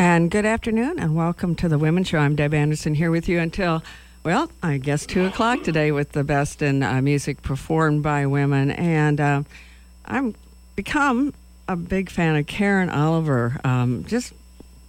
And 0.00 0.30
good 0.30 0.46
afternoon, 0.46 0.98
and 0.98 1.14
welcome 1.14 1.54
to 1.56 1.68
the 1.68 1.76
Women's 1.76 2.08
Show. 2.08 2.20
I'm 2.20 2.34
Deb 2.34 2.54
Anderson 2.54 2.94
here 2.94 3.10
with 3.10 3.28
you 3.28 3.38
until, 3.38 3.82
well, 4.24 4.50
I 4.62 4.78
guess 4.78 5.04
2 5.04 5.26
o'clock 5.26 5.62
today 5.62 5.92
with 5.92 6.12
the 6.12 6.24
best 6.24 6.62
in 6.62 6.82
uh, 6.82 7.02
music 7.02 7.42
performed 7.42 8.02
by 8.02 8.24
women. 8.24 8.70
And 8.70 9.20
uh, 9.20 9.42
I've 10.06 10.34
become 10.74 11.34
a 11.68 11.76
big 11.76 12.08
fan 12.08 12.34
of 12.36 12.46
Karyn 12.46 12.90
Oliver. 12.90 13.60
Um, 13.62 14.06
just 14.06 14.32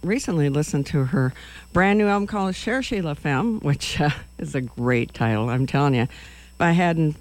recently 0.02 0.48
listened 0.48 0.86
to 0.86 1.04
her 1.04 1.34
brand 1.74 1.98
new 1.98 2.06
album 2.06 2.26
called 2.26 2.54
Cherchez 2.54 3.02
la 3.02 3.12
Femme, 3.12 3.60
which 3.60 4.00
uh, 4.00 4.08
is 4.38 4.54
a 4.54 4.62
great 4.62 5.12
title, 5.12 5.50
I'm 5.50 5.66
telling 5.66 5.94
you. 5.94 6.04
If 6.04 6.60
I 6.60 6.70
hadn't, 6.70 7.16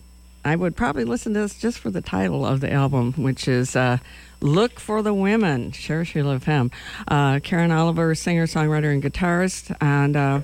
I 0.45 0.55
would 0.55 0.77
probably 0.77 1.03
listen 1.03 1.33
to 1.33 1.41
this 1.41 1.59
just 1.59 1.79
for 1.79 1.91
the 1.91 2.01
title 2.01 2.45
of 2.45 2.61
the 2.61 2.71
album, 2.71 3.11
which 3.17 3.49
is 3.49 3.75
uh, 3.75 3.97
Look 4.41 4.79
for 4.79 5.03
the 5.03 5.13
Women, 5.13 5.71
Cherchez 5.71 6.23
la 6.23 6.39
Femme. 6.39 6.71
Uh, 7.07 7.35
Karyn 7.35 7.71
Oliver, 7.71 8.15
singer, 8.15 8.47
songwriter, 8.47 8.91
and 8.91 9.03
guitarist. 9.03 9.75
And 9.79 10.15
uh, 10.15 10.41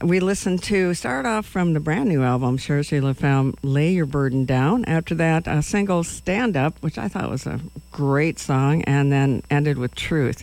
we 0.00 0.20
listened 0.20 0.62
to, 0.64 0.94
start 0.94 1.26
off 1.26 1.44
from 1.44 1.74
the 1.74 1.80
brand 1.80 2.08
new 2.08 2.22
album, 2.22 2.56
Cherchez 2.56 3.02
la 3.02 3.12
Femme, 3.12 3.54
Lay 3.62 3.92
Your 3.92 4.06
Burden 4.06 4.46
Down. 4.46 4.86
After 4.86 5.14
that, 5.16 5.46
a 5.46 5.60
single, 5.60 6.02
Stand 6.02 6.56
Up, 6.56 6.78
which 6.80 6.96
I 6.96 7.08
thought 7.08 7.28
was 7.28 7.46
a 7.46 7.60
great 7.92 8.38
song, 8.38 8.82
and 8.84 9.12
then 9.12 9.42
ended 9.50 9.76
with 9.76 9.94
Truth, 9.94 10.42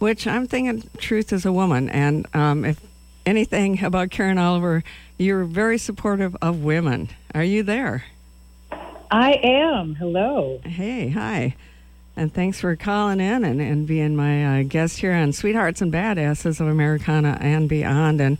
which 0.00 0.26
I'm 0.26 0.48
thinking 0.48 0.82
Truth 0.98 1.32
is 1.32 1.46
a 1.46 1.52
woman. 1.52 1.88
And 1.90 2.26
um, 2.34 2.64
if 2.64 2.80
anything 3.24 3.84
about 3.84 4.08
Karyn 4.08 4.40
Oliver, 4.40 4.82
you're 5.16 5.44
very 5.44 5.78
supportive 5.78 6.36
of 6.42 6.64
women. 6.64 7.10
Are 7.36 7.44
you 7.44 7.62
there? 7.62 8.02
I 9.12 9.34
am. 9.44 9.94
Hello. 9.94 10.60
Hey, 10.64 11.10
hi. 11.10 11.54
And 12.16 12.34
thanks 12.34 12.60
for 12.60 12.74
calling 12.76 13.20
in 13.20 13.44
and, 13.44 13.60
and 13.60 13.86
being 13.86 14.16
my 14.16 14.60
uh, 14.60 14.62
guest 14.64 14.98
here 14.98 15.12
on 15.12 15.32
Sweethearts 15.32 15.80
and 15.80 15.92
Badasses 15.92 16.60
of 16.60 16.66
Americana 16.66 17.38
and 17.40 17.68
Beyond. 17.68 18.20
And 18.20 18.38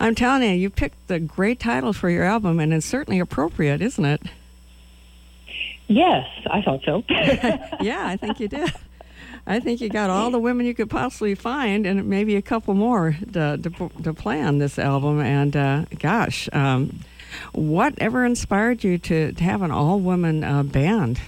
I'm 0.00 0.14
telling 0.14 0.42
you, 0.42 0.56
you 0.56 0.70
picked 0.70 1.08
the 1.08 1.20
great 1.20 1.60
title 1.60 1.92
for 1.92 2.10
your 2.10 2.24
album, 2.24 2.60
and 2.60 2.74
it's 2.74 2.84
certainly 2.84 3.20
appropriate, 3.20 3.80
isn't 3.80 4.04
it? 4.04 4.22
Yes, 5.86 6.26
I 6.50 6.62
thought 6.62 6.82
so. 6.84 7.04
yeah, 7.08 8.06
I 8.06 8.16
think 8.16 8.40
you 8.40 8.48
did. 8.48 8.72
I 9.46 9.60
think 9.60 9.80
you 9.80 9.88
got 9.88 10.08
all 10.10 10.30
the 10.30 10.38
women 10.38 10.66
you 10.66 10.74
could 10.74 10.90
possibly 10.90 11.34
find, 11.34 11.86
and 11.86 12.08
maybe 12.08 12.36
a 12.36 12.42
couple 12.42 12.74
more 12.74 13.16
to, 13.32 13.58
to, 13.58 13.90
to 14.02 14.14
play 14.14 14.40
on 14.40 14.58
this 14.58 14.78
album. 14.78 15.20
And 15.20 15.56
uh, 15.56 15.84
gosh, 15.98 16.48
um, 16.52 17.00
whatever 17.52 18.24
inspired 18.24 18.84
you 18.84 18.98
to, 18.98 19.32
to 19.32 19.44
have 19.44 19.62
an 19.62 19.70
all 19.70 19.98
woman 19.98 20.44
uh, 20.44 20.62
band? 20.62 21.20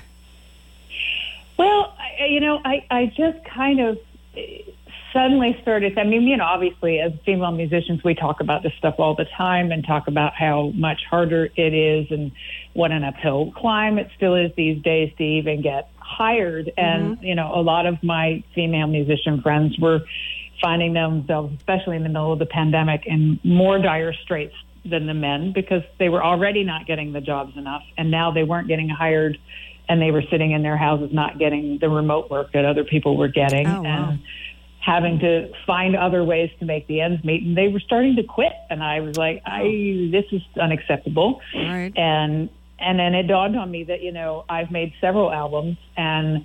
Well, 1.58 1.94
I, 1.98 2.26
you 2.26 2.40
know, 2.40 2.60
I, 2.64 2.84
I 2.90 3.06
just 3.06 3.44
kind 3.44 3.80
of 3.80 3.98
suddenly 5.12 5.56
started. 5.62 5.96
I 5.96 6.04
mean, 6.04 6.22
you 6.22 6.36
know, 6.36 6.44
obviously, 6.44 7.00
as 7.00 7.12
female 7.24 7.52
musicians, 7.52 8.02
we 8.04 8.14
talk 8.14 8.40
about 8.40 8.62
this 8.62 8.72
stuff 8.78 8.96
all 8.98 9.14
the 9.14 9.26
time 9.36 9.70
and 9.70 9.86
talk 9.86 10.08
about 10.08 10.34
how 10.34 10.72
much 10.74 11.02
harder 11.08 11.48
it 11.56 11.72
is 11.72 12.10
and 12.10 12.32
what 12.74 12.90
an 12.90 13.04
uphill 13.04 13.52
climb 13.52 13.98
it 13.98 14.10
still 14.16 14.34
is 14.34 14.50
these 14.56 14.82
days 14.82 15.12
to 15.16 15.22
even 15.22 15.62
get 15.62 15.88
hired. 15.98 16.66
Mm-hmm. 16.66 16.80
And, 16.80 17.22
you 17.22 17.34
know, 17.34 17.52
a 17.54 17.62
lot 17.62 17.86
of 17.86 18.02
my 18.02 18.42
female 18.54 18.88
musician 18.88 19.40
friends 19.40 19.78
were 19.78 20.00
finding 20.60 20.92
themselves, 20.92 21.54
especially 21.58 21.96
in 21.96 22.02
the 22.02 22.08
middle 22.08 22.32
of 22.32 22.40
the 22.40 22.46
pandemic, 22.46 23.02
in 23.06 23.38
more 23.44 23.78
dire 23.78 24.12
straits 24.12 24.54
than 24.84 25.06
the 25.06 25.14
men 25.14 25.52
because 25.52 25.82
they 25.98 26.08
were 26.08 26.22
already 26.22 26.64
not 26.64 26.86
getting 26.86 27.12
the 27.12 27.20
jobs 27.20 27.56
enough. 27.56 27.82
And 27.96 28.10
now 28.10 28.32
they 28.32 28.42
weren't 28.42 28.68
getting 28.68 28.88
hired 28.88 29.38
and 29.88 30.00
they 30.00 30.10
were 30.10 30.22
sitting 30.30 30.52
in 30.52 30.62
their 30.62 30.76
houses 30.76 31.10
not 31.12 31.38
getting 31.38 31.78
the 31.80 31.88
remote 31.88 32.30
work 32.30 32.52
that 32.52 32.64
other 32.64 32.84
people 32.84 33.16
were 33.16 33.28
getting 33.28 33.66
oh, 33.66 33.82
wow. 33.82 34.10
and 34.10 34.20
having 34.80 35.18
to 35.18 35.50
find 35.66 35.96
other 35.96 36.22
ways 36.22 36.50
to 36.58 36.64
make 36.64 36.86
the 36.86 37.00
ends 37.00 37.22
meet 37.24 37.42
and 37.42 37.56
they 37.56 37.68
were 37.68 37.80
starting 37.80 38.16
to 38.16 38.22
quit 38.22 38.52
and 38.70 38.82
I 38.82 39.00
was 39.00 39.16
like 39.16 39.42
I 39.46 39.62
oh. 39.62 40.10
this 40.10 40.24
is 40.32 40.42
unacceptable 40.60 41.40
right. 41.54 41.92
and 41.96 42.50
and 42.78 42.98
then 42.98 43.14
it 43.14 43.24
dawned 43.24 43.56
on 43.56 43.70
me 43.70 43.84
that 43.84 44.02
you 44.02 44.12
know 44.12 44.44
I've 44.48 44.70
made 44.70 44.92
several 45.00 45.32
albums 45.32 45.78
and 45.96 46.44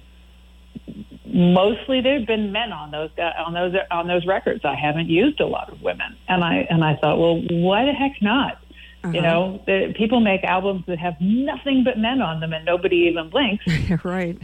mostly 1.25 2.01
there've 2.01 2.25
been 2.25 2.51
men 2.51 2.72
on 2.72 2.91
those 2.91 3.09
uh, 3.17 3.44
on 3.45 3.53
those 3.53 3.73
on 3.91 4.07
those 4.07 4.25
records 4.25 4.63
I 4.63 4.75
haven't 4.75 5.09
used 5.09 5.41
a 5.41 5.45
lot 5.45 5.72
of 5.72 5.81
women 5.81 6.16
and 6.28 6.44
I 6.44 6.67
and 6.69 6.83
I 6.83 6.95
thought 6.95 7.17
well 7.19 7.41
why 7.49 7.85
the 7.85 7.94
heck 7.94 8.22
not 8.22 8.59
uh-huh. 9.03 9.13
You 9.13 9.21
know, 9.21 9.63
the, 9.65 9.93
people 9.97 10.19
make 10.19 10.43
albums 10.43 10.83
that 10.87 10.99
have 10.99 11.15
nothing 11.21 11.83
but 11.85 11.97
men 11.97 12.21
on 12.21 12.41
them, 12.41 12.51
and 12.51 12.65
nobody 12.65 13.07
even 13.09 13.29
blinks. 13.29 13.65
right. 14.03 14.37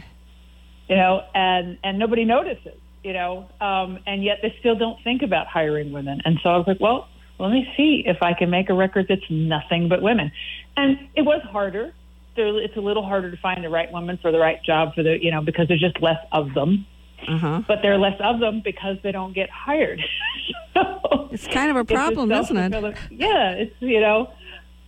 You 0.88 0.96
know, 0.96 1.22
and 1.34 1.78
and 1.84 1.98
nobody 1.98 2.24
notices. 2.24 2.78
You 3.04 3.12
know, 3.12 3.48
um, 3.60 3.98
and 4.06 4.24
yet 4.24 4.38
they 4.42 4.56
still 4.58 4.74
don't 4.74 5.02
think 5.04 5.22
about 5.22 5.46
hiring 5.46 5.92
women. 5.92 6.20
And 6.24 6.38
so 6.42 6.48
I 6.48 6.56
was 6.56 6.66
like, 6.66 6.80
well, 6.80 7.06
let 7.38 7.52
me 7.52 7.70
see 7.76 8.02
if 8.04 8.22
I 8.22 8.32
can 8.32 8.50
make 8.50 8.68
a 8.68 8.74
record 8.74 9.06
that's 9.08 9.30
nothing 9.30 9.88
but 9.88 10.02
women. 10.02 10.32
And 10.76 10.98
it 11.14 11.22
was 11.22 11.40
harder. 11.42 11.94
It's 12.36 12.76
a 12.76 12.80
little 12.80 13.04
harder 13.04 13.30
to 13.30 13.36
find 13.36 13.62
the 13.62 13.68
right 13.68 13.90
woman 13.92 14.18
for 14.20 14.32
the 14.32 14.38
right 14.38 14.62
job 14.64 14.94
for 14.94 15.02
the 15.02 15.18
you 15.22 15.30
know 15.30 15.42
because 15.42 15.68
there's 15.68 15.80
just 15.80 16.00
less 16.00 16.18
of 16.32 16.54
them. 16.54 16.86
Uh-huh. 17.28 17.62
But 17.68 17.78
there 17.82 17.92
are 17.92 17.98
less 17.98 18.18
of 18.20 18.40
them 18.40 18.62
because 18.64 18.96
they 19.02 19.12
don't 19.12 19.34
get 19.34 19.50
hired. 19.50 20.00
so 20.74 21.28
it's 21.30 21.46
kind 21.46 21.70
of 21.70 21.76
a 21.76 21.84
problem, 21.84 22.32
isn't 22.32 22.56
it? 22.56 22.96
Yeah, 23.10 23.52
it's 23.52 23.74
you 23.80 24.00
know 24.00 24.32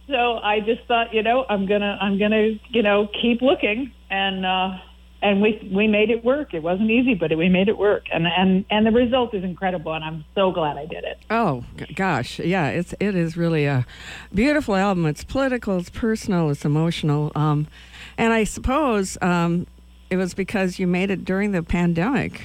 so 0.09 0.39
I 0.39 0.61
just 0.61 0.87
thought, 0.89 1.15
you 1.15 1.23
know, 1.23 1.45
I'm 1.49 1.67
gonna, 1.67 1.99
I'm 2.01 2.19
gonna, 2.19 2.59
you 2.71 2.83
know, 2.83 3.09
keep 3.21 3.43
looking, 3.43 3.93
and 4.11 4.45
uh, 4.45 4.79
and 5.23 5.43
we 5.43 5.71
we 5.73 5.87
made 5.87 6.11
it 6.11 6.25
work. 6.25 6.55
It 6.55 6.63
wasn't 6.63 6.91
easy, 6.91 7.15
but 7.15 7.37
we 7.37 7.49
made 7.49 7.69
it 7.69 7.77
work, 7.77 8.05
and 8.13 8.27
and 8.27 8.65
and 8.71 8.87
the 8.87 8.91
result 8.91 9.35
is 9.35 9.45
incredible, 9.45 9.93
and 9.93 10.05
I'm 10.05 10.25
so 10.35 10.53
glad 10.53 10.77
I 10.77 10.87
did 10.87 11.05
it. 11.05 11.19
Oh 11.31 11.65
gosh, 11.95 12.39
yeah, 12.39 12.69
it's 12.69 12.95
it 13.01 13.15
is 13.15 13.37
really 13.37 13.67
a 13.67 13.87
beautiful 14.33 14.77
album. 14.77 15.07
It's 15.07 15.25
political, 15.25 15.79
it's 15.79 15.91
personal, 15.91 16.51
it's 16.51 16.65
emotional, 16.65 17.33
um, 17.35 17.67
and 18.17 18.33
I 18.33 18.45
suppose 18.45 19.19
um, 19.21 19.67
it 20.11 20.17
was 20.17 20.35
because 20.35 20.79
you 20.79 20.87
made 20.87 21.11
it 21.11 21.25
during 21.25 21.53
the 21.53 21.63
pandemic. 21.63 22.43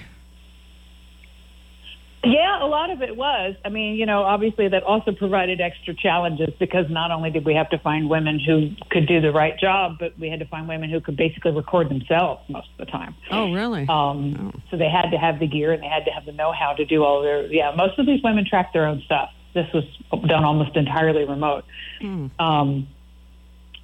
Yeah, 2.24 2.64
a 2.64 2.68
lot 2.68 2.90
of 2.90 3.02
it 3.02 3.18
was. 3.18 3.56
I 3.66 3.70
mean, 3.70 3.96
you 3.96 4.06
know, 4.06 4.24
obviously 4.24 4.70
that 4.70 4.84
also 4.84 5.12
provided 5.12 5.60
extra 5.60 5.94
challenges 5.94 6.50
because 6.58 6.86
not 6.90 7.12
only 7.12 7.30
did 7.30 7.44
we 7.44 7.54
have 7.54 7.70
to 7.72 7.78
find 7.80 8.10
women 8.10 8.40
who 8.40 8.70
could 8.90 9.08
do 9.08 9.20
the 9.20 9.32
right 9.32 9.60
job, 9.60 9.98
but 10.00 10.18
we 10.18 10.30
had 10.30 10.40
to 10.40 10.46
find 10.46 10.68
women 10.68 10.90
who 10.90 11.02
could 11.02 11.18
basically 11.18 11.52
record 11.52 11.90
themselves 11.90 12.42
most 12.48 12.70
of 12.80 12.86
the 12.86 12.92
time. 12.92 13.14
Oh, 13.30 13.52
really? 13.52 13.86
Um, 13.90 14.54
oh. 14.56 14.60
So 14.72 14.78
they 14.78 14.90
had 14.90 15.10
to 15.12 15.18
have 15.18 15.40
the 15.40 15.48
gear 15.48 15.74
and 15.74 15.84
they 15.84 15.88
had 15.88 16.06
to 16.06 16.12
have 16.12 16.26
the 16.26 16.32
know-how 16.32 16.74
to 16.76 16.86
do 16.86 17.04
all 17.04 17.22
their. 17.22 17.46
Yeah, 17.52 17.74
most 17.76 18.00
of 18.00 18.06
these 18.06 18.24
women 18.24 18.46
track 18.50 18.72
their 18.72 18.86
own 18.86 19.02
stuff. 19.06 19.30
This 19.54 19.68
was 19.74 19.84
done 20.26 20.46
almost 20.46 20.78
entirely 20.78 21.26
remote. 21.26 21.66
Mm. 22.02 22.32
Um, 22.40 22.88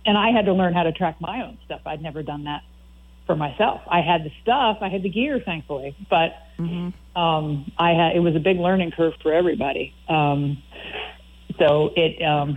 and 0.06 0.18
I 0.18 0.32
had 0.32 0.46
to 0.46 0.54
learn 0.54 0.74
how 0.74 0.84
to 0.84 0.94
track 0.94 1.20
my 1.20 1.44
own 1.44 1.58
stuff. 1.66 1.82
I'd 1.86 2.02
never 2.02 2.24
done 2.24 2.46
that 2.46 2.64
for 3.30 3.36
myself. 3.36 3.82
I 3.88 4.02
had 4.02 4.24
the 4.24 4.32
stuff, 4.42 4.80
I 4.82 4.90
had 4.90 5.04
the 5.04 5.10
gear, 5.10 5.40
thankfully, 5.40 5.96
but 6.10 6.32
mm-hmm. 6.58 6.90
um, 7.16 7.72
I 7.78 7.92
had 7.92 8.16
it 8.16 8.22
was 8.22 8.36
a 8.36 8.40
big 8.40 8.58
learning 8.58 8.90
curve 8.90 9.14
for 9.22 9.32
everybody. 9.32 9.94
Um, 10.08 10.64
so 11.60 11.92
it, 11.96 12.20
um, 12.26 12.56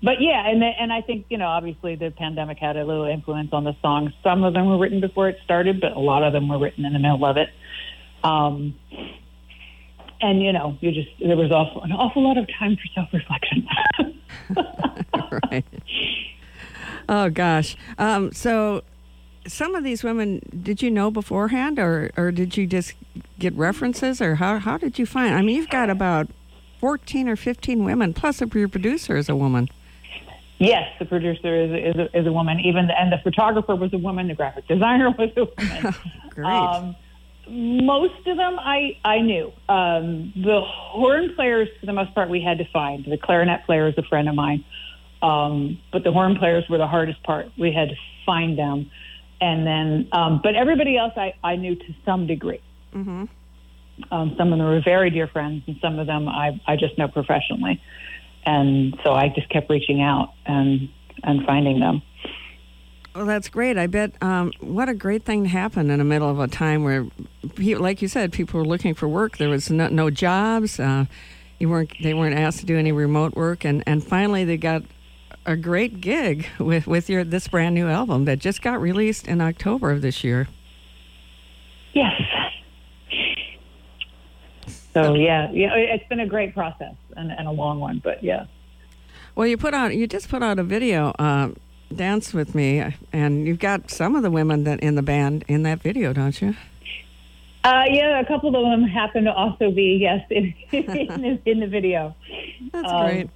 but 0.00 0.20
yeah, 0.20 0.48
and 0.48 0.62
and 0.62 0.92
I 0.92 1.00
think 1.00 1.26
you 1.28 1.38
know 1.38 1.48
obviously 1.48 1.96
the 1.96 2.12
pandemic 2.12 2.58
had 2.58 2.76
a 2.76 2.84
little 2.84 3.06
influence 3.06 3.48
on 3.52 3.64
the 3.64 3.74
songs. 3.82 4.12
Some 4.22 4.44
of 4.44 4.54
them 4.54 4.68
were 4.68 4.78
written 4.78 5.00
before 5.00 5.28
it 5.28 5.38
started, 5.42 5.80
but 5.80 5.90
a 5.90 5.98
lot 5.98 6.22
of 6.22 6.32
them 6.32 6.46
were 6.46 6.60
written 6.60 6.84
in 6.84 6.92
the 6.92 7.00
middle 7.00 7.24
of 7.24 7.36
it. 7.36 7.48
Um, 8.22 8.76
and 10.20 10.40
you 10.40 10.52
know, 10.52 10.78
you 10.80 10.92
just 10.92 11.08
there 11.18 11.36
was 11.36 11.50
awful, 11.50 11.82
an 11.82 11.90
awful 11.90 12.22
lot 12.22 12.38
of 12.38 12.46
time 12.60 12.76
for 12.76 12.86
self 12.94 13.08
reflection. 13.12 13.66
right. 15.50 15.64
Oh 17.08 17.28
gosh. 17.28 17.76
Um, 17.98 18.30
so 18.30 18.84
some 19.46 19.74
of 19.74 19.84
these 19.84 20.04
women, 20.04 20.40
did 20.62 20.82
you 20.82 20.90
know 20.90 21.10
beforehand, 21.10 21.78
or 21.78 22.10
or 22.16 22.30
did 22.30 22.56
you 22.56 22.66
just 22.66 22.94
get 23.38 23.52
references, 23.54 24.20
or 24.20 24.36
how 24.36 24.58
how 24.58 24.78
did 24.78 24.98
you 24.98 25.06
find? 25.06 25.34
I 25.34 25.42
mean, 25.42 25.56
you've 25.56 25.70
got 25.70 25.90
about 25.90 26.28
fourteen 26.80 27.28
or 27.28 27.36
fifteen 27.36 27.84
women, 27.84 28.14
plus 28.14 28.40
your 28.40 28.68
producer 28.68 29.16
is 29.16 29.28
a 29.28 29.36
woman. 29.36 29.68
Yes, 30.58 30.88
the 30.98 31.06
producer 31.06 31.56
is 31.56 31.94
is 31.94 31.96
a, 31.96 32.18
is 32.18 32.26
a 32.26 32.32
woman. 32.32 32.60
Even 32.60 32.86
the, 32.86 32.98
and 32.98 33.12
the 33.12 33.18
photographer 33.18 33.74
was 33.74 33.92
a 33.92 33.98
woman. 33.98 34.28
The 34.28 34.34
graphic 34.34 34.68
designer 34.68 35.10
was 35.18 35.30
a 35.36 35.44
woman. 35.44 35.94
Great. 36.30 36.46
Um, 36.46 36.96
most 37.48 38.26
of 38.26 38.36
them 38.36 38.58
I 38.60 38.96
I 39.04 39.20
knew. 39.20 39.52
Um, 39.68 40.32
the 40.36 40.60
horn 40.64 41.34
players, 41.34 41.68
for 41.80 41.86
the 41.86 41.92
most 41.92 42.14
part, 42.14 42.30
we 42.30 42.40
had 42.40 42.58
to 42.58 42.64
find. 42.72 43.04
The 43.04 43.18
clarinet 43.18 43.66
player 43.66 43.88
is 43.88 43.94
a 43.98 44.04
friend 44.04 44.28
of 44.28 44.36
mine, 44.36 44.64
um, 45.20 45.80
but 45.90 46.04
the 46.04 46.12
horn 46.12 46.36
players 46.36 46.64
were 46.70 46.78
the 46.78 46.86
hardest 46.86 47.22
part. 47.24 47.46
We 47.58 47.72
had 47.72 47.88
to 47.88 47.96
find 48.24 48.56
them 48.56 48.90
and 49.42 49.66
then 49.66 50.08
um, 50.12 50.40
but 50.42 50.54
everybody 50.54 50.96
else 50.96 51.12
I, 51.16 51.34
I 51.42 51.56
knew 51.56 51.74
to 51.74 51.94
some 52.06 52.26
degree. 52.26 52.62
Mm-hmm. 52.94 53.24
Um, 54.10 54.34
some 54.38 54.52
of 54.52 54.58
them 54.58 54.66
were 54.66 54.80
very 54.82 55.10
dear 55.10 55.26
friends, 55.26 55.64
and 55.66 55.76
some 55.82 55.98
of 55.98 56.06
them 56.06 56.28
I, 56.28 56.60
I 56.66 56.76
just 56.76 56.96
know 56.96 57.08
professionally, 57.08 57.82
and 58.46 58.98
so 59.04 59.12
I 59.12 59.28
just 59.28 59.48
kept 59.50 59.68
reaching 59.68 60.00
out 60.00 60.32
and 60.46 60.88
and 61.24 61.44
finding 61.44 61.80
them. 61.80 62.02
Well, 63.14 63.26
that's 63.26 63.48
great. 63.48 63.76
I 63.76 63.88
bet 63.88 64.14
um, 64.22 64.52
what 64.60 64.88
a 64.88 64.94
great 64.94 65.24
thing 65.24 65.42
to 65.42 65.48
happen 65.50 65.90
in 65.90 65.98
the 65.98 66.04
middle 66.04 66.30
of 66.30 66.38
a 66.38 66.48
time 66.48 66.82
where, 66.82 67.06
like 67.58 68.00
you 68.00 68.08
said, 68.08 68.32
people 68.32 68.58
were 68.58 68.66
looking 68.66 68.94
for 68.94 69.06
work. 69.06 69.36
There 69.36 69.50
was 69.50 69.70
no, 69.70 69.88
no 69.88 70.08
jobs. 70.08 70.80
Uh, 70.80 71.04
you 71.58 71.68
weren't. 71.68 71.92
They 72.00 72.14
weren't 72.14 72.36
asked 72.36 72.60
to 72.60 72.66
do 72.66 72.78
any 72.78 72.92
remote 72.92 73.34
work, 73.34 73.64
and, 73.64 73.82
and 73.86 74.02
finally 74.02 74.44
they 74.44 74.56
got 74.56 74.82
a 75.44 75.56
great 75.56 76.00
gig 76.00 76.46
with 76.58 76.86
with 76.86 77.08
your 77.08 77.24
this 77.24 77.48
brand 77.48 77.74
new 77.74 77.88
album 77.88 78.24
that 78.24 78.38
just 78.38 78.62
got 78.62 78.80
released 78.80 79.26
in 79.26 79.40
October 79.40 79.90
of 79.90 80.02
this 80.02 80.22
year. 80.22 80.48
Yes. 81.92 82.20
So 84.94 85.14
yeah, 85.14 85.50
yeah, 85.52 85.74
it's 85.74 86.06
been 86.08 86.20
a 86.20 86.26
great 86.26 86.54
process 86.54 86.94
and, 87.16 87.32
and 87.32 87.48
a 87.48 87.50
long 87.50 87.80
one, 87.80 88.00
but 88.04 88.22
yeah. 88.22 88.44
Well, 89.34 89.46
you 89.46 89.56
put 89.56 89.72
out 89.72 89.94
you 89.94 90.06
just 90.06 90.28
put 90.28 90.42
out 90.42 90.58
a 90.58 90.62
video, 90.62 91.12
uh, 91.18 91.50
"Dance 91.94 92.34
with 92.34 92.54
Me," 92.54 92.84
and 93.12 93.46
you've 93.46 93.58
got 93.58 93.90
some 93.90 94.14
of 94.14 94.22
the 94.22 94.30
women 94.30 94.64
that 94.64 94.80
in 94.80 94.94
the 94.94 95.02
band 95.02 95.44
in 95.48 95.62
that 95.62 95.82
video, 95.82 96.12
don't 96.12 96.40
you? 96.42 96.54
Uh, 97.64 97.84
yeah, 97.88 98.18
a 98.18 98.26
couple 98.26 98.48
of 98.48 98.70
them 98.70 98.82
happen 98.82 99.24
to 99.24 99.32
also 99.32 99.70
be 99.70 99.98
yes 100.00 100.26
in, 100.30 100.52
in, 100.72 100.86
the, 100.86 101.40
in 101.46 101.60
the 101.60 101.66
video. 101.68 102.14
That's 102.72 102.90
um, 102.90 103.06
great. 103.06 103.30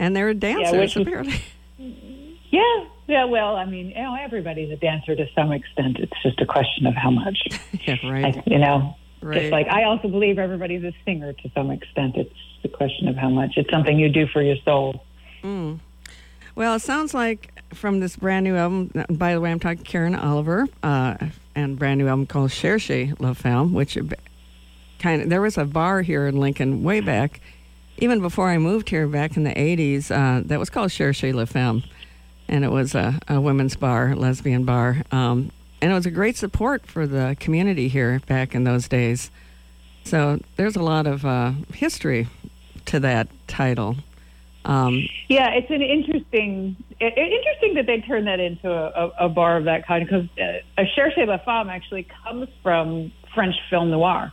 And 0.00 0.16
they're 0.16 0.32
dancers, 0.32 0.96
yeah, 0.96 1.02
apparently. 1.02 1.42
yeah, 2.50 2.84
yeah. 3.06 3.24
Well, 3.26 3.54
I 3.54 3.66
mean, 3.66 3.90
you 3.90 3.94
know, 3.94 4.16
everybody's 4.18 4.70
a 4.72 4.76
dancer 4.76 5.14
to 5.14 5.26
some 5.34 5.52
extent. 5.52 5.98
It's 5.98 6.22
just 6.22 6.40
a 6.40 6.46
question 6.46 6.86
of 6.86 6.94
how 6.94 7.10
much. 7.10 7.38
yeah, 7.86 7.96
right. 8.10 8.38
I, 8.38 8.42
you 8.46 8.58
know, 8.58 8.96
right. 9.20 9.42
just 9.42 9.52
like 9.52 9.68
I 9.68 9.84
also 9.84 10.08
believe 10.08 10.38
everybody's 10.38 10.82
a 10.84 10.94
singer 11.04 11.34
to 11.34 11.50
some 11.54 11.70
extent. 11.70 12.16
It's 12.16 12.34
a 12.64 12.68
question 12.68 13.08
of 13.08 13.16
how 13.16 13.28
much. 13.28 13.58
It's 13.58 13.70
something 13.70 13.98
you 13.98 14.08
do 14.08 14.26
for 14.26 14.40
your 14.40 14.56
soul. 14.64 15.04
Mm. 15.44 15.80
Well, 16.54 16.76
it 16.76 16.80
sounds 16.80 17.12
like 17.12 17.52
from 17.74 18.00
this 18.00 18.16
brand 18.16 18.44
new 18.44 18.56
album. 18.56 18.90
By 19.10 19.34
the 19.34 19.40
way, 19.40 19.50
I'm 19.50 19.60
talking 19.60 19.84
Karyn 19.84 20.20
Oliver, 20.20 20.66
uh, 20.82 21.16
and 21.54 21.78
brand 21.78 21.98
new 21.98 22.08
album 22.08 22.24
called 22.24 22.52
Cherchez 22.52 23.12
La 23.20 23.34
Femme, 23.34 23.74
which 23.74 23.98
kind 24.98 25.20
of 25.20 25.28
there 25.28 25.42
was 25.42 25.58
a 25.58 25.66
bar 25.66 26.00
here 26.00 26.26
in 26.26 26.40
Lincoln 26.40 26.82
way 26.82 27.00
back 27.00 27.42
even 28.00 28.20
before 28.20 28.48
I 28.48 28.58
moved 28.58 28.88
here 28.88 29.06
back 29.06 29.36
in 29.36 29.44
the 29.44 29.54
80s, 29.54 30.10
uh, 30.10 30.42
that 30.46 30.58
was 30.58 30.70
called 30.70 30.90
Cherchez 30.90 31.34
La 31.34 31.44
Femme. 31.44 31.84
And 32.48 32.64
it 32.64 32.70
was 32.70 32.94
a, 32.94 33.20
a 33.28 33.40
women's 33.40 33.76
bar, 33.76 34.16
lesbian 34.16 34.64
bar. 34.64 35.02
Um, 35.12 35.52
and 35.80 35.92
it 35.92 35.94
was 35.94 36.06
a 36.06 36.10
great 36.10 36.36
support 36.36 36.86
for 36.86 37.06
the 37.06 37.36
community 37.38 37.88
here 37.88 38.20
back 38.26 38.54
in 38.54 38.64
those 38.64 38.88
days. 38.88 39.30
So 40.04 40.40
there's 40.56 40.76
a 40.76 40.82
lot 40.82 41.06
of 41.06 41.24
uh, 41.24 41.52
history 41.72 42.26
to 42.86 43.00
that 43.00 43.28
title. 43.46 43.96
Um, 44.64 45.06
yeah, 45.28 45.50
it's 45.50 45.70
an 45.70 45.80
interesting, 45.82 46.76
it, 47.00 47.16
interesting 47.16 47.74
that 47.74 47.86
they 47.86 48.00
turned 48.00 48.26
that 48.26 48.40
into 48.40 48.70
a, 48.70 48.88
a, 48.88 49.26
a 49.26 49.28
bar 49.28 49.56
of 49.56 49.64
that 49.64 49.86
kind 49.86 50.06
because 50.06 50.26
uh, 50.38 50.58
a 50.76 50.84
Cherchez 50.94 51.26
La 51.26 51.38
Femme 51.38 51.70
actually 51.70 52.06
comes 52.24 52.48
from 52.62 53.12
French 53.34 53.54
film 53.70 53.90
noir. 53.90 54.32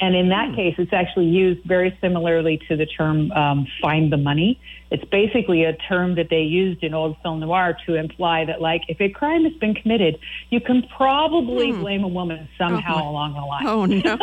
And 0.00 0.16
in 0.16 0.30
that 0.30 0.50
hmm. 0.50 0.54
case, 0.54 0.74
it's 0.78 0.92
actually 0.92 1.26
used 1.26 1.64
very 1.64 1.96
similarly 2.00 2.60
to 2.68 2.76
the 2.76 2.86
term 2.86 3.30
um, 3.32 3.66
find 3.82 4.10
the 4.10 4.16
money. 4.16 4.60
It's 4.90 5.04
basically 5.04 5.64
a 5.64 5.74
term 5.74 6.16
that 6.16 6.30
they 6.30 6.40
used 6.40 6.82
in 6.82 6.94
old 6.94 7.16
film 7.22 7.40
noir 7.40 7.76
to 7.86 7.94
imply 7.94 8.44
that, 8.46 8.60
like, 8.60 8.82
if 8.88 9.00
a 9.00 9.08
crime 9.08 9.44
has 9.44 9.52
been 9.54 9.74
committed, 9.74 10.18
you 10.48 10.60
can 10.60 10.82
probably 10.96 11.70
hmm. 11.70 11.80
blame 11.80 12.04
a 12.04 12.08
woman 12.08 12.48
somehow 12.56 13.02
oh, 13.04 13.10
along 13.10 13.34
the 13.34 13.40
line. 13.40 13.66
Oh, 13.66 13.84
no. 13.84 14.16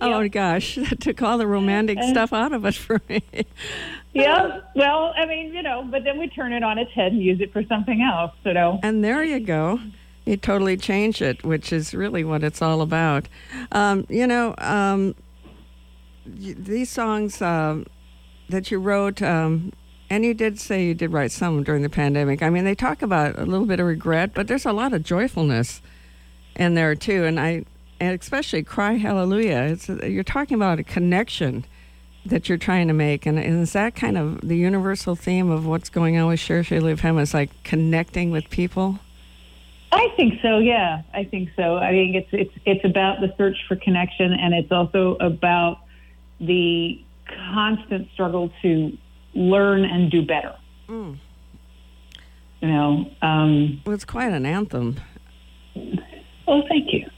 oh, 0.00 0.28
gosh. 0.28 0.78
That 0.84 1.00
took 1.00 1.22
all 1.22 1.38
the 1.38 1.46
romantic 1.46 1.98
stuff 2.02 2.32
out 2.32 2.52
of 2.52 2.64
it 2.66 2.74
for 2.74 3.00
me. 3.08 3.24
yeah. 4.12 4.60
Well, 4.76 5.14
I 5.16 5.24
mean, 5.24 5.54
you 5.54 5.62
know, 5.62 5.82
but 5.90 6.04
then 6.04 6.18
we 6.18 6.28
turn 6.28 6.52
it 6.52 6.62
on 6.62 6.78
its 6.78 6.92
head 6.92 7.12
and 7.12 7.22
use 7.22 7.40
it 7.40 7.52
for 7.52 7.64
something 7.64 8.02
else, 8.02 8.32
you 8.44 8.52
know. 8.52 8.78
And 8.82 9.02
there 9.02 9.24
you 9.24 9.40
go 9.40 9.80
you 10.24 10.36
totally 10.36 10.76
change 10.76 11.20
it, 11.20 11.44
which 11.44 11.72
is 11.72 11.94
really 11.94 12.24
what 12.24 12.42
it's 12.42 12.62
all 12.62 12.80
about. 12.80 13.28
Um, 13.72 14.06
you 14.08 14.26
know, 14.26 14.54
um, 14.58 15.14
these 16.26 16.90
songs 16.90 17.42
uh, 17.42 17.84
that 18.48 18.70
you 18.70 18.78
wrote, 18.78 19.20
um, 19.20 19.72
and 20.08 20.24
you 20.24 20.34
did 20.34 20.58
say 20.58 20.84
you 20.84 20.94
did 20.94 21.12
write 21.12 21.32
some 21.32 21.62
during 21.62 21.82
the 21.82 21.90
pandemic. 21.90 22.42
I 22.42 22.50
mean, 22.50 22.64
they 22.64 22.74
talk 22.74 23.02
about 23.02 23.38
a 23.38 23.44
little 23.44 23.66
bit 23.66 23.80
of 23.80 23.86
regret, 23.86 24.32
but 24.34 24.48
there's 24.48 24.66
a 24.66 24.72
lot 24.72 24.92
of 24.92 25.02
joyfulness 25.02 25.82
in 26.56 26.74
there 26.74 26.94
too. 26.94 27.24
And 27.24 27.38
I, 27.38 27.64
and 28.00 28.18
especially 28.18 28.62
"Cry 28.62 28.94
Hallelujah." 28.94 29.76
You're 30.04 30.24
talking 30.24 30.54
about 30.54 30.78
a 30.78 30.84
connection 30.84 31.64
that 32.26 32.48
you're 32.48 32.58
trying 32.58 32.88
to 32.88 32.94
make, 32.94 33.26
and, 33.26 33.38
is 33.38 33.74
that 33.74 33.94
kind 33.94 34.16
of 34.16 34.40
the 34.40 34.56
universal 34.56 35.14
theme 35.14 35.50
of 35.50 35.66
what's 35.66 35.90
going 35.90 36.16
on 36.16 36.28
with 36.28 36.40
Cherchez 36.40 36.82
La 36.82 36.96
Femme? 36.96 37.18
Is 37.18 37.34
like 37.34 37.50
connecting 37.64 38.30
with 38.30 38.48
people. 38.48 38.98
I 39.92 40.08
think 40.16 40.40
so. 40.42 40.58
Yeah, 40.58 41.02
I 41.12 41.24
think 41.24 41.50
so. 41.56 41.76
I 41.76 41.90
think 41.90 42.16
it's 42.16 42.28
it's 42.32 42.54
it's 42.64 42.84
about 42.84 43.20
the 43.20 43.32
search 43.38 43.56
for 43.68 43.76
connection, 43.76 44.32
and 44.32 44.52
it's 44.54 44.72
also 44.72 45.16
about 45.20 45.80
the 46.40 47.02
constant 47.52 48.08
struggle 48.12 48.52
to 48.62 48.96
learn 49.34 49.84
and 49.84 50.10
do 50.10 50.24
better. 50.26 50.54
Mm. 50.88 51.18
You 52.60 52.68
know, 52.68 53.10
um, 53.22 53.82
well, 53.84 53.94
it's 53.94 54.04
quite 54.04 54.32
an 54.32 54.46
anthem. 54.46 55.00
Oh, 56.46 56.62
thank 56.68 56.92
you. 56.92 57.08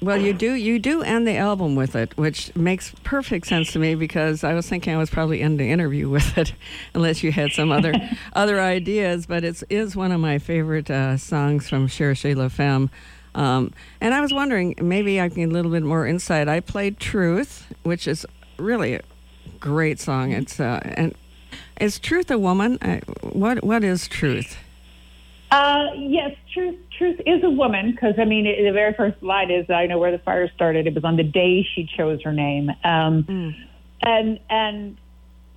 Well, 0.00 0.16
you 0.16 0.32
do 0.32 0.54
you 0.54 0.78
do 0.78 1.02
end 1.02 1.26
the 1.26 1.36
album 1.36 1.74
with 1.74 1.94
it, 1.94 2.16
which 2.16 2.54
makes 2.56 2.92
perfect 3.04 3.46
sense 3.46 3.72
to 3.72 3.78
me 3.78 3.94
because 3.94 4.42
I 4.42 4.54
was 4.54 4.68
thinking 4.68 4.94
I 4.94 4.98
was 4.98 5.10
probably 5.10 5.42
end 5.42 5.60
the 5.60 5.70
interview 5.70 6.08
with 6.08 6.38
it, 6.38 6.54
unless 6.94 7.22
you 7.22 7.32
had 7.32 7.52
some 7.52 7.70
other 7.70 7.92
other 8.32 8.60
ideas. 8.60 9.26
But 9.26 9.44
it 9.44 9.62
is 9.68 9.94
one 9.94 10.12
of 10.12 10.20
my 10.20 10.38
favorite 10.38 10.90
uh, 10.90 11.16
songs 11.16 11.68
from 11.68 11.88
Cherchez 11.88 12.36
La 12.36 12.48
Femme. 12.48 12.90
Um, 13.34 13.72
and 14.00 14.14
I 14.14 14.20
was 14.20 14.32
wondering, 14.32 14.74
maybe 14.80 15.20
I 15.20 15.28
can 15.28 15.36
get 15.36 15.50
a 15.50 15.52
little 15.52 15.70
bit 15.70 15.84
more 15.84 16.06
insight. 16.06 16.48
I 16.48 16.60
played 16.60 16.98
Truth, 16.98 17.72
which 17.82 18.08
is 18.08 18.26
really 18.58 18.94
a 18.94 19.02
great 19.60 20.00
song. 20.00 20.32
It's 20.32 20.58
uh, 20.58 20.80
and 20.82 21.14
is 21.80 21.98
Truth 21.98 22.30
a 22.30 22.38
woman? 22.38 22.78
Uh, 22.80 23.00
what 23.22 23.62
what 23.62 23.84
is 23.84 24.08
Truth? 24.08 24.56
Uh, 25.50 25.86
yes, 25.96 26.36
truth. 26.54 26.78
Truth 26.96 27.20
is 27.26 27.42
a 27.42 27.50
woman 27.50 27.90
because 27.90 28.14
I 28.18 28.24
mean, 28.24 28.46
it, 28.46 28.62
the 28.62 28.72
very 28.72 28.94
first 28.94 29.20
line 29.22 29.50
is, 29.50 29.68
"I 29.68 29.86
know 29.86 29.98
where 29.98 30.12
the 30.12 30.18
fire 30.18 30.50
started." 30.54 30.86
It 30.86 30.94
was 30.94 31.04
on 31.04 31.16
the 31.16 31.24
day 31.24 31.66
she 31.74 31.88
chose 31.96 32.22
her 32.22 32.32
name, 32.32 32.70
um, 32.84 33.24
mm. 33.24 33.54
and 34.02 34.38
and 34.48 34.96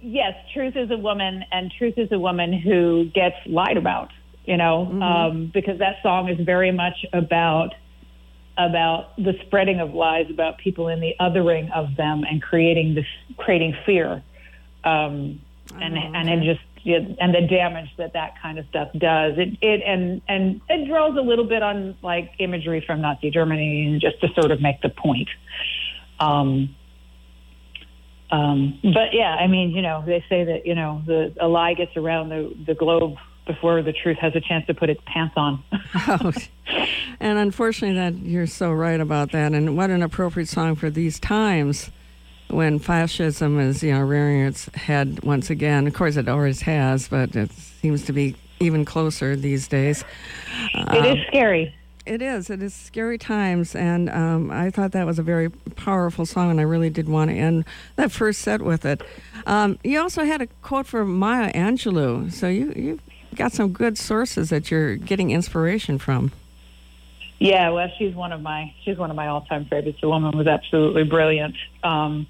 yes, 0.01 0.33
truth 0.53 0.75
is 0.75 0.89
a 0.89 0.97
woman, 0.97 1.43
and 1.51 1.71
truth 1.77 1.95
is 1.97 2.11
a 2.11 2.17
woman 2.17 2.53
who 2.53 3.09
gets 3.13 3.35
lied 3.45 3.77
about. 3.77 4.09
You 4.45 4.57
know, 4.57 4.87
mm-hmm. 4.89 5.01
um, 5.01 5.51
because 5.53 5.79
that 5.79 6.01
song 6.01 6.27
is 6.27 6.43
very 6.43 6.71
much 6.71 7.05
about 7.13 7.75
about 8.57 9.15
the 9.17 9.33
spreading 9.45 9.79
of 9.79 9.93
lies 9.93 10.25
about 10.29 10.57
people 10.57 10.87
and 10.87 11.01
the 11.01 11.13
othering 11.19 11.71
of 11.71 11.95
them 11.95 12.23
and 12.29 12.41
creating 12.41 12.95
this 12.95 13.05
creating 13.38 13.75
fear, 13.85 14.23
um, 14.83 15.39
and 15.75 15.93
oh, 15.93 15.97
okay. 15.97 16.12
and 16.15 16.29
it 16.29 16.43
just 16.43 16.65
and 16.85 17.33
the 17.33 17.47
damage 17.47 17.89
that 17.97 18.13
that 18.13 18.41
kind 18.41 18.59
of 18.59 18.65
stuff 18.67 18.89
does. 18.97 19.33
It 19.37 19.57
it 19.61 19.81
and 19.85 20.21
and 20.27 20.61
it 20.69 20.87
draws 20.87 21.17
a 21.17 21.21
little 21.21 21.45
bit 21.45 21.63
on 21.63 21.95
like 22.01 22.31
imagery 22.39 22.83
from 22.85 23.01
Nazi 23.01 23.31
Germany, 23.31 23.99
just 24.01 24.19
to 24.21 24.27
sort 24.39 24.51
of 24.51 24.61
make 24.61 24.81
the 24.81 24.89
point. 24.89 25.29
Um, 26.19 26.75
um, 28.31 28.79
but 28.81 29.13
yeah, 29.13 29.35
I 29.35 29.47
mean, 29.47 29.71
you 29.71 29.81
know, 29.81 30.03
they 30.05 30.23
say 30.27 30.43
that 30.43 30.65
you 30.65 30.75
know 30.75 31.01
the 31.05 31.33
a 31.39 31.47
lie 31.47 31.73
gets 31.73 31.95
around 31.95 32.29
the 32.29 32.53
the 32.65 32.75
globe 32.75 33.15
before 33.45 33.81
the 33.81 33.93
truth 33.93 34.17
has 34.19 34.33
a 34.35 34.41
chance 34.41 34.65
to 34.67 34.73
put 34.73 34.89
its 34.89 35.01
pants 35.05 35.33
on. 35.35 35.63
oh, 36.07 36.31
and 37.19 37.37
unfortunately, 37.37 37.95
that 37.95 38.15
you're 38.25 38.47
so 38.47 38.71
right 38.71 38.99
about 38.99 39.31
that. 39.31 39.53
And 39.53 39.77
what 39.77 39.89
an 39.89 40.01
appropriate 40.01 40.47
song 40.47 40.75
for 40.75 40.89
these 40.89 41.19
times 41.19 41.91
when 42.53 42.79
fascism 42.79 43.60
is, 43.60 43.83
you 43.83 43.91
know, 43.91 44.01
rearing 44.01 44.41
its 44.41 44.65
head 44.75 45.24
once 45.24 45.50
again. 45.50 45.88
Of 45.88 45.93
course, 45.93 46.15
it 46.15 46.27
always 46.27 46.62
has, 46.62 47.07
but 47.07 47.36
it 47.36 47.51
seems 47.51 48.05
to 48.05 48.13
be 48.13 48.36
even 48.60 48.86
closer 48.86 49.36
these 49.36 49.67
days. 49.67 50.03
It 50.74 51.05
is 51.05 51.12
um, 51.12 51.25
scary. 51.27 51.75
It 52.05 52.22
is. 52.22 52.50
It 52.50 52.62
is 52.62 52.74
scary 52.74 53.17
times, 53.17 53.75
and 53.75 54.10
um, 54.10 54.51
I 54.51 54.69
thought 54.69 54.91
that 54.91 55.05
was 55.05 55.19
a 55.19 55.24
very 55.24 55.50
powerful 55.50 56.25
song, 56.25 56.51
and 56.51 56.60
I 56.60 56.63
really 56.63 56.89
did 56.89 57.07
want 57.07 57.31
to 57.31 57.36
end 57.36 57.63
that 57.95 58.12
first 58.12 58.41
set 58.41 58.62
with 58.62 58.86
it. 58.86 59.01
Um, 59.45 59.79
you 59.83 60.01
also 60.01 60.25
had 60.25 60.41
a 60.41 60.48
quote 60.62 60.86
from 60.86 61.17
Maya 61.17 61.51
Angelou, 61.53 62.31
so 62.31 62.48
you 62.48 62.74
you 62.75 63.00
got 63.36 63.53
some 63.53 63.72
good 63.72 63.98
sources 63.98 64.50
that 64.50 64.69
you're 64.69 64.98
getting 64.98 65.31
inspiration 65.31 65.98
from. 65.98 66.31
Yeah, 67.43 67.71
well, 67.71 67.89
she's 67.97 68.15
one 68.15 68.31
of 68.31 68.41
my 68.41 68.73
she's 68.85 68.97
one 68.97 69.09
of 69.09 69.17
my 69.17 69.27
all 69.27 69.41
time 69.41 69.65
favorites. 69.65 69.97
The 70.01 70.07
woman 70.07 70.38
was 70.38 70.47
absolutely 70.47 71.03
brilliant. 71.03 71.55
Um, 71.83 72.25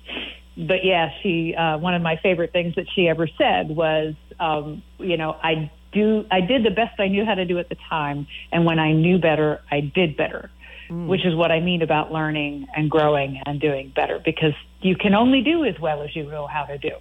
but 0.58 0.84
yeah, 0.84 1.12
she 1.22 1.54
uh, 1.54 1.78
one 1.78 1.94
of 1.94 2.02
my 2.02 2.16
favorite 2.24 2.52
things 2.52 2.74
that 2.76 2.88
she 2.96 3.08
ever 3.08 3.28
said 3.38 3.70
was, 3.70 4.16
um, 4.40 4.82
you 4.98 5.16
know, 5.16 5.38
I 5.44 5.72
do 5.92 6.26
I 6.32 6.42
did 6.42 6.66
the 6.66 6.72
best 6.72 7.00
I 7.00 7.10
knew 7.10 7.26
how 7.26 7.36
to 7.36 7.46
do 7.46 7.60
at 7.60 7.70
the 7.70 7.78
time, 7.88 8.26
and 8.52 8.66
when 8.66 8.80
I 8.80 8.94
knew 8.94 9.20
better, 9.20 9.62
I 9.70 9.82
did 9.82 10.18
better. 10.18 10.50
Mm. 10.90 11.06
Which 11.06 11.26
is 11.28 11.36
what 11.36 11.52
I 11.52 11.60
mean 11.60 11.84
about 11.84 12.12
learning 12.12 12.66
and 12.76 12.90
growing 12.90 13.40
and 13.46 13.62
doing 13.62 13.94
better, 13.96 14.20
because 14.20 14.54
you 14.82 14.96
can 14.96 15.14
only 15.14 15.42
do 15.42 15.64
as 15.64 15.80
well 15.80 16.02
as 16.02 16.16
you 16.16 16.24
know 16.24 16.48
how 16.48 16.66
to 16.66 16.80
do. 16.80 16.96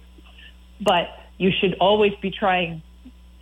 But 0.79 1.07
you 1.39 1.49
should 1.59 1.77
always 1.79 2.13
be 2.21 2.29
trying 2.29 2.83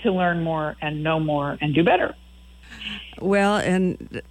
to 0.03 0.13
learn 0.13 0.43
more 0.43 0.77
and 0.81 1.03
know 1.03 1.19
more 1.19 1.57
and 1.59 1.75
do 1.75 1.83
better. 1.83 2.15
Well, 3.19 3.57
and 3.57 4.21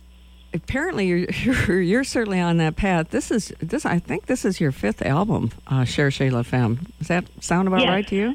apparently 0.52 1.06
you're, 1.44 1.80
you're, 1.80 2.04
certainly 2.04 2.40
on 2.40 2.56
that 2.58 2.76
path. 2.76 3.10
This 3.10 3.30
is 3.30 3.52
this 3.60 3.84
I 3.86 3.98
think 3.98 4.26
this 4.26 4.44
is 4.44 4.60
your 4.60 4.72
fifth 4.72 5.02
album, 5.02 5.50
uh, 5.66 5.84
Cherchez 5.84 6.30
La 6.30 6.42
Femme. 6.42 6.86
Does 6.98 7.08
that 7.08 7.24
sound 7.40 7.68
about 7.68 7.80
Yes. 7.80 7.88
right 7.88 8.06
to 8.08 8.16
you? 8.16 8.34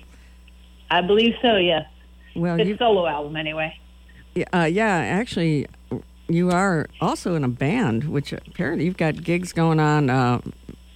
I 0.90 1.02
believe 1.02 1.34
so. 1.42 1.58
Yes, 1.58 1.88
Well, 2.36 2.60
it's 2.60 2.70
you, 2.70 2.78
solo 2.78 3.08
album 3.08 3.36
anyway. 3.36 3.78
uh, 4.54 4.70
yeah, 4.72 4.98
actually, 4.98 5.68
you 6.28 6.52
are 6.52 6.88
also 7.02 7.36
in 7.36 7.44
a 7.44 7.50
band, 7.50 8.06
which 8.06 8.34
apparently 8.34 8.86
you've 8.86 8.98
got 8.98 9.24
gigs 9.24 9.52
going 9.52 9.80
on, 9.80 10.10
uh, 10.10 10.42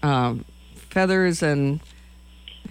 uh, 0.04 0.36
feathers 0.76 1.42
and. 1.44 1.80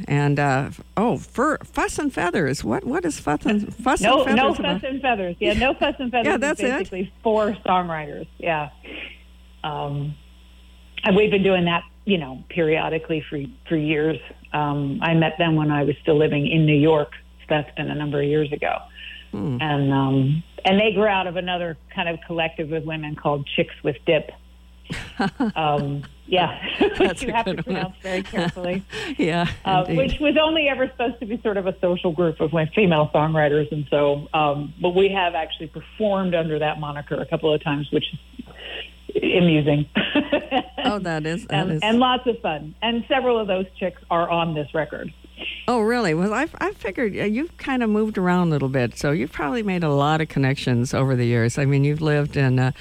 And 0.06 0.38
uh, 0.38 0.70
oh, 0.96 1.18
fur, 1.18 1.58
fuss 1.58 1.98
and 1.98 2.12
feathers. 2.12 2.62
What 2.62 2.84
what 2.84 3.04
is 3.04 3.18
fuss 3.18 3.44
and 3.46 3.74
fuss 3.84 4.00
No, 4.00 4.22
and 4.24 4.24
feathers? 4.24 4.36
no 4.36 4.48
about? 4.54 4.80
fuss 4.80 4.90
and 4.90 5.02
feathers. 5.02 5.36
Yeah, 5.40 5.52
no 5.54 5.74
fuss 5.74 5.94
and 5.98 6.10
feathers. 6.10 6.26
Yeah, 6.30 6.36
that's 6.36 6.60
it. 6.60 6.70
basically 6.78 7.12
four 7.22 7.56
songwriters. 7.66 8.28
Yeah, 8.38 8.70
um, 9.64 10.14
and 11.04 11.16
we've 11.16 11.30
been 11.30 11.42
doing 11.42 11.64
that, 11.64 11.82
you 12.04 12.18
know, 12.18 12.42
periodically 12.48 13.24
for 13.28 13.40
for 13.68 13.76
years. 13.76 14.18
Um, 14.52 15.00
I 15.02 15.14
met 15.14 15.34
them 15.38 15.56
when 15.56 15.70
I 15.70 15.84
was 15.84 15.94
still 16.02 16.16
living 16.16 16.46
in 16.50 16.64
New 16.66 16.76
York. 16.78 17.10
So 17.40 17.46
that's 17.50 17.74
been 17.76 17.90
a 17.90 17.94
number 17.94 18.20
of 18.22 18.28
years 18.28 18.52
ago, 18.52 18.78
Hmm. 19.32 19.58
and 19.60 19.92
um, 19.92 20.42
and 20.64 20.78
they 20.80 20.92
grew 20.92 21.06
out 21.06 21.26
of 21.26 21.36
another 21.36 21.76
kind 21.94 22.08
of 22.08 22.18
collective 22.26 22.72
of 22.72 22.84
women 22.84 23.16
called 23.16 23.48
Chicks 23.56 23.74
with 23.82 23.96
Dip. 24.06 24.30
um, 25.56 26.02
yeah, 26.28 26.60
which 26.98 27.22
you 27.22 27.32
have 27.32 27.46
to 27.46 27.54
good 27.54 27.66
one. 27.66 27.74
pronounce 27.74 27.96
very 28.02 28.22
carefully 28.22 28.82
yeah, 29.18 29.48
uh, 29.64 29.86
which 29.86 30.20
was 30.20 30.36
only 30.40 30.68
ever 30.68 30.86
supposed 30.88 31.18
to 31.20 31.26
be 31.26 31.40
sort 31.42 31.56
of 31.56 31.66
a 31.66 31.74
social 31.80 32.12
group 32.12 32.40
of 32.40 32.52
like 32.52 32.72
female 32.74 33.10
songwriters, 33.14 33.70
and 33.72 33.86
so, 33.90 34.28
um, 34.34 34.74
but 34.80 34.94
we 34.94 35.08
have 35.08 35.34
actually 35.34 35.68
performed 35.68 36.34
under 36.34 36.58
that 36.58 36.78
moniker 36.78 37.14
a 37.14 37.26
couple 37.26 37.52
of 37.52 37.62
times, 37.62 37.90
which 37.90 38.04
is 38.12 38.18
amusing. 39.16 39.88
oh, 40.84 40.98
that 40.98 41.24
is 41.26 41.46
that 41.46 41.62
and, 41.62 41.72
is. 41.72 41.80
and 41.82 41.98
lots 41.98 42.26
of 42.26 42.38
fun. 42.40 42.74
And 42.82 43.04
several 43.08 43.38
of 43.38 43.46
those 43.46 43.66
chicks 43.78 44.00
are 44.10 44.28
on 44.28 44.54
this 44.54 44.72
record. 44.74 45.12
Oh, 45.66 45.80
really? 45.80 46.14
Well, 46.14 46.34
I, 46.34 46.48
I 46.58 46.72
figured 46.72 47.14
you've 47.14 47.56
kind 47.58 47.82
of 47.82 47.90
moved 47.90 48.18
around 48.18 48.48
a 48.48 48.50
little 48.50 48.68
bit, 48.68 48.98
so 48.98 49.12
you've 49.12 49.32
probably 49.32 49.62
made 49.62 49.84
a 49.84 49.90
lot 49.90 50.20
of 50.20 50.28
connections 50.28 50.92
over 50.92 51.14
the 51.14 51.26
years. 51.26 51.58
I 51.58 51.64
mean, 51.64 51.84
you've 51.84 52.00
lived 52.00 52.36
in 52.36 52.58
uh, 52.58 52.72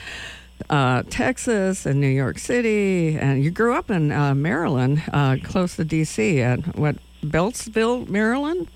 uh, 0.70 1.04
Texas 1.10 1.86
and 1.86 2.00
New 2.02 2.08
York 2.08 2.40
City, 2.40 3.18
and 3.18 3.44
you 3.44 3.52
grew 3.52 3.74
up 3.74 3.90
in 3.90 4.12
uh, 4.12 4.34
Maryland, 4.36 5.04
uh, 5.14 5.38
close 5.44 5.76
to 5.78 5.86
D.C. 5.86 6.42
At 6.42 6.78
what 6.78 6.98
Beltsville, 7.24 8.08
Maryland? 8.08 8.68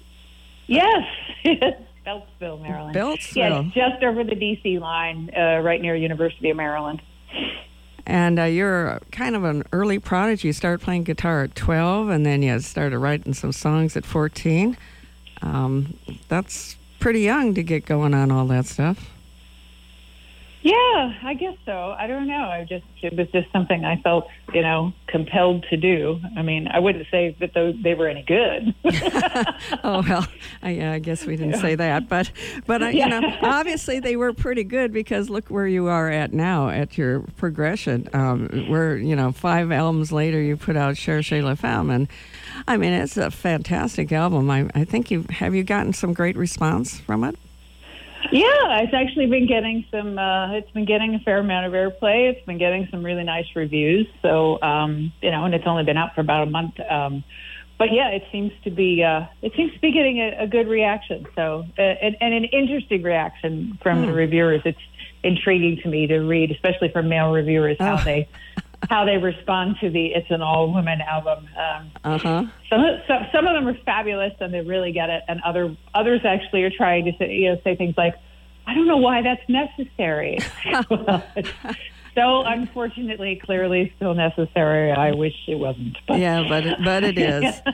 Yes, 0.67 1.03
Beltsville, 2.05 2.61
Maryland. 2.61 2.95
Beltsville. 2.95 3.73
Yes, 3.75 3.91
just 3.91 4.03
over 4.03 4.23
the 4.23 4.35
D.C. 4.35 4.79
line, 4.79 5.29
uh, 5.35 5.59
right 5.59 5.81
near 5.81 5.95
University 5.95 6.49
of 6.49 6.57
Maryland. 6.57 7.01
And 8.05 8.39
uh, 8.39 8.43
you're 8.43 8.99
kind 9.11 9.35
of 9.35 9.43
an 9.43 9.63
early 9.71 9.99
prodigy. 9.99 10.47
You 10.47 10.53
started 10.53 10.83
playing 10.83 11.03
guitar 11.03 11.43
at 11.43 11.55
12, 11.55 12.09
and 12.09 12.25
then 12.25 12.41
you 12.41 12.59
started 12.59 12.97
writing 12.97 13.33
some 13.33 13.51
songs 13.51 13.95
at 13.95 14.05
14. 14.05 14.77
Um, 15.41 15.97
that's 16.27 16.77
pretty 16.99 17.21
young 17.21 17.53
to 17.55 17.63
get 17.63 17.85
going 17.85 18.13
on 18.13 18.31
all 18.31 18.45
that 18.47 18.65
stuff. 18.65 19.10
Yeah, 20.63 21.13
I 21.23 21.33
guess 21.33 21.57
so. 21.65 21.95
I 21.97 22.05
don't 22.05 22.27
know. 22.27 22.43
I 22.43 22.65
just 22.69 22.85
it 23.01 23.17
was 23.17 23.27
just 23.31 23.51
something 23.51 23.83
I 23.83 23.99
felt, 24.01 24.27
you 24.53 24.61
know, 24.61 24.93
compelled 25.07 25.65
to 25.71 25.77
do. 25.77 26.19
I 26.37 26.43
mean, 26.43 26.67
I 26.67 26.77
wouldn't 26.77 27.07
say 27.09 27.35
that 27.39 27.55
those 27.55 27.75
they 27.81 27.95
were 27.95 28.07
any 28.07 28.21
good. 28.21 28.75
oh 29.83 30.03
well, 30.07 30.27
I, 30.61 30.93
I 30.93 30.99
guess 30.99 31.25
we 31.25 31.35
didn't 31.35 31.59
say 31.59 31.73
that, 31.75 32.07
but 32.07 32.31
but 32.67 32.83
uh, 32.83 32.87
you 32.87 33.07
know, 33.07 33.21
obviously 33.41 33.99
they 33.99 34.15
were 34.15 34.33
pretty 34.33 34.63
good 34.63 34.93
because 34.93 35.31
look 35.31 35.47
where 35.47 35.67
you 35.67 35.87
are 35.87 36.09
at 36.09 36.31
now 36.31 36.69
at 36.69 36.95
your 36.95 37.21
progression. 37.37 38.07
Um, 38.13 38.47
where 38.69 38.97
you 38.97 39.15
know 39.15 39.31
five 39.31 39.71
albums 39.71 40.11
later 40.11 40.39
you 40.39 40.57
put 40.57 40.77
out 40.77 40.95
Cherchez 40.95 41.41
La 41.43 41.55
Femme, 41.55 41.89
and 41.89 42.07
I 42.67 42.77
mean 42.77 42.93
it's 42.93 43.17
a 43.17 43.31
fantastic 43.31 44.11
album. 44.11 44.49
I 44.51 44.69
I 44.75 44.85
think 44.85 45.09
you 45.09 45.25
have 45.31 45.55
you 45.55 45.63
gotten 45.63 45.93
some 45.93 46.13
great 46.13 46.37
response 46.37 46.99
from 46.99 47.23
it. 47.23 47.35
Yeah, 48.31 48.79
it's 48.81 48.93
actually 48.93 49.27
been 49.27 49.47
getting 49.47 49.85
some. 49.91 50.17
Uh, 50.17 50.53
it's 50.53 50.71
been 50.71 50.85
getting 50.85 51.15
a 51.15 51.19
fair 51.19 51.37
amount 51.39 51.65
of 51.67 51.73
airplay. 51.73 52.31
It's 52.31 52.45
been 52.45 52.57
getting 52.57 52.87
some 52.91 53.03
really 53.03 53.23
nice 53.23 53.45
reviews. 53.55 54.07
So 54.21 54.61
um, 54.61 55.11
you 55.21 55.31
know, 55.31 55.45
and 55.45 55.53
it's 55.53 55.67
only 55.67 55.83
been 55.83 55.97
out 55.97 56.15
for 56.15 56.21
about 56.21 56.47
a 56.47 56.51
month. 56.51 56.79
Um, 56.79 57.23
but 57.77 57.91
yeah, 57.91 58.09
it 58.09 58.23
seems 58.31 58.51
to 58.63 58.69
be. 58.71 59.03
Uh, 59.03 59.25
it 59.41 59.53
seems 59.55 59.73
to 59.73 59.79
be 59.79 59.91
getting 59.91 60.19
a, 60.19 60.43
a 60.43 60.47
good 60.47 60.67
reaction. 60.67 61.25
So 61.35 61.65
uh, 61.77 61.81
and, 61.81 62.15
and 62.21 62.33
an 62.33 62.45
interesting 62.45 63.03
reaction 63.03 63.77
from 63.81 64.05
the 64.05 64.13
reviewers. 64.13 64.61
It's 64.65 64.79
intriguing 65.23 65.79
to 65.83 65.89
me 65.89 66.07
to 66.07 66.19
read, 66.19 66.51
especially 66.51 66.89
from 66.89 67.07
male 67.09 67.31
reviewers, 67.31 67.77
how 67.79 67.97
Oh. 67.99 68.03
they 68.03 68.27
how 68.89 69.05
they 69.05 69.17
respond 69.17 69.75
to 69.81 69.89
the 69.89 70.07
"It's 70.07 70.29
an 70.31 70.41
All 70.41 70.73
Women" 70.73 71.01
album. 71.01 71.47
Um, 71.57 71.91
Uh 72.03 72.17
huh. 72.17 72.43
some 72.69 72.83
of, 72.83 72.99
some, 73.07 73.27
some 73.31 73.47
of 73.47 73.53
them 73.53 73.67
are 73.67 73.77
fabulous 73.85 74.33
and 74.39 74.53
they 74.53 74.61
really 74.61 74.91
get 74.91 75.09
it, 75.09 75.23
and 75.27 75.39
other 75.45 75.75
others 75.93 76.21
actually 76.25 76.63
are 76.63 76.71
trying 76.71 77.05
to 77.05 77.11
say, 77.17 77.31
you 77.33 77.49
know 77.51 77.61
say 77.63 77.75
things 77.75 77.95
like, 77.97 78.15
"I 78.67 78.73
don't 78.73 78.87
know 78.87 78.97
why 78.97 79.21
that's 79.21 79.47
necessary." 79.47 80.39
Well, 80.89 81.23
so 82.15 82.43
unfortunately, 82.43 83.39
clearly 83.43 83.93
still 83.95 84.13
necessary. 84.13 84.91
I 84.91 85.11
wish 85.11 85.35
it 85.47 85.55
wasn't. 85.55 85.97
But 86.07 86.19
Yeah, 86.19 86.45
but 86.47 86.65
it, 86.65 86.77
but 86.83 87.03
it 87.03 87.17
is. 87.17 87.55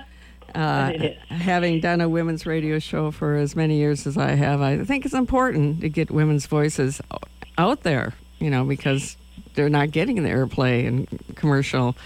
Uh, 0.55 0.91
it 0.95 1.03
is. 1.03 1.17
Having 1.29 1.81
done 1.81 1.99
a 2.01 2.07
women's 2.09 2.45
radio 2.47 2.79
show 2.79 3.11
for 3.11 3.35
as 3.35 3.55
many 3.55 3.77
years 3.77 4.07
as 4.07 4.17
I 4.17 4.31
have, 4.31 4.59
I 4.61 4.83
think 4.85 5.05
it's 5.05 5.13
important 5.13 5.81
to 5.81 5.89
get 5.89 6.09
women's 6.09 6.47
voices 6.47 6.99
out 7.57 7.83
there. 7.83 8.13
You 8.39 8.49
know, 8.49 8.63
because 8.63 9.17
they're 9.57 9.69
not 9.69 9.91
getting 9.91 10.23
the 10.23 10.29
airplay 10.29 10.85
in 10.85 11.07
commercial 11.35 11.97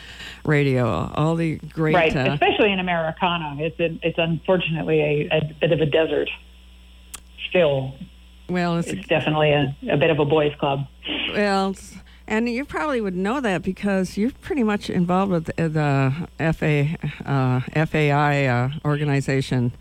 radio. 0.46 1.12
All 1.14 1.36
the 1.36 1.58
great, 1.58 1.94
right, 1.94 2.16
uh, 2.16 2.32
especially 2.32 2.72
in 2.72 2.80
Americana, 2.80 3.58
it's 3.60 3.80
a, 3.80 4.00
it's 4.02 4.18
unfortunately 4.18 5.02
a, 5.02 5.38
a 5.38 5.54
bit 5.60 5.72
of 5.72 5.82
a 5.82 5.86
desert. 5.86 6.30
Still, 7.50 7.94
well, 8.50 8.78
it's, 8.78 8.88
it's 8.88 9.08
definitely 9.08 9.52
a, 9.52 9.76
a 9.92 9.98
bit 9.98 10.10
of 10.10 10.20
a 10.20 10.26
boys' 10.26 10.54
club. 10.58 10.88
well, 11.34 11.76
and 12.26 12.48
you 12.48 12.64
probably 12.64 13.02
would 13.02 13.16
know 13.16 13.42
that 13.42 13.62
because 13.62 14.18
you're 14.18 14.32
pretty 14.32 14.64
much 14.64 14.90
involved 14.90 15.32
with 15.32 15.46
the, 15.48 16.28
the 16.38 16.54
FA, 16.54 16.98
uh, 17.30 17.86
FAI 17.86 18.46
uh, 18.46 18.70
organization. 18.86 19.74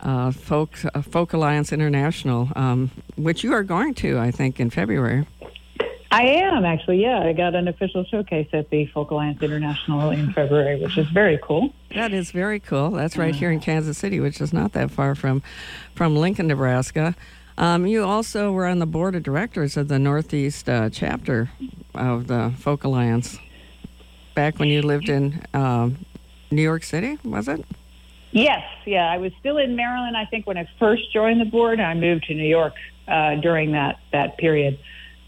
Uh, 0.00 0.30
Folk 0.30 0.76
uh, 0.94 1.00
Folk 1.00 1.32
Alliance 1.32 1.72
International, 1.72 2.50
um, 2.56 2.90
which 3.16 3.42
you 3.42 3.54
are 3.54 3.62
going 3.62 3.94
to, 3.94 4.18
I 4.18 4.30
think, 4.30 4.60
in 4.60 4.68
February. 4.68 5.26
I 6.14 6.22
am 6.22 6.64
actually, 6.64 7.02
yeah. 7.02 7.24
I 7.24 7.32
got 7.32 7.56
an 7.56 7.66
official 7.66 8.04
showcase 8.04 8.46
at 8.52 8.70
the 8.70 8.86
Folk 8.86 9.10
Alliance 9.10 9.42
International 9.42 10.10
in 10.10 10.32
February, 10.32 10.80
which 10.80 10.96
is 10.96 11.08
very 11.08 11.40
cool. 11.42 11.74
That 11.92 12.12
is 12.12 12.30
very 12.30 12.60
cool. 12.60 12.92
That's 12.92 13.16
right 13.16 13.34
here 13.34 13.50
in 13.50 13.58
Kansas 13.58 13.98
City, 13.98 14.20
which 14.20 14.40
is 14.40 14.52
not 14.52 14.74
that 14.74 14.92
far 14.92 15.16
from 15.16 15.42
from 15.96 16.14
Lincoln, 16.14 16.46
Nebraska. 16.46 17.16
Um, 17.58 17.84
you 17.84 18.04
also 18.04 18.52
were 18.52 18.66
on 18.66 18.78
the 18.78 18.86
board 18.86 19.16
of 19.16 19.24
directors 19.24 19.76
of 19.76 19.88
the 19.88 19.98
Northeast 19.98 20.68
uh, 20.68 20.88
chapter 20.88 21.50
of 21.96 22.28
the 22.28 22.52
Folk 22.58 22.84
Alliance 22.84 23.40
back 24.36 24.60
when 24.60 24.68
you 24.68 24.82
lived 24.82 25.08
in 25.08 25.42
um, 25.52 26.06
New 26.52 26.62
York 26.62 26.84
City, 26.84 27.18
was 27.24 27.48
it? 27.48 27.64
Yes, 28.30 28.62
yeah. 28.84 29.10
I 29.10 29.18
was 29.18 29.32
still 29.40 29.58
in 29.58 29.74
Maryland, 29.74 30.16
I 30.16 30.26
think, 30.26 30.46
when 30.46 30.58
I 30.58 30.68
first 30.78 31.12
joined 31.12 31.40
the 31.40 31.44
board. 31.44 31.80
I 31.80 31.94
moved 31.94 32.26
to 32.26 32.34
New 32.34 32.46
York 32.46 32.74
uh, 33.08 33.34
during 33.34 33.72
that, 33.72 33.98
that 34.12 34.38
period. 34.38 34.78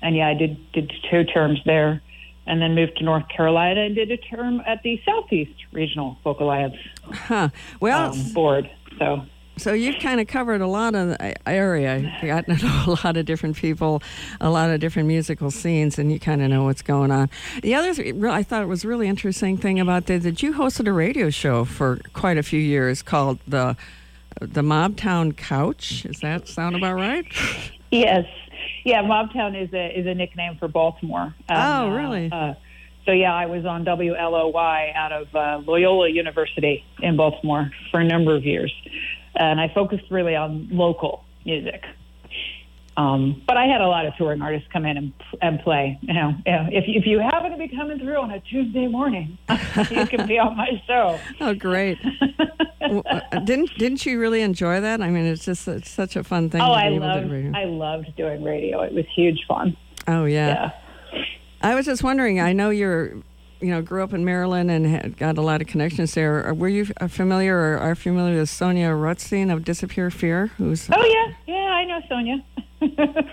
And 0.07 0.15
yeah, 0.15 0.29
I 0.29 0.35
did, 0.35 0.71
did 0.71 0.93
two 1.11 1.25
terms 1.25 1.61
there 1.67 2.01
and 2.47 2.63
then 2.63 2.77
moved 2.77 2.99
to 2.99 3.05
North 3.05 3.29
Carolina 3.29 3.81
and 3.81 3.95
did 3.97 4.09
a 4.13 4.17
term 4.17 4.63
at 4.65 4.81
the 4.85 5.03
Southeast 5.05 5.65
Regional 5.73 6.17
Folk 6.23 6.39
Alliance 6.39 6.77
Huh. 7.11 7.49
Well, 7.81 8.13
um, 8.13 8.33
board. 8.33 8.71
So 9.01 9.27
So 9.57 9.73
you've 9.73 9.99
kind 9.99 10.21
of 10.21 10.29
covered 10.29 10.61
a 10.61 10.69
lot 10.69 10.95
of 10.95 11.09
the 11.09 11.49
area. 11.49 12.17
Gotten 12.23 12.57
to 12.59 12.65
know 12.65 12.85
a 12.87 12.91
lot 13.05 13.17
of 13.17 13.27
different 13.27 13.57
people, 13.57 14.01
a 14.41 14.49
lot 14.49 14.71
of 14.71 14.79
different 14.79 15.09
musical 15.09 15.51
scenes, 15.51 15.99
and 15.99 16.13
you 16.13 16.21
kind 16.21 16.41
of 16.41 16.51
know 16.51 16.63
what's 16.63 16.83
going 16.83 17.11
on. 17.11 17.29
The 17.63 17.75
other, 17.75 17.93
th- 17.93 18.15
I 18.23 18.45
thought 18.45 18.63
it 18.63 18.69
was 18.69 18.85
really 18.85 19.09
interesting 19.09 19.57
thing 19.57 19.81
about 19.81 20.07
that 20.07 20.23
that 20.23 20.41
you 20.41 20.53
hosted 20.53 20.87
a 20.87 20.93
radio 20.93 21.31
show 21.31 21.65
for 21.65 21.99
quite 22.13 22.39
a 22.39 22.45
few 22.45 22.61
years 22.61 23.03
called 23.03 23.41
the 23.49 23.77
the 24.39 24.63
Mobtown 24.63 25.37
Couch. 25.37 26.05
Does 26.05 26.21
that 26.21 26.47
sound 26.47 26.77
about 26.77 26.95
right? 26.95 27.27
Yes, 27.93 28.27
yeah. 28.87 29.03
Mobtown 29.03 29.61
is 29.61 29.73
a 29.73 29.99
is 29.99 30.07
a 30.07 30.15
nickname 30.15 30.57
for 30.59 30.69
Baltimore. 30.69 31.35
Um, 31.49 31.57
Oh, 31.57 31.91
uh, 31.91 31.97
really? 31.97 32.31
Uh, 32.33 32.55
so 33.05 33.13
yeah, 33.13 33.35
I 33.35 33.47
was 33.47 33.65
on 33.65 33.85
WLOY 33.85 34.95
out 34.95 35.13
of 35.13 35.35
uh, 35.35 35.63
Loyola 35.65 36.09
University 36.09 36.85
in 37.01 37.17
Baltimore 37.17 37.71
for 37.91 38.01
a 38.01 38.05
number 38.05 38.35
of 38.35 38.45
years, 38.45 38.73
and 39.35 39.61
I 39.61 39.69
focused 39.73 40.11
really 40.11 40.35
on 40.35 40.69
local 40.71 41.25
music. 41.45 41.85
Um, 42.97 43.43
but 43.47 43.59
I 43.59 43.67
had 43.67 43.83
a 43.83 43.87
lot 43.87 44.07
of 44.07 44.17
touring 44.17 44.41
artists 44.41 44.69
come 44.73 44.87
in 44.87 44.97
and, 44.97 45.13
and 45.43 45.61
play. 45.61 45.99
You 46.01 46.15
know, 46.15 46.35
if 46.47 46.85
if 46.87 47.07
you 47.07 47.19
happen 47.19 47.51
to 47.51 47.59
be 47.59 47.69
coming 47.69 47.99
through 47.99 48.17
on 48.17 48.31
a 48.31 48.41
Tuesday 48.41 48.87
morning, 48.87 49.37
you 49.91 50.07
can 50.07 50.27
be 50.27 50.39
on 50.39 50.57
my 50.57 50.83
show. 50.87 51.19
Oh, 51.41 51.55
great! 51.55 51.99
well, 52.81 53.03
uh, 53.05 53.21
didn't 53.41 53.71
didn't 53.79 54.07
you 54.07 54.19
really 54.19 54.41
enjoy 54.41 54.81
that? 54.81 55.03
I 55.03 55.11
mean, 55.11 55.27
it's 55.27 55.45
just 55.45 55.69
it's 55.69 55.91
such 55.91 56.17
a 56.17 56.25
fun 56.25 56.49
thing. 56.49 56.63
Oh, 56.63 56.73
I 56.73 56.89
loved 56.89 57.33
I 57.55 57.65
loved 57.65 58.17
doing 58.17 58.43
radio. 58.43 58.81
It 58.83 58.95
was 58.95 59.05
huge 59.15 59.45
fun. 59.47 59.77
Oh 60.09 60.25
yeah. 60.25 60.71
yeah. 61.13 61.21
I 61.63 61.75
was 61.75 61.85
just 61.85 62.03
wondering. 62.03 62.41
I 62.41 62.53
know 62.53 62.71
you're 62.71 63.17
you 63.61 63.69
know, 63.69 63.83
grew 63.83 64.03
up 64.03 64.13
in 64.13 64.25
Maryland 64.25 64.71
and 64.71 64.87
had 64.87 65.17
got 65.17 65.39
a 65.39 65.43
lot 65.43 65.61
of 65.61 65.67
connections 65.67 66.15
there. 66.15 66.53
Were 66.55 66.69
you 66.69 66.87
familiar 67.09 67.57
or 67.57 67.79
are 67.79 67.95
familiar 67.95 68.39
with 68.39 68.51
Sonia 68.51 68.89
Rutstein 68.89 69.53
of 69.53 69.65
Disappear 69.65 70.11
Fear? 70.11 70.49
Who's 70.59 70.89
oh 70.93 71.05
yeah, 71.05 71.35
yeah, 71.47 71.73
I 71.73 71.85
know 71.85 72.01
Sonia. 72.09 72.45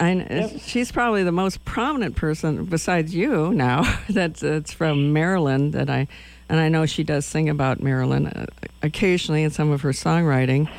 I, 0.00 0.12
yep. 0.12 0.52
she's 0.60 0.92
probably 0.92 1.24
the 1.24 1.32
most 1.32 1.64
prominent 1.64 2.14
person 2.14 2.66
besides 2.66 3.14
you 3.14 3.52
now 3.52 3.82
that's, 4.08 4.40
that's 4.40 4.72
from 4.72 5.12
Maryland 5.12 5.72
that 5.72 5.90
I 5.90 6.06
and 6.48 6.60
I 6.60 6.68
know 6.68 6.86
she 6.86 7.04
does 7.04 7.26
sing 7.26 7.48
about 7.48 7.82
Maryland 7.82 8.32
uh, 8.34 8.46
occasionally 8.82 9.42
in 9.42 9.50
some 9.50 9.70
of 9.70 9.82
her 9.82 9.90
songwriting. 9.90 10.70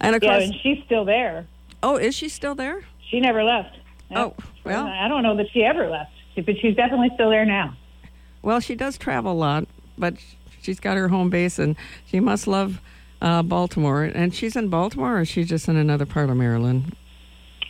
And 0.00 0.14
of 0.14 0.22
yeah, 0.22 0.30
course, 0.30 0.44
and 0.44 0.54
she's 0.62 0.84
still 0.84 1.04
there. 1.04 1.46
Oh, 1.82 1.96
is 1.96 2.14
she 2.14 2.28
still 2.28 2.54
there? 2.54 2.84
She 3.08 3.18
never 3.18 3.42
left. 3.42 3.76
Oh, 4.14 4.34
well, 4.64 4.86
I 4.86 5.08
don't 5.08 5.22
know 5.22 5.36
that 5.36 5.46
she 5.52 5.64
ever 5.64 5.88
left, 5.88 6.12
but 6.36 6.58
she's 6.60 6.76
definitely 6.76 7.10
still 7.14 7.30
there 7.30 7.44
now. 7.44 7.76
Well, 8.42 8.60
she 8.60 8.74
does 8.74 8.96
travel 8.98 9.32
a 9.32 9.34
lot, 9.34 9.66
but 9.98 10.14
she's 10.62 10.80
got 10.80 10.96
her 10.96 11.08
home 11.08 11.30
base, 11.30 11.58
and 11.58 11.76
she 12.06 12.20
must 12.20 12.46
love 12.46 12.80
uh, 13.20 13.42
Baltimore. 13.42 14.04
And 14.04 14.34
she's 14.34 14.56
in 14.56 14.68
Baltimore, 14.68 15.20
or 15.20 15.24
she's 15.24 15.48
just 15.48 15.68
in 15.68 15.76
another 15.76 16.06
part 16.06 16.30
of 16.30 16.36
Maryland? 16.36 16.96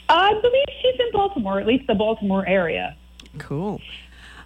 I 0.09 0.33
believe 0.41 0.65
she's 0.83 1.01
in 1.01 1.13
Baltimore, 1.13 1.61
at 1.61 1.67
least 1.67 1.87
the 1.87 1.95
Baltimore 1.95 2.47
area. 2.47 2.97
Cool. 3.39 3.81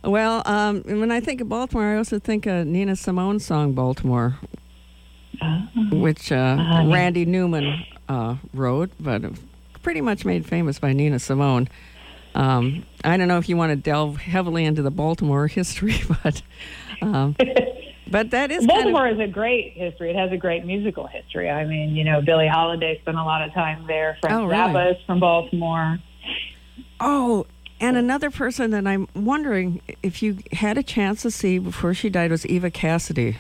Well, 0.03 0.43
um, 0.45 0.83
when 0.83 1.11
I 1.11 1.21
think 1.21 1.41
of 1.41 1.49
Baltimore, 1.49 1.95
I 1.95 1.97
also 1.97 2.19
think 2.19 2.45
of 2.47 2.67
Nina 2.67 2.95
Simone's 2.97 3.47
song 3.47 3.73
"Baltimore," 3.73 4.37
uh, 5.41 5.61
which 5.91 6.31
uh, 6.31 6.59
uh, 6.59 6.87
Randy 6.87 7.25
Newman 7.25 7.87
uh, 8.11 8.37
wrote, 8.53 8.91
but 9.01 9.23
pretty 9.83 10.03
much 10.03 10.27
made 10.27 10.45
famous 10.45 10.79
by 10.79 10.93
Nina 10.93 11.19
Simone. 11.19 11.69
Um, 12.35 12.85
I 13.05 13.17
don't 13.17 13.29
know 13.29 13.39
if 13.39 13.49
you 13.49 13.57
want 13.57 13.71
to 13.71 13.77
delve 13.77 14.17
heavily 14.17 14.65
into 14.65 14.83
the 14.83 14.91
Baltimore 14.91 15.47
history, 15.49 15.97
but 16.23 16.43
um, 17.01 17.37
but 18.11 18.31
that 18.31 18.51
is 18.51 18.67
Baltimore 18.67 19.03
kind 19.03 19.15
of, 19.15 19.21
is 19.21 19.29
a 19.29 19.33
great 19.33 19.75
history. 19.75 20.11
It 20.11 20.17
has 20.17 20.33
a 20.33 20.37
great 20.37 20.65
musical 20.65 21.07
history. 21.07 21.51
I 21.51 21.65
mean, 21.65 21.95
you 21.95 22.05
know, 22.05 22.21
Billie 22.21 22.49
Holiday 22.49 22.99
spent 23.01 23.17
a 23.17 23.25
lot 23.25 23.43
of 23.43 23.53
time 23.53 23.87
there. 23.87 24.19
Frank 24.21 24.35
oh, 24.35 24.47
really? 24.47 24.91
Is 24.91 25.05
from 25.07 25.21
Baltimore. 25.21 25.99
Oh, 27.01 27.47
and 27.81 27.97
another 27.97 28.31
person 28.31 28.71
that 28.71 28.87
I'm 28.87 29.09
wondering 29.15 29.81
if 30.03 30.23
you 30.23 30.39
had 30.53 30.79
a 30.79 30.83
chance 30.83 31.23
to 31.23 31.31
see 31.31 31.59
before 31.59 31.93
she 31.93 32.09
died 32.09 32.31
was 32.31 32.47
Eva 32.47 32.71
Cassidy, 32.71 33.37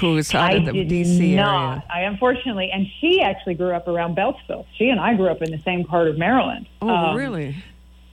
who 0.00 0.14
was 0.14 0.34
out 0.34 0.56
of 0.56 0.66
the 0.66 0.84
D.C. 0.84 1.36
not. 1.36 1.70
area. 1.70 1.84
I 1.88 2.00
unfortunately, 2.00 2.70
and 2.72 2.86
she 3.00 3.22
actually 3.22 3.54
grew 3.54 3.70
up 3.70 3.88
around 3.88 4.16
Beltsville. 4.16 4.66
She 4.76 4.88
and 4.88 5.00
I 5.00 5.14
grew 5.14 5.28
up 5.28 5.40
in 5.40 5.50
the 5.50 5.60
same 5.60 5.84
part 5.84 6.08
of 6.08 6.18
Maryland. 6.18 6.68
Oh, 6.82 6.88
um, 6.88 7.16
really? 7.16 7.56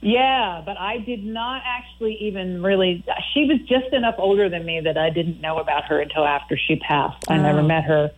Yeah, 0.02 0.62
but 0.64 0.78
I 0.78 0.98
did 0.98 1.24
not 1.24 1.62
actually 1.64 2.16
even 2.20 2.62
really. 2.62 3.04
She 3.34 3.44
was 3.44 3.60
just 3.68 3.92
enough 3.92 4.14
older 4.18 4.48
than 4.48 4.64
me 4.64 4.80
that 4.80 4.96
I 4.96 5.10
didn't 5.10 5.40
know 5.40 5.58
about 5.58 5.84
her 5.84 6.00
until 6.00 6.24
after 6.24 6.56
she 6.56 6.76
passed. 6.76 7.30
I 7.30 7.38
oh. 7.38 7.42
never 7.42 7.62
met 7.62 7.84
her. 7.84 8.10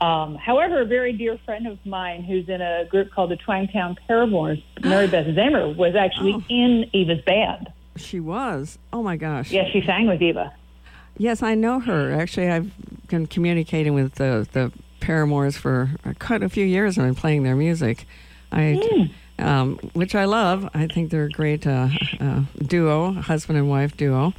Um, 0.00 0.36
however, 0.36 0.82
a 0.82 0.86
very 0.86 1.12
dear 1.12 1.38
friend 1.44 1.66
of 1.66 1.84
mine 1.84 2.22
who's 2.22 2.48
in 2.48 2.60
a 2.60 2.84
group 2.86 3.10
called 3.12 3.30
the 3.30 3.36
Twangtown 3.36 3.96
Paramours, 4.06 4.58
Mary 4.82 5.06
Beth 5.06 5.26
Zamer, 5.36 5.74
was 5.74 5.94
actually 5.94 6.34
oh. 6.34 6.44
in 6.48 6.90
Eva's 6.92 7.22
band. 7.24 7.70
She 7.96 8.20
was. 8.20 8.78
Oh 8.92 9.02
my 9.02 9.16
gosh. 9.16 9.50
Yeah, 9.50 9.70
she 9.70 9.82
sang 9.82 10.06
with 10.06 10.22
Eva. 10.22 10.54
Yes, 11.18 11.42
I 11.42 11.54
know 11.54 11.80
her. 11.80 12.12
Actually, 12.12 12.50
I've 12.50 12.70
been 13.08 13.26
communicating 13.26 13.94
with 13.94 14.14
the 14.14 14.46
the 14.52 14.72
Paramours 15.00 15.56
for 15.56 15.90
quite 16.18 16.42
a 16.42 16.48
few 16.48 16.64
years 16.64 16.96
and 16.96 17.06
been 17.06 17.14
playing 17.14 17.42
their 17.42 17.56
music. 17.56 18.06
I. 18.50 18.80
Mm 18.82 19.10
um, 19.38 19.78
which 19.92 20.14
I 20.14 20.24
love. 20.24 20.68
I 20.74 20.86
think 20.86 21.10
they're 21.10 21.24
a 21.24 21.30
great 21.30 21.66
uh, 21.66 21.88
uh, 22.20 22.42
duo, 22.62 23.12
husband 23.12 23.58
and 23.58 23.68
wife 23.68 23.96
duo. 23.96 24.34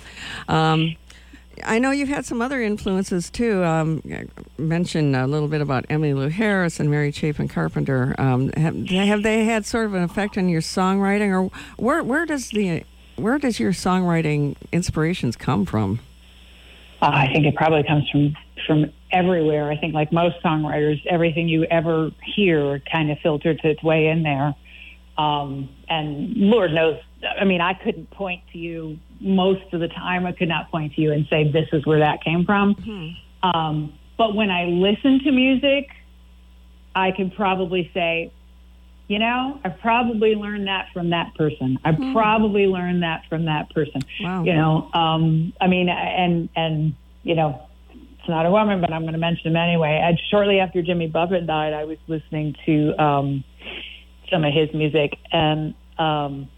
Um, 0.47 0.95
I 1.65 1.79
know 1.79 1.91
you've 1.91 2.09
had 2.09 2.25
some 2.25 2.41
other 2.41 2.61
influences 2.61 3.29
too. 3.29 3.63
Um, 3.63 4.01
mention 4.57 5.15
a 5.15 5.27
little 5.27 5.47
bit 5.47 5.61
about 5.61 5.85
Emily 5.89 6.11
Emmylou 6.11 6.31
Harris 6.31 6.79
and 6.79 6.89
Mary 6.89 7.11
Chapin 7.11 7.47
Carpenter. 7.47 8.15
Um, 8.17 8.49
have, 8.51 8.75
have, 8.87 9.23
they 9.23 9.45
had 9.45 9.65
sort 9.65 9.85
of 9.85 9.93
an 9.93 10.03
effect 10.03 10.37
on 10.37 10.49
your 10.49 10.61
songwriting, 10.61 11.29
or 11.29 11.51
where 11.77 12.03
where 12.03 12.25
does 12.25 12.49
the 12.49 12.83
where 13.15 13.39
does 13.39 13.59
your 13.59 13.71
songwriting 13.71 14.55
inspirations 14.71 15.35
come 15.35 15.65
from? 15.65 15.99
Uh, 17.01 17.11
I 17.13 17.31
think 17.33 17.45
it 17.45 17.55
probably 17.55 17.83
comes 17.83 18.09
from 18.09 18.35
from 18.65 18.91
everywhere. 19.11 19.71
I 19.71 19.77
think, 19.77 19.93
like 19.93 20.11
most 20.11 20.41
songwriters, 20.43 21.03
everything 21.07 21.47
you 21.47 21.63
ever 21.65 22.11
hear 22.35 22.79
kind 22.91 23.11
of 23.11 23.19
filters 23.19 23.59
its 23.63 23.81
way 23.81 24.07
in 24.07 24.23
there. 24.23 24.55
Um, 25.17 25.69
and 25.89 26.35
Lord 26.35 26.71
knows, 26.73 26.97
I 27.39 27.43
mean, 27.43 27.61
I 27.61 27.73
couldn't 27.73 28.11
point 28.11 28.43
to 28.53 28.57
you 28.57 28.99
most 29.19 29.73
of 29.73 29.79
the 29.79 29.87
time. 29.87 30.25
I 30.25 30.31
could 30.31 30.47
not 30.47 30.69
point 30.69 30.93
to 30.93 31.01
you 31.01 31.11
and 31.11 31.25
say, 31.29 31.51
this 31.51 31.67
is 31.73 31.85
where 31.85 31.99
that 31.99 32.23
came 32.23 32.45
from. 32.45 32.75
Mm-hmm. 32.75 33.49
Um, 33.49 33.93
but 34.17 34.35
when 34.35 34.51
I 34.51 34.65
listen 34.65 35.19
to 35.23 35.31
music, 35.31 35.89
I 36.95 37.11
can 37.11 37.31
probably 37.31 37.89
say, 37.93 38.31
you 39.07 39.19
know, 39.19 39.59
I 39.63 39.69
probably 39.69 40.35
learned 40.35 40.67
that 40.67 40.87
from 40.93 41.11
that 41.11 41.33
person. 41.35 41.79
I 41.83 41.91
mm-hmm. 41.91 42.13
probably 42.13 42.67
learned 42.67 43.03
that 43.03 43.23
from 43.29 43.45
that 43.45 43.69
person. 43.71 44.01
Wow. 44.21 44.43
You 44.43 44.53
know, 44.53 44.89
um, 44.93 45.53
I 45.61 45.67
mean, 45.67 45.89
and, 45.89 46.49
and, 46.55 46.93
you 47.23 47.33
know, 47.33 47.61
it's 47.91 48.27
not 48.27 48.45
a 48.45 48.51
woman, 48.51 48.81
but 48.81 48.91
I'm 48.91 49.03
going 49.03 49.13
to 49.13 49.19
mention 49.19 49.47
him 49.47 49.55
anyway. 49.55 50.01
And 50.03 50.19
shortly 50.29 50.59
after 50.59 50.81
Jimmy 50.81 51.07
Buffett 51.07 51.47
died, 51.47 51.73
I 51.73 51.85
was 51.85 51.97
listening 52.07 52.55
to, 52.65 53.01
um, 53.01 53.43
some 54.31 54.43
of 54.43 54.53
his 54.53 54.73
music 54.73 55.17
and 55.31 55.73
um, 55.97 56.49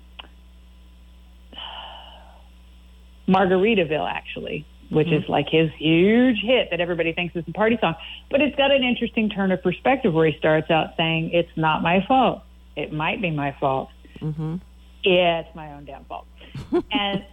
Margaritaville 3.27 4.09
actually, 4.09 4.65
which 4.89 5.07
mm-hmm. 5.07 5.23
is 5.23 5.29
like 5.29 5.47
his 5.49 5.69
huge 5.77 6.39
hit 6.41 6.69
that 6.71 6.81
everybody 6.81 7.13
thinks 7.13 7.35
is 7.35 7.43
a 7.47 7.51
party 7.53 7.77
song. 7.79 7.95
But 8.31 8.41
it's 8.41 8.55
got 8.55 8.71
an 8.71 8.83
interesting 8.83 9.29
turn 9.29 9.51
of 9.51 9.61
perspective 9.61 10.13
where 10.13 10.27
he 10.27 10.37
starts 10.37 10.69
out 10.71 10.95
saying, 10.97 11.31
"It's 11.31 11.55
not 11.55 11.81
my 11.81 12.03
fault. 12.07 12.41
It 12.75 12.91
might 12.91 13.21
be 13.21 13.31
my 13.31 13.55
fault. 13.59 13.89
Mm-hmm. 14.19 14.55
Yeah, 15.03 15.41
it's 15.41 15.55
my 15.55 15.73
own 15.73 15.85
damn 15.85 16.05
fault." 16.05 16.25
and 16.91 17.23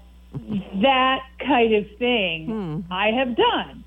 that 0.82 1.20
kind 1.40 1.74
of 1.74 1.86
thing 1.98 2.46
mm. 2.48 2.84
I 2.90 3.10
have 3.12 3.34
done, 3.36 3.84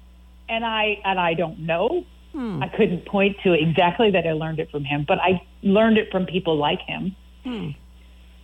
and 0.49 0.65
I 0.65 0.99
and 1.05 1.19
I 1.19 1.35
don't 1.35 1.59
know 1.59 2.05
Hmm. 2.33 2.61
I 2.61 2.67
couldn't 2.67 3.05
point 3.05 3.37
to 3.43 3.53
exactly 3.53 4.11
that 4.11 4.27
I 4.27 4.33
learned 4.33 4.59
it 4.59 4.69
from 4.69 4.83
him, 4.83 5.05
but 5.07 5.19
I 5.19 5.41
learned 5.63 5.97
it 5.97 6.11
from 6.11 6.25
people 6.25 6.57
like 6.57 6.79
him. 6.81 7.15
Hmm. 7.43 7.69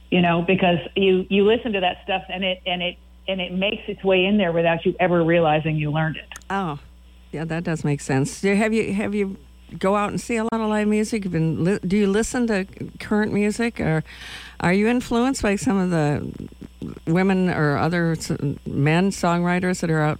You 0.09 0.21
know, 0.21 0.41
because 0.41 0.79
you 0.95 1.25
you 1.29 1.45
listen 1.45 1.73
to 1.73 1.79
that 1.81 1.97
stuff 2.03 2.23
and 2.29 2.43
it 2.43 2.61
and 2.65 2.81
it 2.81 2.97
and 3.27 3.41
it 3.41 3.53
makes 3.53 3.83
its 3.87 4.03
way 4.03 4.25
in 4.25 4.37
there 4.37 4.51
without 4.51 4.85
you 4.85 4.95
ever 4.99 5.23
realizing 5.23 5.75
you 5.75 5.91
learned 5.91 6.17
it. 6.17 6.27
Oh, 6.49 6.79
yeah, 7.31 7.45
that 7.45 7.63
does 7.63 7.83
make 7.83 8.01
sense. 8.01 8.41
Have 8.41 8.73
you 8.73 8.93
have 8.93 9.13
you 9.13 9.37
go 9.77 9.95
out 9.95 10.09
and 10.09 10.21
see 10.21 10.37
a 10.37 10.43
lot 10.43 10.61
of 10.61 10.69
live 10.69 10.87
music? 10.87 11.29
Been, 11.29 11.79
do 11.85 11.97
you 11.97 12.07
listen 12.07 12.47
to 12.47 12.65
current 12.99 13.33
music, 13.33 13.79
or 13.79 14.03
are 14.59 14.73
you 14.73 14.87
influenced 14.87 15.41
by 15.41 15.55
some 15.55 15.77
of 15.77 15.89
the 15.89 16.31
women 17.07 17.49
or 17.49 17.77
other 17.77 18.15
men 18.65 19.09
songwriters 19.09 19.81
that 19.81 19.89
are 19.89 20.01
out 20.01 20.19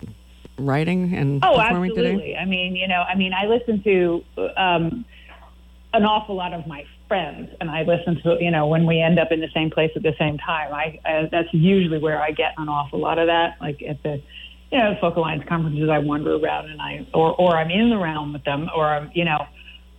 writing 0.57 1.13
and 1.13 1.43
oh, 1.43 1.57
performing 1.57 1.91
absolutely. 1.91 2.21
today? 2.27 2.37
I 2.37 2.45
mean, 2.45 2.75
you 2.75 2.87
know, 2.87 3.01
I 3.01 3.15
mean, 3.15 3.33
I 3.33 3.45
listen 3.45 3.83
to 3.83 4.23
um, 4.57 5.05
an 5.93 6.05
awful 6.05 6.35
lot 6.35 6.53
of 6.53 6.67
my 6.67 6.85
friends, 7.07 7.49
and 7.59 7.69
I 7.69 7.83
listen 7.83 8.21
to, 8.23 8.37
you 8.39 8.51
know, 8.51 8.67
when 8.67 8.85
we 8.85 9.01
end 9.01 9.19
up 9.19 9.31
in 9.31 9.39
the 9.39 9.49
same 9.53 9.69
place 9.69 9.91
at 9.95 10.03
the 10.03 10.15
same 10.17 10.37
time. 10.37 10.73
I, 10.73 10.99
I 11.05 11.29
that's 11.31 11.53
usually 11.53 11.99
where 11.99 12.21
I 12.21 12.31
get 12.31 12.53
an 12.57 12.69
awful 12.69 12.99
lot 12.99 13.19
of 13.19 13.27
that, 13.27 13.57
like 13.61 13.81
at 13.81 14.01
the 14.03 14.21
you 14.71 14.79
know, 14.79 14.97
Folk 14.99 15.15
Alliance 15.15 15.43
conferences, 15.47 15.89
I 15.89 15.99
wander 15.99 16.35
around 16.35 16.69
and 16.69 16.81
I, 16.81 17.07
or, 17.13 17.33
or 17.39 17.55
I'm 17.55 17.69
in 17.69 17.89
the 17.89 17.97
realm 17.97 18.33
with 18.33 18.43
them, 18.43 18.69
or 18.75 18.85
I'm, 18.85 19.11
you 19.13 19.23
know, 19.23 19.45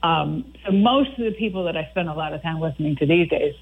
um, 0.02 0.52
so 0.64 0.72
most 0.72 1.10
of 1.10 1.24
the 1.24 1.32
people 1.32 1.64
that 1.64 1.76
I 1.76 1.88
spend 1.90 2.08
a 2.08 2.14
lot 2.14 2.32
of 2.32 2.42
time 2.42 2.60
listening 2.60 2.96
to 2.96 3.06
these 3.06 3.28
days, 3.28 3.54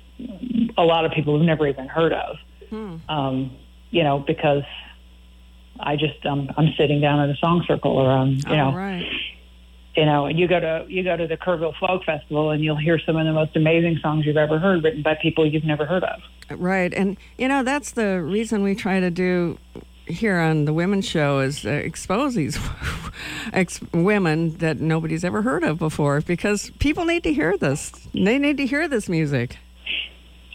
a 0.76 0.82
lot 0.82 1.04
of 1.04 1.12
people 1.12 1.36
have 1.36 1.46
never 1.46 1.66
even 1.66 1.86
heard 1.86 2.12
of, 2.12 2.36
hmm. 2.68 2.96
um, 3.08 3.56
you 3.90 4.02
know, 4.02 4.18
because 4.18 4.62
I 5.80 5.96
just 5.96 6.24
um, 6.26 6.50
I'm 6.56 6.72
sitting 6.78 7.00
down 7.00 7.20
in 7.20 7.30
a 7.30 7.36
song 7.36 7.64
circle 7.66 7.92
or 7.92 8.26
you 8.26 8.56
know. 8.56 8.72
Right. 8.72 9.06
You 9.96 10.06
know, 10.06 10.26
you 10.26 10.48
go 10.48 10.58
to 10.58 10.84
you 10.88 11.04
go 11.04 11.16
to 11.16 11.28
the 11.28 11.36
Kerrville 11.36 11.76
Folk 11.78 12.04
Festival, 12.04 12.50
and 12.50 12.64
you'll 12.64 12.76
hear 12.76 12.98
some 12.98 13.16
of 13.16 13.26
the 13.26 13.32
most 13.32 13.54
amazing 13.54 13.98
songs 14.02 14.26
you've 14.26 14.36
ever 14.36 14.58
heard, 14.58 14.82
written 14.82 15.02
by 15.02 15.14
people 15.14 15.46
you've 15.46 15.64
never 15.64 15.86
heard 15.86 16.02
of. 16.02 16.20
Right, 16.50 16.92
and 16.92 17.16
you 17.38 17.46
know 17.46 17.62
that's 17.62 17.92
the 17.92 18.20
reason 18.20 18.64
we 18.64 18.74
try 18.74 18.98
to 18.98 19.08
do 19.08 19.56
here 20.06 20.38
on 20.38 20.64
the 20.64 20.72
Women's 20.72 21.06
Show 21.06 21.38
is 21.40 21.64
uh, 21.64 21.70
expose 21.70 22.34
these 22.34 22.58
ex- 23.52 23.80
women 23.92 24.56
that 24.58 24.80
nobody's 24.80 25.24
ever 25.24 25.42
heard 25.42 25.62
of 25.62 25.78
before 25.78 26.20
because 26.20 26.70
people 26.78 27.04
need 27.04 27.22
to 27.22 27.32
hear 27.32 27.56
this. 27.56 27.90
They 28.12 28.38
need 28.38 28.56
to 28.58 28.66
hear 28.66 28.88
this 28.88 29.08
music. 29.08 29.58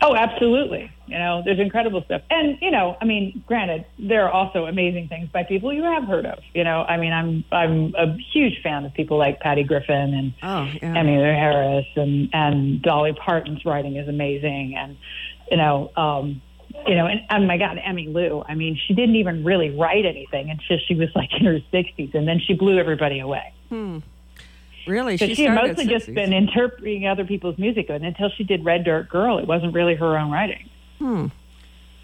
Oh, 0.02 0.16
absolutely. 0.16 0.90
You 1.08 1.18
know, 1.18 1.42
there's 1.44 1.60
incredible 1.60 2.04
stuff. 2.04 2.22
And, 2.30 2.58
you 2.62 2.72
know, 2.72 2.96
I 3.02 3.06
mean, 3.06 3.44
granted, 3.48 3.86
there 3.98 4.26
are 4.26 4.32
also 4.32 4.66
amazing 4.66 5.10
things 5.10 5.28
by 5.30 5.44
people 5.44 5.74
you 5.74 5.84
have 5.84 6.04
heard 6.04 6.26
of. 6.26 6.40
You 6.54 6.64
know, 6.64 6.84
I 6.84 6.98
mean, 6.98 7.12
I'm 7.12 7.44
I'm 7.52 7.94
a 7.96 8.16
huge 8.32 8.62
fan 8.62 8.86
of 8.86 8.94
people 8.94 9.18
like 9.18 9.40
Patty 9.40 9.64
Griffin 9.64 10.14
and 10.14 10.34
Oh, 10.42 10.72
yeah. 10.82 10.96
Emmylou 10.96 11.36
Harris 11.36 11.88
and 11.96 12.30
and 12.32 12.82
Dolly 12.82 13.14
Parton's 13.14 13.66
writing 13.66 13.98
is 13.98 14.08
amazing 14.08 14.76
and 14.78 14.98
you 15.52 15.58
know, 15.58 15.92
um 15.98 16.42
you 16.88 16.96
know, 16.96 17.08
and 17.08 17.22
oh 17.32 17.40
my 17.46 17.58
God, 17.58 17.78
Emmylou. 17.78 18.46
I 18.48 18.56
mean, 18.56 18.80
she 18.88 18.94
didn't 18.94 19.16
even 19.16 19.44
really 19.44 19.72
write 19.72 20.06
anything 20.06 20.50
until 20.50 20.78
she 20.88 20.96
was 20.96 21.10
like 21.16 21.30
in 21.38 21.46
her 21.46 21.60
sixties, 21.72 22.12
and 22.14 22.28
then 22.28 22.40
she 22.40 22.54
blew 22.54 22.78
everybody 22.78 23.20
away. 23.20 23.54
Really? 24.90 25.18
She, 25.18 25.36
she, 25.36 25.44
had 25.44 25.56
mostly 25.56 25.86
just 25.88 26.14
been 26.14 26.34
interpreting 26.34 27.08
other 27.08 27.26
people's 27.26 27.58
music, 27.58 27.90
and 27.90 28.04
until 28.04 28.30
she 28.30 28.44
did 28.44 28.66
Red 28.66 28.84
Dirt 28.84 29.10
Girl, 29.10 29.38
it 29.38 29.48
wasn't 29.48 29.74
really 29.74 29.96
her 29.96 30.18
own 30.18 30.32
writing. 30.32 30.70
Hmm. 30.98 31.28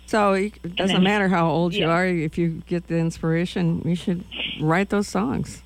So 0.05 0.33
it 0.33 0.75
doesn't 0.75 0.97
then- 0.97 1.03
matter 1.03 1.27
how 1.27 1.49
old 1.49 1.73
you 1.73 1.89
are. 1.89 2.05
If 2.05 2.37
you 2.37 2.61
get 2.67 2.87
the 2.87 2.97
inspiration, 2.97 3.81
you 3.83 3.95
should 3.95 4.23
write 4.61 4.89
those 4.89 5.07
songs. 5.07 5.63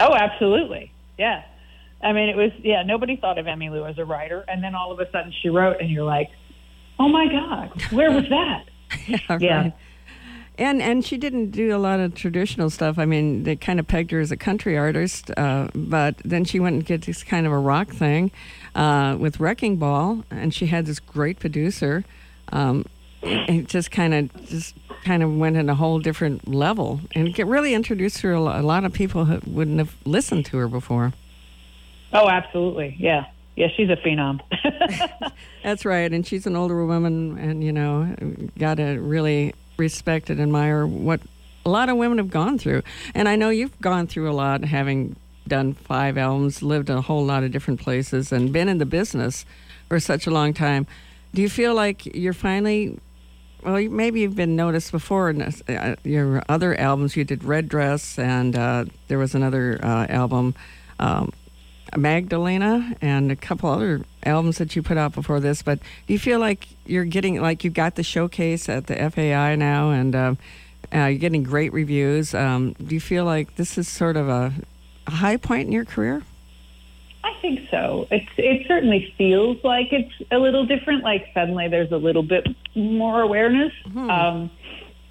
Oh, 0.00 0.14
absolutely. 0.14 0.92
Yeah. 1.18 1.44
I 2.02 2.12
mean, 2.12 2.28
it 2.28 2.36
was, 2.36 2.50
yeah, 2.62 2.82
nobody 2.82 3.16
thought 3.16 3.38
of 3.38 3.46
Emmylou 3.46 3.88
as 3.88 3.98
a 3.98 4.04
writer. 4.04 4.44
And 4.46 4.62
then 4.62 4.74
all 4.74 4.92
of 4.92 5.00
a 5.00 5.10
sudden 5.10 5.32
she 5.40 5.48
wrote, 5.48 5.80
and 5.80 5.88
you're 5.88 6.04
like, 6.04 6.30
oh 6.98 7.08
my 7.08 7.26
God, 7.28 7.92
where 7.92 8.10
was 8.10 8.28
that? 8.28 8.64
Yeah. 9.40 9.62
right. 9.62 9.72
And 10.56 10.80
and 10.80 11.04
she 11.04 11.16
didn't 11.16 11.50
do 11.50 11.74
a 11.74 11.78
lot 11.78 11.98
of 11.98 12.14
traditional 12.14 12.70
stuff. 12.70 12.98
I 12.98 13.06
mean, 13.06 13.42
they 13.42 13.56
kind 13.56 13.80
of 13.80 13.88
pegged 13.88 14.12
her 14.12 14.20
as 14.20 14.30
a 14.30 14.36
country 14.36 14.78
artist, 14.78 15.32
uh, 15.36 15.68
but 15.74 16.16
then 16.18 16.44
she 16.44 16.60
went 16.60 16.74
and 16.74 16.84
did 16.84 17.02
this 17.02 17.24
kind 17.24 17.44
of 17.44 17.52
a 17.52 17.58
rock 17.58 17.88
thing 17.88 18.30
uh, 18.76 19.16
with 19.18 19.40
Wrecking 19.40 19.76
Ball, 19.76 20.24
and 20.30 20.54
she 20.54 20.66
had 20.66 20.86
this 20.86 21.00
great 21.00 21.40
producer. 21.40 22.04
Um, 22.50 22.84
it 23.22 23.66
just 23.66 23.90
kind 23.90 24.14
of 24.14 24.46
just 24.46 24.76
kind 25.04 25.22
of 25.24 25.36
went 25.36 25.56
in 25.56 25.68
a 25.68 25.74
whole 25.74 25.98
different 25.98 26.46
level, 26.46 27.00
and 27.16 27.36
it 27.36 27.46
really 27.46 27.74
introduced 27.74 28.20
her 28.20 28.32
to 28.32 28.38
a 28.38 28.62
lot 28.62 28.84
of 28.84 28.92
people 28.92 29.24
who 29.24 29.40
wouldn't 29.50 29.78
have 29.78 29.96
listened 30.04 30.46
to 30.46 30.56
her 30.58 30.68
before. 30.68 31.14
Oh, 32.12 32.28
absolutely. 32.28 32.96
Yeah. 32.98 33.26
Yeah, 33.56 33.68
she's 33.76 33.88
a 33.88 33.96
phenom. 33.96 34.40
That's 35.62 35.84
right, 35.84 36.12
and 36.12 36.26
she's 36.26 36.46
an 36.46 36.56
older 36.56 36.84
woman, 36.86 37.38
and 37.38 37.62
you 37.62 37.72
know, 37.72 38.14
got 38.58 38.80
a 38.80 38.98
really 38.98 39.54
respect 39.76 40.30
and 40.30 40.40
admire 40.40 40.86
what 40.86 41.20
a 41.64 41.70
lot 41.70 41.88
of 41.88 41.96
women 41.96 42.18
have 42.18 42.30
gone 42.30 42.58
through. 42.58 42.82
And 43.14 43.28
I 43.28 43.36
know 43.36 43.50
you've 43.50 43.80
gone 43.80 44.06
through 44.06 44.30
a 44.30 44.32
lot, 44.32 44.64
having 44.64 45.16
done 45.46 45.74
five 45.74 46.16
albums, 46.18 46.62
lived 46.62 46.90
in 46.90 46.96
a 46.96 47.02
whole 47.02 47.24
lot 47.24 47.42
of 47.42 47.52
different 47.52 47.80
places, 47.80 48.32
and 48.32 48.52
been 48.52 48.68
in 48.68 48.78
the 48.78 48.86
business 48.86 49.44
for 49.88 50.00
such 50.00 50.26
a 50.26 50.30
long 50.30 50.54
time. 50.54 50.86
Do 51.32 51.42
you 51.42 51.48
feel 51.48 51.74
like 51.74 52.06
you're 52.06 52.32
finally? 52.32 52.98
Well, 53.62 53.82
maybe 53.88 54.20
you've 54.20 54.36
been 54.36 54.56
noticed 54.56 54.92
before 54.92 55.30
in 55.30 55.40
uh, 55.40 55.96
your 56.04 56.42
other 56.48 56.78
albums. 56.78 57.16
You 57.16 57.24
did 57.24 57.44
Red 57.44 57.68
Dress, 57.68 58.18
and 58.18 58.56
uh, 58.56 58.84
there 59.08 59.18
was 59.18 59.34
another 59.34 59.80
uh, 59.82 60.06
album. 60.08 60.54
Um, 61.00 61.32
Magdalena 61.96 62.94
and 63.00 63.30
a 63.30 63.36
couple 63.36 63.70
other 63.70 64.02
albums 64.24 64.58
that 64.58 64.74
you 64.74 64.82
put 64.82 64.96
out 64.96 65.12
before 65.12 65.40
this. 65.40 65.62
But 65.62 65.78
do 66.06 66.12
you 66.12 66.18
feel 66.18 66.38
like 66.40 66.68
you're 66.86 67.04
getting 67.04 67.40
like 67.40 67.64
you've 67.64 67.74
got 67.74 67.94
the 67.94 68.02
showcase 68.02 68.68
at 68.68 68.86
the 68.86 69.10
FAI 69.10 69.56
now, 69.56 69.90
and 69.90 70.14
uh, 70.14 70.34
uh, 70.94 71.06
you're 71.06 71.18
getting 71.18 71.42
great 71.42 71.72
reviews? 71.72 72.34
Um, 72.34 72.72
do 72.72 72.94
you 72.94 73.00
feel 73.00 73.24
like 73.24 73.56
this 73.56 73.78
is 73.78 73.88
sort 73.88 74.16
of 74.16 74.28
a, 74.28 74.52
a 75.06 75.10
high 75.10 75.36
point 75.36 75.66
in 75.66 75.72
your 75.72 75.84
career? 75.84 76.22
I 77.22 77.32
think 77.40 77.68
so. 77.70 78.06
It's 78.10 78.28
it 78.36 78.66
certainly 78.66 79.14
feels 79.16 79.62
like 79.64 79.92
it's 79.92 80.12
a 80.30 80.38
little 80.38 80.66
different. 80.66 81.04
Like 81.04 81.26
suddenly 81.32 81.68
there's 81.68 81.92
a 81.92 81.96
little 81.96 82.22
bit 82.22 82.46
more 82.74 83.20
awareness. 83.22 83.72
Um, 83.96 84.50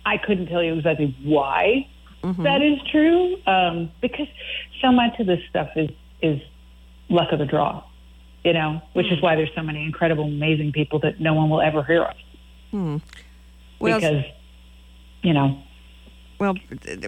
I 0.05 0.17
couldn't 0.17 0.47
tell 0.47 0.61
you 0.61 0.73
exactly 0.73 1.15
why 1.23 1.87
that 2.43 2.61
is 2.61 2.79
true, 2.89 3.35
um, 3.45 3.91
because 4.01 4.27
so 4.81 4.91
much 4.91 5.19
of 5.19 5.27
this 5.27 5.41
stuff 5.49 5.69
is 5.75 5.89
is 6.21 6.41
luck 7.09 7.31
of 7.31 7.39
the 7.39 7.45
draw, 7.45 7.83
you 8.43 8.53
know. 8.53 8.81
Which 8.93 9.11
is 9.11 9.21
why 9.21 9.35
there's 9.35 9.51
so 9.55 9.61
many 9.61 9.83
incredible, 9.83 10.25
amazing 10.25 10.71
people 10.71 10.99
that 10.99 11.19
no 11.19 11.33
one 11.33 11.49
will 11.49 11.61
ever 11.61 11.83
hear 11.83 12.03
of 12.03 12.15
Well, 13.79 13.99
because 13.99 14.25
you 15.21 15.33
know 15.33 15.61
well, 16.39 16.55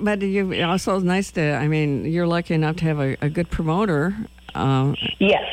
but 0.02 0.22
you 0.22 0.64
also 0.64 0.96
it's 0.96 1.04
nice 1.04 1.32
to. 1.32 1.54
I 1.56 1.68
mean, 1.68 2.06
you're 2.06 2.28
lucky 2.28 2.54
enough 2.54 2.78
to 2.78 2.86
have 2.86 3.00
a, 3.00 3.18
a 3.22 3.30
good 3.30 3.50
promoter. 3.50 4.16
Um, 4.54 4.96
yes 5.20 5.44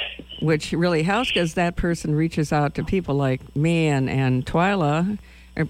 which 0.43 0.73
really 0.73 1.05
helps 1.05 1.31
because 1.31 1.55
that 1.55 1.77
person 1.77 2.15
reaches 2.15 2.53
out 2.53 2.75
to 2.75 2.85
people 2.85 3.15
like 3.15 3.55
me 3.57 3.87
and 3.87 4.11
and 4.11 4.45
Twyla, 4.45 5.19
er, 5.57 5.65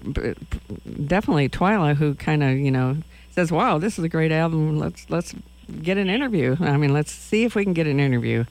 definitely 1.05 1.47
Twyla, 1.47 1.95
who 1.95 2.15
kind 2.15 2.43
of 2.43 2.57
you 2.57 2.71
know 2.71 2.97
says, 3.31 3.51
"Wow, 3.51 3.77
this 3.77 3.97
is 3.97 4.03
a 4.03 4.09
great 4.09 4.31
album. 4.31 4.79
Let's 4.79 5.09
let's 5.09 5.35
get 5.81 5.97
an 5.97 6.09
interview. 6.09 6.55
I 6.59 6.77
mean, 6.77 6.93
let's 6.93 7.11
see 7.11 7.43
if 7.43 7.55
we 7.55 7.63
can 7.63 7.73
get 7.73 7.87
an 7.87 7.99
interview." 7.99 8.45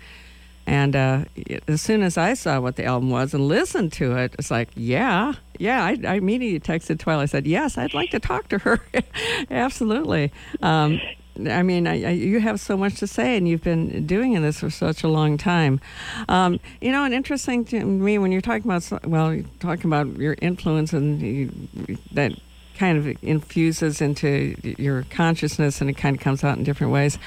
And 0.67 0.95
uh, 0.95 1.25
as 1.67 1.83
soon 1.83 2.03
as 2.03 2.17
I 2.17 2.35
saw 2.35 2.61
what 2.61 2.77
the 2.77 2.85
album 2.85 3.11
was 3.11 3.35
and 3.35 3.49
listened 3.49 3.93
to 3.95 4.17
it, 4.17 4.35
it's 4.39 4.51
like, 4.51 4.69
yeah, 4.77 5.35
yeah. 5.59 5.85
I, 5.85 5.99
I 6.07 6.15
immediately 6.15 6.61
texted 6.61 6.99
Twyla. 6.99 7.19
I 7.19 7.27
said, 7.27 7.47
yes, 7.47 7.77
I'd 7.77 7.95
like 7.95 8.11
to 8.11 8.21
talk 8.21 8.49
to 8.51 8.59
her. 8.59 8.81
Absolutely. 9.51 10.33
Um, 10.61 11.01
I 11.49 11.63
mean, 11.63 11.87
I, 11.87 12.05
I, 12.05 12.11
you 12.11 12.41
have 12.41 12.61
so 12.61 12.77
much 12.77 12.97
to 12.97 13.07
say, 13.07 13.37
and 13.37 13.49
you've 13.49 13.63
been 13.65 14.07
doing 14.07 14.41
this 14.41 14.61
for 14.61 14.71
such 14.71 15.03
a 15.03 15.09
long 15.09 15.37
time. 15.37 15.81
Um, 16.29 16.61
you 16.81 16.93
know, 16.93 17.05
and 17.05 17.15
interesting 17.15 17.65
to 17.67 17.85
me 17.85 18.19
when 18.19 18.31
you're 18.31 18.41
talking 18.41 18.71
about, 18.71 19.09
well, 19.09 19.35
you're 19.35 19.45
talking 19.59 19.87
about 19.87 20.17
your 20.17 20.37
influence 20.41 20.93
and 20.93 21.21
you, 21.21 21.51
that 22.13 22.33
kind 22.77 22.99
of 22.99 23.23
infuses 23.23 24.01
into 24.01 24.55
your 24.79 25.05
consciousness 25.11 25.81
and 25.81 25.91
it 25.91 25.95
kind 25.95 26.17
of 26.17 26.23
comes 26.23 26.43
out 26.45 26.59
in 26.59 26.65
different 26.65 26.93
ways. 26.93 27.19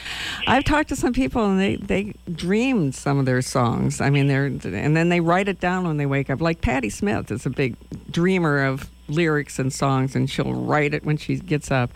I've 0.48 0.64
talked 0.64 0.90
to 0.90 0.96
some 0.96 1.14
people 1.14 1.46
and 1.46 1.60
they, 1.60 1.76
they 1.78 2.14
dreamed 2.32 2.96
some 2.96 3.20
of 3.20 3.26
their 3.26 3.42
songs. 3.42 4.02
I 4.02 4.10
mean, 4.10 4.28
they're, 4.28 4.46
and 4.46 4.96
then 4.96 5.10
they 5.10 5.20
write 5.20 5.48
it 5.48 5.60
down 5.60 5.88
when 5.88 5.98
they 5.98 6.06
wake 6.06 6.30
up. 6.30 6.42
Like 6.42 6.62
Patti 6.62 6.90
Smith 6.90 7.32
is 7.32 7.46
a 7.46 7.50
big 7.50 7.76
dreamer 8.12 8.64
of 8.66 8.90
lyrics 9.08 9.60
and 9.60 9.72
songs 9.72 10.16
and 10.16 10.30
she'll 10.30 10.54
write 10.54 10.94
it 10.94 11.06
when 11.06 11.18
she 11.18 11.36
gets 11.36 11.72
up. 11.72 11.92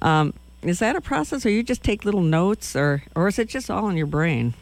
Um, 0.00 0.34
is 0.62 0.78
that 0.78 0.94
a 0.94 1.00
process 1.00 1.44
or 1.44 1.50
you 1.50 1.62
just 1.62 1.82
take 1.82 2.04
little 2.04 2.22
notes 2.22 2.76
or, 2.76 3.02
or 3.16 3.28
is 3.28 3.38
it 3.38 3.48
just 3.48 3.70
all 3.70 3.88
in 3.88 3.96
your 3.96 4.06
brain? 4.06 4.54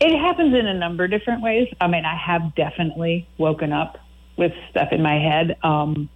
It 0.00 0.18
happens 0.18 0.54
in 0.54 0.66
a 0.66 0.74
number 0.74 1.04
of 1.04 1.10
different 1.10 1.42
ways. 1.42 1.68
I 1.80 1.86
mean, 1.86 2.04
I 2.04 2.16
have 2.16 2.54
definitely 2.54 3.26
woken 3.38 3.72
up 3.72 3.98
with 4.36 4.52
stuff 4.70 4.88
in 4.92 5.02
my 5.02 5.18
head. 5.18 5.56
Um, 5.62 6.08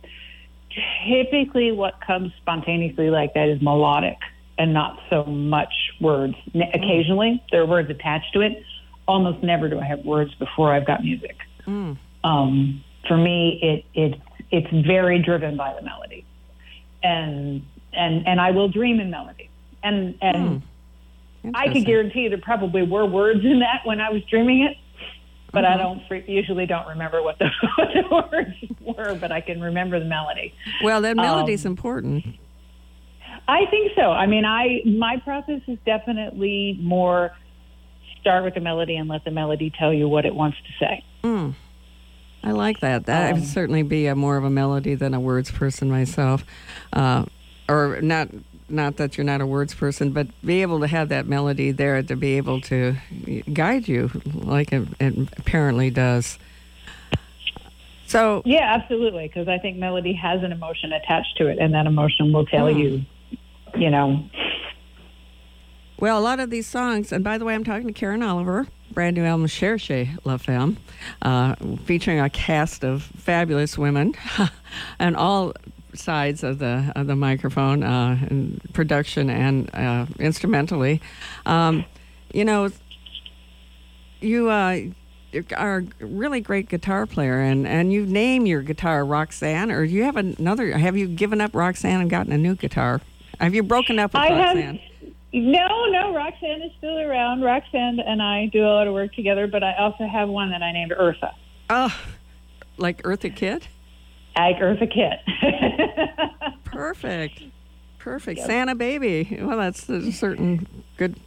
typically, 1.07 1.73
what 1.73 2.01
comes 2.01 2.33
spontaneously 2.41 3.11
like 3.11 3.35
that 3.35 3.49
is 3.49 3.61
melodic 3.63 4.19
and 4.59 4.73
not 4.73 4.99
so 5.11 5.25
much 5.25 5.73
words. 6.01 6.35
N- 6.55 6.63
mm. 6.63 6.75
Occasionally, 6.75 7.43
there 7.51 7.63
are 7.63 7.67
words 7.67 7.91
attached 7.91 8.33
to 8.35 8.41
it. 8.41 8.63
Almost 9.07 9.43
never 9.43 9.69
do 9.69 9.79
I 9.79 9.85
have 9.85 10.05
words 10.05 10.35
before 10.37 10.73
I've 10.73 10.87
got 10.87 11.03
music. 11.03 11.37
Mm. 11.67 11.99
Um, 12.23 12.85
for 13.07 13.17
me, 13.17 13.59
it 13.63 14.01
it 14.01 14.21
it's 14.51 14.87
very 14.87 15.21
driven 15.21 15.57
by 15.57 15.75
the 15.75 15.83
melody, 15.83 16.25
and 17.03 17.63
and 17.93 18.27
and 18.27 18.41
I 18.41 18.51
will 18.51 18.69
dream 18.69 19.01
in 19.01 19.11
melody, 19.11 19.51
and 19.83 20.17
and. 20.21 20.63
Hmm. 20.63 20.69
I 21.53 21.71
could 21.71 21.85
guarantee 21.85 22.29
there 22.29 22.39
probably 22.39 22.85
were 22.85 23.05
words 23.05 23.45
in 23.45 23.59
that 23.59 23.83
when 23.85 24.01
I 24.01 24.09
was 24.09 24.23
dreaming 24.31 24.63
it, 24.63 24.79
but 25.55 25.65
Mm-hmm. 25.65 25.73
I 26.11 26.17
don't 26.19 26.29
usually 26.29 26.67
don't 26.67 26.87
remember 26.89 27.23
what 27.23 27.39
the, 27.39 27.49
what 27.77 27.89
the 27.95 28.09
words 28.11 28.97
were, 28.99 29.15
but 29.15 29.33
I 29.33 29.41
can 29.41 29.61
remember 29.61 29.99
the 29.99 30.05
melody. 30.05 30.53
Well, 30.83 31.01
that 31.03 31.17
melody's 31.17 31.65
Um, 31.65 31.73
important. 31.73 32.25
I 33.49 33.67
think 33.71 33.93
so. 33.95 34.11
I 34.11 34.27
mean, 34.27 34.45
I 34.45 34.81
my 34.87 35.19
process 35.25 35.61
is 35.69 35.79
definitely 35.87 36.79
more 36.83 37.31
start 38.21 38.43
with 38.45 38.55
the 38.55 38.61
melody 38.61 38.97
and 38.97 39.09
let 39.09 39.23
the 39.25 39.31
melody 39.31 39.71
tell 39.79 39.93
you 39.93 40.09
what 40.09 40.25
it 40.25 40.35
wants 40.35 40.57
to 40.59 40.85
say. 40.85 41.05
I 42.43 42.51
like 42.53 42.81
that. 42.81 43.07
That 43.07 43.33
Um, 43.33 43.41
would 43.41 43.49
certainly 43.49 43.83
be 43.83 44.07
a 44.07 44.15
more 44.15 44.37
of 44.37 44.45
a 44.45 44.51
melody 44.51 44.95
than 44.95 45.15
a 45.15 45.21
words 45.21 45.51
person 45.51 45.91
myself, 45.91 46.45
uh, 46.93 47.25
or 47.69 48.01
not. 48.03 48.29
Not 48.69 48.97
that 48.97 49.17
you're 49.19 49.25
not 49.25 49.41
a 49.41 49.47
words 49.47 49.75
person, 49.75 50.11
but 50.13 50.27
be 50.45 50.63
able 50.63 50.81
to 50.81 50.87
have 50.87 51.11
that 51.11 51.27
melody 51.27 51.71
there 51.71 52.03
to 52.03 52.17
be 52.17 52.37
able 52.39 52.61
to 52.63 52.97
guide 53.53 53.87
you, 53.89 54.11
like 54.35 54.73
it, 54.73 54.89
it 54.99 55.15
apparently 55.37 55.91
does. 55.91 56.39
So, 58.07 58.43
Yeah, 58.45 58.75
absolutely, 58.75 59.29
because 59.29 59.49
I 59.49 59.59
think 59.59 59.77
melody 59.77 60.13
has 60.15 60.43
an 60.43 60.53
emotion 60.53 60.93
attached 60.93 61.37
to 61.39 61.47
it, 61.49 61.59
and 61.59 61.75
that 61.75 61.87
emotion 61.87 62.33
will 62.33 62.47
tell 62.47 62.71
Hmm. 62.73 62.79
you, 62.79 63.05
you 63.77 63.91
know, 63.91 64.25
well, 65.99 66.19
a 66.19 66.21
lot 66.21 66.41
of 66.41 66.51
these 66.51 66.67
songs, 66.67 67.13
and 67.13 67.23
by 67.23 67.39
the 67.39 67.45
way, 67.45 67.55
I'm 67.55 67.65
talking 67.65 67.87
to 67.87 67.93
Karyn 67.93 68.27
Oliver, 68.29 68.67
brand 68.93 69.17
new 69.17 69.25
album 69.25 69.47
Cherchez 69.47 70.09
La 70.25 70.37
Femme, 70.37 70.77
uh, 71.23 71.55
featuring 71.85 72.21
a 72.21 72.29
cast 72.29 72.85
of 72.85 73.03
fabulous 73.05 73.79
women, 73.79 74.15
and 74.99 75.17
all 75.17 75.55
sides 75.95 76.43
of 76.43 76.59
the 76.59 76.93
of 76.97 77.07
the 77.07 77.17
microphone, 77.17 77.83
uh, 77.83 78.19
and 78.29 78.61
production 78.73 79.31
and 79.31 79.75
uh, 79.75 80.07
instrumentally. 80.19 81.01
Um, 81.47 81.85
you 82.33 82.45
know, 82.45 82.71
you 84.21 84.51
uh, 84.51 84.81
are 85.57 85.85
a 86.01 86.07
really 86.07 86.41
great 86.41 86.69
guitar 86.69 87.07
player, 87.07 87.41
and, 87.41 87.67
and 87.67 87.93
you 87.93 88.07
name 88.07 88.47
your 88.47 88.63
guitar 88.63 89.05
Roxanne, 89.05 89.71
or 89.71 89.87
do 89.87 89.93
you 89.93 90.05
have 90.05 90.17
another? 90.17 90.77
Have 90.77 90.97
you 90.97 91.07
given 91.07 91.41
up 91.41 91.55
Roxanne 91.55 92.01
and 92.01 92.11
gotten 92.11 92.33
a 92.33 92.39
new 92.39 92.55
guitar? 92.55 93.01
Have 93.41 93.55
you 93.55 93.63
broken 93.63 93.99
up 93.99 94.13
with 94.13 94.23
I 94.23 94.31
Roxanne? 94.31 94.79
Have, 94.79 95.13
no, 95.33 95.87
no, 95.87 96.15
Roxanne 96.15 96.63
is 96.63 96.71
still 96.79 96.99
around. 96.99 97.43
Roxanne 97.43 97.99
and 97.99 98.23
I 98.23 98.47
do 98.47 98.65
a 98.65 98.71
lot 98.71 98.87
of 98.87 98.95
work 98.95 99.13
together, 99.15 99.47
but 99.47 99.65
I 99.65 99.75
also 99.75 100.07
have 100.07 100.29
one 100.29 100.51
that 100.51 100.63
I 100.63 100.73
named 100.73 100.93
Eartha. 100.93 101.35
Oh, 101.69 102.01
like 102.77 103.03
Eartha 103.03 103.35
Kitt? 103.35 103.69
Like 104.37 104.59
Eartha 104.59 104.93
Kitt. 104.93 105.21
Perfect. 106.65 107.43
Perfect. 107.99 108.39
Yep. 108.39 108.47
Santa 108.47 108.75
baby. 108.75 109.39
Well, 109.41 109.59
that's 109.59 109.89
a 109.89 110.13
certain 110.13 110.67
good 110.97 111.19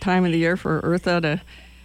time 0.00 0.24
of 0.24 0.32
the 0.32 0.38
year 0.38 0.56
for 0.56 0.80
Eartha 0.82 1.20
to. 1.22 1.40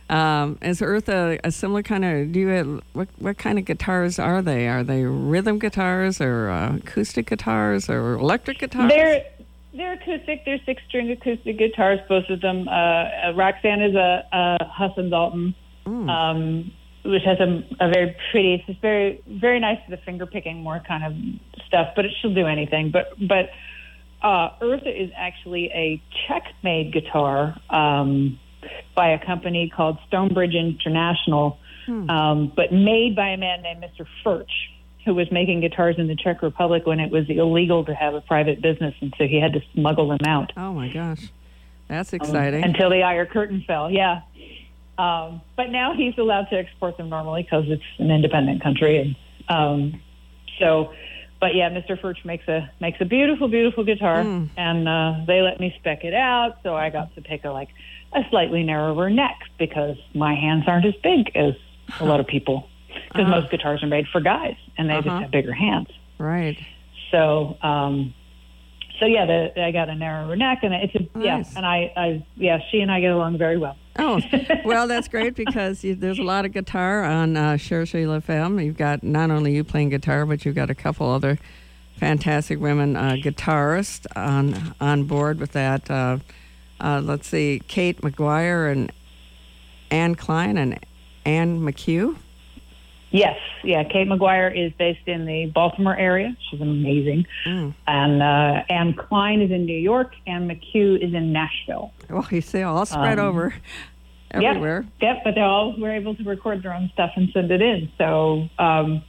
Um, 0.09 0.57
is 0.61 0.79
Eartha 0.79 1.37
a 1.43 1.51
similar 1.51 1.83
kind 1.83 2.05
of? 2.05 2.31
Do 2.31 2.39
you 2.39 2.47
have, 2.47 2.81
what 2.93 3.09
what 3.17 3.37
kind 3.37 3.59
of 3.59 3.65
guitars 3.65 4.19
are 4.19 4.41
they? 4.41 4.67
Are 4.67 4.83
they 4.83 5.03
rhythm 5.03 5.59
guitars 5.59 6.21
or 6.21 6.49
uh, 6.49 6.77
acoustic 6.77 7.27
guitars 7.27 7.89
or 7.89 8.13
electric 8.13 8.59
guitars? 8.59 8.89
They're 8.89 9.25
they're 9.73 9.93
acoustic. 9.93 10.45
They're 10.45 10.59
six 10.65 10.81
string 10.87 11.11
acoustic 11.11 11.57
guitars. 11.57 11.99
Both 12.07 12.29
of 12.29 12.39
them. 12.39 12.67
Uh, 12.69 13.33
Roxanne 13.35 13.81
is 13.81 13.95
a, 13.95 14.25
a 14.31 14.65
Huss 14.65 14.93
and 14.97 15.11
Dalton, 15.11 15.53
mm. 15.85 16.09
um, 16.09 16.71
which 17.07 17.23
has 17.23 17.39
a, 17.39 17.63
a 17.79 17.89
very 17.89 18.15
pretty. 18.31 18.63
It's 18.67 18.79
very 18.79 19.21
very 19.27 19.59
nice 19.59 19.79
for 19.85 19.91
the 19.91 20.01
finger 20.03 20.25
picking 20.25 20.61
more 20.61 20.81
kind 20.87 21.03
of 21.03 21.13
stuff. 21.67 21.93
But 21.95 22.05
it, 22.05 22.11
she'll 22.21 22.33
do 22.33 22.45
anything. 22.45 22.91
But 22.91 23.13
but 23.19 23.49
uh, 24.21 24.49
Eartha 24.61 24.89
is 24.89 25.11
actually 25.15 25.65
a 25.73 26.01
Czech 26.27 26.43
made 26.63 26.91
guitar 26.91 27.55
um, 27.69 28.39
by 28.95 29.09
a 29.09 29.25
company 29.25 29.71
called 29.73 29.97
Stonebridge 30.07 30.55
International, 30.55 31.57
hmm. 31.85 32.09
um, 32.09 32.51
but 32.55 32.71
made 32.71 33.15
by 33.15 33.29
a 33.29 33.37
man 33.37 33.61
named 33.61 33.83
Mr. 33.83 34.05
Furch, 34.23 34.51
who 35.05 35.13
was 35.13 35.31
making 35.31 35.61
guitars 35.61 35.95
in 35.97 36.07
the 36.07 36.15
Czech 36.15 36.41
Republic 36.41 36.85
when 36.85 36.99
it 36.99 37.11
was 37.11 37.25
illegal 37.29 37.85
to 37.85 37.93
have 37.93 38.15
a 38.15 38.21
private 38.21 38.61
business, 38.61 38.95
and 39.01 39.13
so 39.17 39.25
he 39.25 39.39
had 39.39 39.53
to 39.53 39.61
smuggle 39.73 40.09
them 40.09 40.25
out. 40.27 40.51
Oh 40.57 40.73
my 40.73 40.89
gosh, 40.91 41.31
that's 41.87 42.11
um, 42.13 42.19
exciting! 42.19 42.63
Um, 42.63 42.71
until 42.71 42.89
the 42.89 43.03
Iron 43.03 43.27
Curtain 43.27 43.63
fell, 43.67 43.91
yeah. 43.91 44.21
Um, 44.97 45.41
but 45.55 45.69
now 45.69 45.93
he's 45.95 46.17
allowed 46.17 46.47
to 46.49 46.55
export 46.55 46.97
them 46.97 47.09
normally 47.09 47.43
because 47.43 47.65
it's 47.67 47.83
an 47.99 48.09
independent 48.09 48.63
country, 48.63 48.97
and 48.97 49.15
um, 49.47 50.01
so 50.59 50.91
but 51.39 51.53
yeah, 51.53 51.69
Mr. 51.69 51.99
Furch 51.99 52.25
makes 52.25 52.47
a 52.47 52.69
makes 52.79 52.99
a 52.99 53.05
beautiful, 53.05 53.47
beautiful 53.47 53.83
guitar, 53.83 54.23
mm. 54.23 54.49
and 54.57 54.87
uh, 54.87 55.25
they 55.27 55.41
let 55.41 55.59
me 55.59 55.73
spec 55.79 56.03
it 56.03 56.13
out. 56.13 56.57
So 56.63 56.75
I 56.75 56.89
got 56.89 57.13
to 57.15 57.21
pick 57.21 57.45
a 57.45 57.49
like 57.49 57.69
a 58.13 58.21
slightly 58.29 58.63
narrower 58.63 59.09
neck 59.09 59.39
because 59.59 59.97
my 60.15 60.33
hands 60.33 60.63
aren't 60.67 60.85
as 60.85 60.95
big 61.03 61.35
as 61.35 61.53
a 61.99 62.05
lot 62.05 62.19
of 62.19 62.27
people. 62.27 62.67
Because 62.87 63.27
uh-huh. 63.27 63.41
most 63.41 63.51
guitars 63.51 63.83
are 63.83 63.87
made 63.87 64.07
for 64.11 64.19
guys, 64.19 64.55
and 64.77 64.89
they 64.89 64.93
uh-huh. 64.93 65.03
just 65.03 65.21
have 65.21 65.31
bigger 65.31 65.53
hands. 65.53 65.89
Right. 66.17 66.57
So, 67.11 67.57
um, 67.61 68.13
so 68.99 69.05
yeah, 69.05 69.25
the, 69.25 69.63
I 69.63 69.71
got 69.71 69.89
a 69.89 69.95
narrower 69.95 70.35
neck, 70.35 70.59
and 70.63 70.73
it's 70.73 70.95
a 70.95 71.17
nice. 71.17 71.25
yeah, 71.25 71.43
and 71.55 71.65
I, 71.65 71.93
I 71.95 72.25
yeah, 72.35 72.59
she 72.71 72.79
and 72.79 72.91
I 72.91 72.99
get 72.99 73.11
along 73.11 73.37
very 73.37 73.57
well. 73.57 73.77
Oh, 73.97 74.21
well, 74.65 74.87
that's 74.87 75.07
great 75.07 75.35
because 75.35 75.83
you, 75.83 75.95
there's 75.95 76.19
a 76.19 76.23
lot 76.23 76.45
of 76.45 76.51
guitar 76.53 77.03
on 77.03 77.35
uh, 77.35 77.53
Cherchez 77.53 78.07
FM. 78.23 78.63
You've 78.63 78.77
got 78.77 79.03
not 79.03 79.31
only 79.31 79.55
you 79.55 79.63
playing 79.63 79.89
guitar, 79.89 80.25
but 80.25 80.45
you've 80.45 80.55
got 80.55 80.69
a 80.69 80.75
couple 80.75 81.09
other 81.09 81.39
fantastic 81.97 82.59
women 82.59 82.95
uh, 82.95 83.13
guitarists 83.13 84.05
on 84.15 84.75
on 84.79 85.03
board 85.05 85.39
with 85.39 85.53
that. 85.53 85.89
Uh, 85.89 86.19
uh, 86.79 87.01
let's 87.03 87.27
see, 87.27 87.61
Kate 87.67 88.01
McGuire 88.01 88.71
and 88.71 88.91
Anne 89.89 90.15
Klein 90.15 90.57
and 90.57 90.79
Anne 91.25 91.59
McHugh. 91.61 92.15
Yes, 93.17 93.37
yeah. 93.63 93.83
Kate 93.83 94.07
McGuire 94.07 94.51
is 94.55 94.71
based 94.73 95.07
in 95.07 95.25
the 95.25 95.47
Baltimore 95.53 95.97
area. 95.97 96.35
She's 96.49 96.61
amazing. 96.61 97.25
Mm. 97.45 97.73
And 97.87 98.21
uh, 98.21 98.63
Anne 98.69 98.93
Klein 98.93 99.41
is 99.41 99.51
in 99.51 99.65
New 99.65 99.77
York. 99.77 100.13
Anne 100.25 100.47
McHugh 100.47 100.97
is 100.97 101.13
in 101.13 101.33
Nashville. 101.33 101.93
Well, 102.09 102.27
you 102.31 102.41
see, 102.41 102.61
all 102.61 102.85
spread 102.85 103.19
um, 103.19 103.27
over 103.27 103.53
everywhere. 104.31 104.85
Yep, 105.01 105.15
yep, 105.15 105.23
but 105.23 105.35
they 105.35 105.41
all 105.41 105.75
were 105.79 105.91
able 105.91 106.15
to 106.15 106.23
record 106.23 106.63
their 106.63 106.73
own 106.73 106.89
stuff 106.93 107.11
and 107.15 107.29
send 107.33 107.51
it 107.51 107.61
in. 107.61 107.91
So, 107.97 108.47
um, 108.59 109.03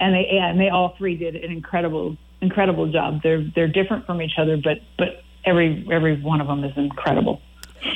and 0.00 0.14
they 0.14 0.26
and 0.40 0.58
they 0.58 0.68
all 0.68 0.94
three 0.98 1.16
did 1.16 1.36
an 1.36 1.50
incredible 1.50 2.16
incredible 2.40 2.90
job. 2.90 3.22
They're 3.22 3.44
they're 3.54 3.68
different 3.68 4.06
from 4.06 4.20
each 4.20 4.38
other, 4.38 4.56
but 4.56 4.78
but 4.98 5.22
every 5.44 5.86
every 5.90 6.20
one 6.20 6.40
of 6.40 6.46
them 6.46 6.64
is 6.64 6.76
incredible. 6.76 7.40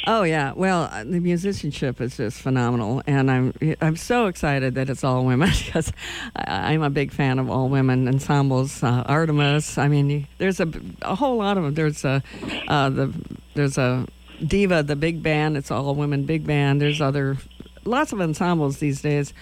Oh 0.06 0.22
yeah, 0.22 0.52
well 0.52 0.88
uh, 0.92 1.04
the 1.04 1.20
musicianship 1.20 2.00
is 2.00 2.16
just 2.16 2.40
phenomenal, 2.40 3.02
and 3.06 3.30
I'm 3.30 3.52
I'm 3.80 3.96
so 3.96 4.26
excited 4.26 4.74
that 4.74 4.90
it's 4.90 5.04
all 5.04 5.24
women 5.24 5.50
because 5.66 5.92
I'm 6.34 6.82
a 6.82 6.90
big 6.90 7.12
fan 7.12 7.38
of 7.38 7.50
all 7.50 7.68
women 7.68 8.08
ensembles. 8.08 8.82
Uh, 8.82 9.04
Artemis, 9.06 9.78
I 9.78 9.88
mean, 9.88 10.26
there's 10.38 10.60
a, 10.60 10.70
a 11.02 11.14
whole 11.14 11.36
lot 11.36 11.56
of 11.56 11.64
them. 11.64 11.74
There's 11.74 12.04
a 12.04 12.22
uh, 12.68 12.90
the 12.90 13.12
there's 13.54 13.78
a 13.78 14.06
diva, 14.44 14.82
the 14.82 14.96
big 14.96 15.22
band. 15.22 15.56
It's 15.56 15.70
all 15.70 15.94
women 15.94 16.24
big 16.24 16.46
band. 16.46 16.80
There's 16.80 17.00
other 17.00 17.36
lots 17.84 18.12
of 18.12 18.20
ensembles 18.20 18.78
these 18.78 19.02
days. 19.02 19.32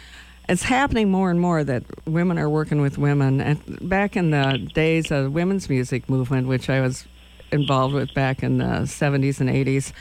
It's 0.47 0.63
happening 0.63 1.11
more 1.11 1.31
and 1.31 1.41
more 1.41 1.65
that 1.65 1.85
women 2.07 2.39
are 2.39 2.51
working 2.51 2.83
with 2.83 2.99
women. 2.99 3.41
And 3.41 3.89
back 3.89 4.15
in 4.15 4.31
the 4.31 4.69
days 4.75 5.11
of 5.11 5.33
women's 5.33 5.71
music 5.71 6.09
movement, 6.09 6.49
which 6.49 6.69
I 6.69 6.83
was 6.83 7.07
involved 7.53 7.95
with 7.95 8.13
back 8.15 8.43
in 8.43 8.59
the 8.59 8.65
70s 8.65 9.41
and 9.41 9.51
80s. 9.51 9.93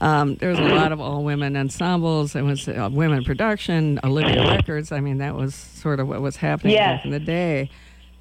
Um, 0.00 0.36
there 0.36 0.50
was 0.50 0.58
a 0.58 0.74
lot 0.74 0.92
of 0.92 1.00
all 1.00 1.22
women 1.24 1.56
ensembles. 1.56 2.34
It 2.34 2.42
was 2.42 2.68
uh, 2.68 2.88
women 2.92 3.24
production, 3.24 4.00
Olivia 4.04 4.48
Records. 4.48 4.92
I 4.92 5.00
mean, 5.00 5.18
that 5.18 5.34
was 5.34 5.54
sort 5.54 6.00
of 6.00 6.08
what 6.08 6.20
was 6.20 6.36
happening 6.36 6.74
yes. 6.74 6.98
back 6.98 7.04
in 7.04 7.10
the 7.10 7.20
day 7.20 7.70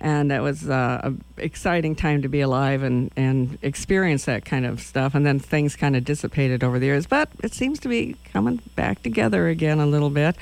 and 0.02 0.32
it 0.32 0.42
was 0.42 0.68
uh, 0.68 1.00
an 1.04 1.24
exciting 1.38 1.96
time 1.96 2.24
to 2.24 2.28
be 2.28 2.42
alive 2.42 2.82
and, 2.82 3.12
and 3.16 3.60
experience 3.62 4.26
that 4.26 4.44
kind 4.44 4.66
of 4.66 4.82
stuff. 4.82 5.14
And 5.14 5.24
then 5.26 5.40
things 5.40 5.76
kind 5.76 5.96
of 5.96 6.04
dissipated 6.04 6.64
over 6.64 6.80
the 6.80 6.88
years, 6.88 7.06
but 7.06 7.30
it 7.44 7.54
seems 7.54 7.80
to 7.82 7.88
be 7.88 8.16
coming 8.34 8.62
back 8.76 9.04
together 9.04 9.48
again 9.48 9.80
a 9.80 9.86
little 9.86 10.10
bit, 10.10 10.36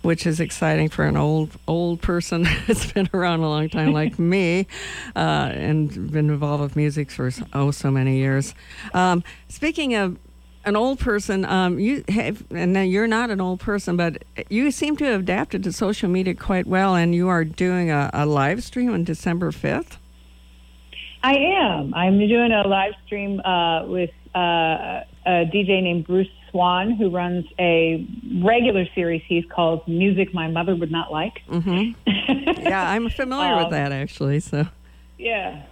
which 0.00 0.26
is 0.26 0.40
exciting 0.40 0.88
for 0.88 1.04
an 1.04 1.18
old 1.18 1.50
old 1.68 2.00
person 2.00 2.46
that's 2.66 2.92
been 2.92 3.10
around 3.12 3.40
a 3.40 3.48
long 3.48 3.68
time 3.68 3.92
like 3.92 4.18
me, 4.18 4.66
uh, 5.16 5.50
and 5.52 6.10
been 6.10 6.30
involved 6.30 6.62
with 6.62 6.74
music 6.74 7.10
for 7.10 7.30
oh 7.52 7.70
so 7.70 7.90
many 7.90 8.16
years. 8.16 8.54
Um, 8.94 9.22
speaking 9.48 9.94
of 9.94 10.18
an 10.64 10.76
old 10.76 10.98
person. 10.98 11.44
Um, 11.44 11.78
you 11.78 12.04
have, 12.08 12.44
and 12.50 12.74
you're 12.90 13.06
not 13.06 13.30
an 13.30 13.40
old 13.40 13.60
person, 13.60 13.96
but 13.96 14.24
you 14.48 14.70
seem 14.70 14.96
to 14.98 15.04
have 15.04 15.20
adapted 15.20 15.62
to 15.64 15.72
social 15.72 16.08
media 16.08 16.34
quite 16.34 16.66
well, 16.66 16.94
and 16.94 17.14
you 17.14 17.28
are 17.28 17.44
doing 17.44 17.90
a, 17.90 18.10
a 18.12 18.26
live 18.26 18.62
stream 18.62 18.92
on 18.92 19.04
December 19.04 19.52
fifth. 19.52 19.98
I 21.22 21.34
am. 21.34 21.94
I'm 21.94 22.18
doing 22.18 22.52
a 22.52 22.66
live 22.66 22.92
stream 23.06 23.40
uh, 23.40 23.86
with 23.86 24.10
uh, 24.34 25.00
a 25.26 25.46
DJ 25.46 25.82
named 25.82 26.06
Bruce 26.06 26.28
Swan, 26.50 26.92
who 26.92 27.10
runs 27.10 27.46
a 27.58 28.06
regular 28.42 28.84
series 28.94 29.22
he's 29.26 29.44
called 29.50 29.86
"Music 29.88 30.34
My 30.34 30.48
Mother 30.48 30.76
Would 30.76 30.90
Not 30.90 31.10
Like." 31.10 31.40
Mm-hmm. 31.48 32.62
yeah, 32.62 32.90
I'm 32.90 33.08
familiar 33.08 33.54
um, 33.54 33.64
with 33.64 33.70
that 33.70 33.92
actually. 33.92 34.40
So. 34.40 34.66
Yeah. 35.18 35.64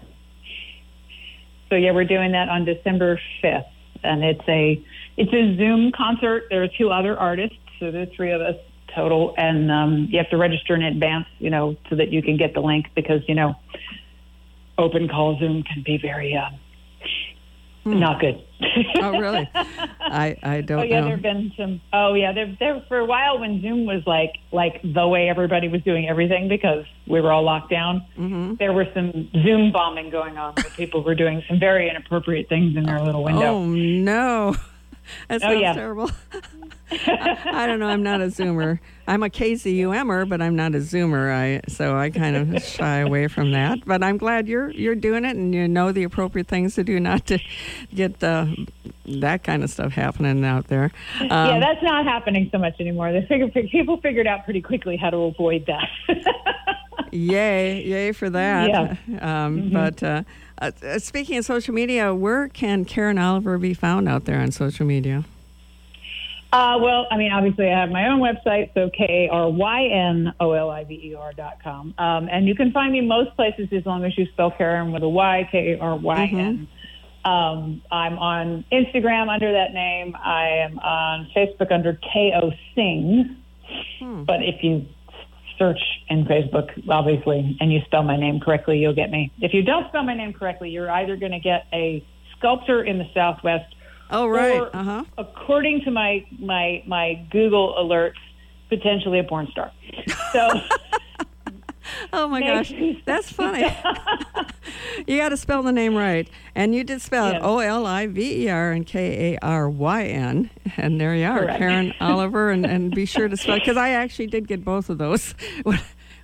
So 1.68 1.76
yeah, 1.76 1.92
we're 1.92 2.04
doing 2.04 2.32
that 2.32 2.48
on 2.48 2.64
December 2.64 3.18
fifth 3.40 3.64
and 4.02 4.24
it's 4.24 4.48
a 4.48 4.84
it's 5.16 5.32
a 5.32 5.56
Zoom 5.56 5.92
concert. 5.92 6.44
There 6.50 6.62
are 6.62 6.68
two 6.68 6.90
other 6.90 7.18
artists, 7.18 7.56
so 7.78 7.90
there's 7.90 8.08
three 8.14 8.32
of 8.32 8.40
us 8.40 8.56
total, 8.94 9.34
and 9.36 9.70
um, 9.70 10.08
you 10.10 10.18
have 10.18 10.30
to 10.30 10.36
register 10.36 10.74
in 10.74 10.82
advance, 10.82 11.26
you 11.38 11.50
know, 11.50 11.76
so 11.88 11.96
that 11.96 12.12
you 12.12 12.22
can 12.22 12.36
get 12.36 12.54
the 12.54 12.60
link 12.60 12.86
because 12.94 13.20
you 13.28 13.34
know, 13.34 13.54
open 14.78 15.08
call 15.08 15.38
Zoom 15.38 15.62
can 15.62 15.82
be 15.84 15.98
very 15.98 16.36
uh, 16.36 16.50
Hmm. 17.84 17.98
Not 17.98 18.20
good. 18.20 18.40
oh, 19.00 19.18
really? 19.18 19.50
I, 19.54 20.36
I 20.42 20.60
don't 20.60 20.80
oh, 20.80 20.82
yeah, 20.82 21.00
know. 21.00 21.06
there 21.06 21.16
have 21.16 21.22
been 21.22 21.52
some. 21.56 21.80
Oh, 21.92 22.14
yeah, 22.14 22.32
there, 22.32 22.56
there 22.60 22.84
for 22.86 22.98
a 22.98 23.04
while 23.04 23.40
when 23.40 23.60
Zoom 23.60 23.86
was 23.86 24.02
like 24.06 24.34
like 24.52 24.80
the 24.82 25.06
way 25.08 25.28
everybody 25.28 25.66
was 25.66 25.82
doing 25.82 26.08
everything 26.08 26.48
because 26.48 26.84
we 27.08 27.20
were 27.20 27.32
all 27.32 27.42
locked 27.42 27.70
down. 27.70 28.06
Mm-hmm. 28.16 28.54
There 28.60 28.72
was 28.72 28.86
some 28.94 29.28
Zoom 29.42 29.72
bombing 29.72 30.10
going 30.10 30.36
on 30.38 30.54
where 30.54 30.70
people 30.76 31.02
were 31.02 31.16
doing 31.16 31.42
some 31.48 31.58
very 31.58 31.90
inappropriate 31.90 32.48
things 32.48 32.76
in 32.76 32.84
their 32.84 33.00
little 33.00 33.24
window. 33.24 33.42
Oh 33.42 33.66
no, 33.66 34.54
that 35.28 35.40
sounds 35.40 35.56
oh, 35.56 35.58
yeah. 35.58 35.72
terrible. 35.72 36.10
I, 36.92 37.66
don't 37.66 37.80
know. 37.80 37.88
I'm 37.88 38.02
not 38.02 38.20
a 38.20 38.26
Zoomer. 38.26 38.78
I'm 39.06 39.22
a 39.22 39.28
KZUMer, 39.28 40.28
but 40.28 40.40
I'm 40.40 40.56
not 40.56 40.74
a 40.74 40.78
Zoomer. 40.78 41.32
I 41.32 41.60
so 41.68 41.96
I 41.96 42.10
kind 42.10 42.36
of 42.36 42.62
shy 42.64 42.98
away 42.98 43.28
from 43.28 43.52
that. 43.52 43.78
But 43.84 44.02
I'm 44.02 44.16
glad 44.16 44.48
you're 44.48 44.70
you're 44.70 44.94
doing 44.94 45.24
it 45.24 45.36
and 45.36 45.54
you 45.54 45.66
know 45.68 45.92
the 45.92 46.04
appropriate 46.04 46.48
things 46.48 46.74
to 46.76 46.84
do, 46.84 47.00
not 47.00 47.26
to 47.26 47.38
get 47.94 48.22
uh, 48.22 48.46
that 49.06 49.44
kind 49.44 49.62
of 49.64 49.70
stuff 49.70 49.92
happening 49.92 50.44
out 50.44 50.68
there. 50.68 50.90
Um, 51.20 51.28
yeah, 51.28 51.60
that's 51.60 51.82
not 51.82 52.04
happening 52.04 52.48
so 52.52 52.58
much 52.58 52.74
anymore. 52.80 53.12
They 53.12 53.26
figure, 53.26 53.48
people 53.48 53.96
figured 53.98 54.26
out 54.26 54.44
pretty 54.44 54.60
quickly 54.60 54.96
how 54.96 55.10
to 55.10 55.16
avoid 55.18 55.66
that. 55.66 55.88
yay, 57.12 57.82
yay 57.82 58.12
for 58.12 58.30
that. 58.30 58.68
Yeah. 58.68 58.96
Um, 59.20 59.62
Mm-hmm. 59.62 59.72
But 59.72 60.02
uh, 60.02 60.22
uh, 60.58 60.98
speaking 60.98 61.38
of 61.38 61.44
social 61.44 61.74
media, 61.74 62.14
where 62.14 62.48
can 62.48 62.84
Karyn 62.84 63.22
Oliver 63.22 63.58
be 63.58 63.74
found 63.74 64.08
out 64.08 64.24
there 64.24 64.40
on 64.40 64.50
social 64.52 64.86
media? 64.86 65.24
Uh, 66.52 66.76
well, 66.82 67.06
I 67.10 67.16
mean, 67.16 67.32
obviously, 67.32 67.70
I 67.70 67.80
have 67.80 67.88
my 67.88 68.08
own 68.08 68.20
website, 68.20 68.74
so 68.74 68.90
K 68.90 69.26
R 69.32 69.48
Y 69.48 69.84
N 69.86 70.34
O 70.38 70.52
L 70.52 70.68
I 70.68 70.84
V 70.84 70.94
E 70.94 71.14
R 71.14 71.32
dot 71.32 71.62
com. 71.64 71.94
Um, 71.96 72.28
and 72.30 72.46
you 72.46 72.54
can 72.54 72.72
find 72.72 72.92
me 72.92 73.00
most 73.00 73.34
places 73.36 73.68
as 73.72 73.86
long 73.86 74.04
as 74.04 74.16
you 74.18 74.26
spell 74.32 74.50
Karen 74.50 74.92
with 74.92 75.02
a 75.02 75.08
Y, 75.08 75.48
K 75.50 75.78
R 75.80 75.96
Y 75.96 76.24
N. 76.30 76.68
Um, 77.24 77.82
I'm 77.90 78.18
on 78.18 78.64
Instagram 78.70 79.32
under 79.32 79.50
that 79.52 79.72
name. 79.72 80.14
I 80.16 80.48
am 80.64 80.78
on 80.80 81.28
Facebook 81.34 81.72
under 81.72 81.98
KO 82.12 82.52
Sings. 82.74 83.28
But 84.26 84.42
if 84.42 84.62
you 84.62 84.84
search 85.58 85.80
in 86.08 86.24
Facebook, 86.26 86.68
obviously, 86.90 87.56
and 87.60 87.72
you 87.72 87.80
spell 87.86 88.02
my 88.02 88.16
name 88.18 88.40
correctly, 88.40 88.78
you'll 88.78 88.94
get 88.94 89.10
me. 89.10 89.32
If 89.40 89.54
you 89.54 89.62
don't 89.62 89.88
spell 89.88 90.02
my 90.02 90.14
name 90.14 90.34
correctly, 90.34 90.68
you're 90.68 90.90
either 90.90 91.16
going 91.16 91.32
to 91.32 91.40
get 91.40 91.66
a 91.72 92.04
sculptor 92.36 92.82
in 92.82 92.98
the 92.98 93.08
Southwest 93.14 93.74
Oh, 94.12 94.26
right. 94.28 94.60
or, 94.60 94.76
Uh 94.76 94.82
huh. 94.84 95.04
according 95.18 95.80
to 95.82 95.90
my 95.90 96.24
my 96.38 96.82
my 96.86 97.14
Google 97.30 97.74
alerts, 97.78 98.14
potentially 98.68 99.18
a 99.18 99.24
porn 99.24 99.48
star. 99.50 99.72
So 100.32 100.48
Oh 102.12 102.28
my 102.28 102.40
gosh, 102.40 102.72
that's 103.04 103.30
funny. 103.32 103.62
you 105.06 105.18
got 105.18 105.30
to 105.30 105.36
spell 105.36 105.62
the 105.62 105.72
name 105.72 105.94
right, 105.96 106.28
and 106.54 106.74
you 106.74 106.84
did 106.84 107.02
spell 107.02 107.28
it 107.28 107.40
O 107.42 107.58
L 107.58 107.86
I 107.86 108.06
V 108.06 108.44
E 108.44 108.48
R 108.48 108.70
and 108.72 108.86
K 108.86 109.34
A 109.34 109.38
R 109.44 109.68
Y 109.68 110.04
N, 110.04 110.48
and 110.76 111.00
there 111.00 111.14
you 111.16 111.26
are, 111.26 111.40
Correct. 111.40 111.60
Karyn 111.60 111.94
Oliver, 112.00 112.50
and, 112.50 112.64
and 112.64 112.94
be 112.94 113.04
sure 113.04 113.28
to 113.28 113.36
spell 113.36 113.56
because 113.58 113.76
I 113.76 113.90
actually 113.90 114.28
did 114.28 114.46
get 114.46 114.64
both 114.64 114.90
of 114.90 114.98
those 114.98 115.34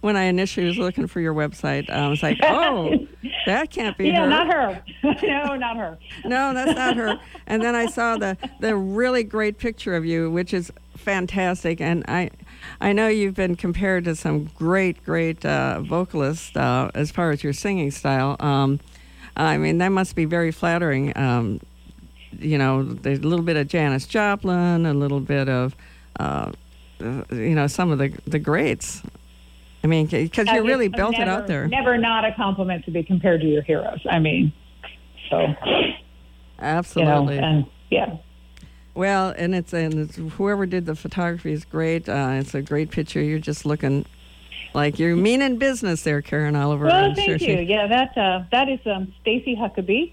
when, 0.00 0.16
I 0.16 0.24
initially 0.24 0.66
was 0.66 0.78
looking 0.78 1.06
for 1.06 1.20
your 1.20 1.34
website. 1.34 1.90
I 1.90 2.08
was 2.08 2.22
like, 2.22 2.38
oh, 2.42 3.06
that 3.46 3.70
can't 3.70 3.96
be 3.96 4.08
yeah, 4.08 4.22
her. 4.22 4.28
not 4.28 4.46
her. 4.46 4.82
no, 5.22 5.56
not 5.56 5.76
her. 5.76 5.98
No, 6.24 6.54
that's 6.54 6.74
not 6.74 6.96
her. 6.96 7.20
And 7.46 7.62
then 7.62 7.74
I 7.74 7.87
saw 7.87 8.16
the 8.16 8.37
the 8.61 8.76
really 8.76 9.24
great 9.24 9.58
picture 9.58 9.94
of 9.94 10.04
you, 10.04 10.30
which 10.30 10.52
is 10.54 10.72
fantastic. 10.96 11.80
And 11.80 12.04
I 12.08 12.30
I 12.80 12.92
know 12.92 13.08
you've 13.08 13.34
been 13.34 13.56
compared 13.56 14.04
to 14.04 14.14
some 14.14 14.44
great, 14.56 15.04
great 15.04 15.44
uh, 15.44 15.80
vocalists 15.80 16.56
uh, 16.56 16.90
as 16.94 17.11
far 17.11 17.30
as 17.30 17.42
your 17.42 17.52
singing 17.52 17.90
style. 17.90 18.37
Um, 18.40 18.80
I 19.37 19.56
mean, 19.56 19.78
that 19.78 19.90
must 19.90 20.16
be 20.16 20.24
very 20.24 20.50
flattering. 20.50 21.16
Um, 21.16 21.61
you 22.38 22.58
know, 22.58 22.82
there's 22.82 23.20
a 23.20 23.26
little 23.26 23.44
bit 23.44 23.56
of 23.56 23.68
Janis 23.68 24.06
Joplin, 24.06 24.84
a 24.84 24.94
little 24.94 25.20
bit 25.20 25.48
of, 25.48 25.74
uh, 26.20 26.52
you 27.00 27.54
know, 27.54 27.66
some 27.66 27.90
of 27.90 27.98
the 27.98 28.12
the 28.26 28.38
greats. 28.38 29.02
I 29.88 29.90
mean, 29.90 30.07
because 30.07 30.46
you 30.48 30.61
Uh, 30.61 30.64
really 30.64 30.88
built 30.88 31.18
it 31.18 31.29
out 31.29 31.46
there. 31.46 31.66
Never 31.66 31.96
not 31.96 32.22
a 32.27 32.33
compliment 32.33 32.85
to 32.85 32.90
be 32.90 33.03
compared 33.03 33.40
to 33.40 33.46
your 33.46 33.62
heroes. 33.62 34.01
I 34.11 34.18
mean, 34.18 34.53
so 35.31 35.40
you 35.40 35.46
know, 35.57 35.92
Absolutely. 36.59 37.38
and 37.38 37.64
yeah. 37.90 38.16
Well, 38.94 39.33
and 39.38 39.55
it's 39.55 39.72
and 39.72 39.94
it's, 39.94 40.16
whoever 40.37 40.66
did 40.66 40.85
the 40.85 40.94
photography 40.94 41.53
is 41.53 41.64
great. 41.64 42.07
Uh, 42.07 42.33
it's 42.35 42.55
a 42.55 42.61
great 42.61 42.90
picture. 42.90 43.22
You're 43.22 43.38
just 43.38 43.64
looking 43.64 44.05
like 44.74 44.98
you're 44.98 45.16
meaning 45.16 45.57
business 45.57 46.03
there, 46.03 46.20
Karyn 46.20 46.55
Oliver. 46.62 46.85
Well, 46.85 47.07
I'm 47.07 47.14
thank 47.14 47.40
sure 47.40 47.48
you. 47.51 47.57
she- 47.59 47.62
Yeah, 47.72 47.87
that 47.87 48.18
uh, 48.18 48.42
that 48.53 48.68
is 48.68 48.81
um, 48.85 49.14
Stacie 49.24 49.57
Huckeba. 49.57 50.12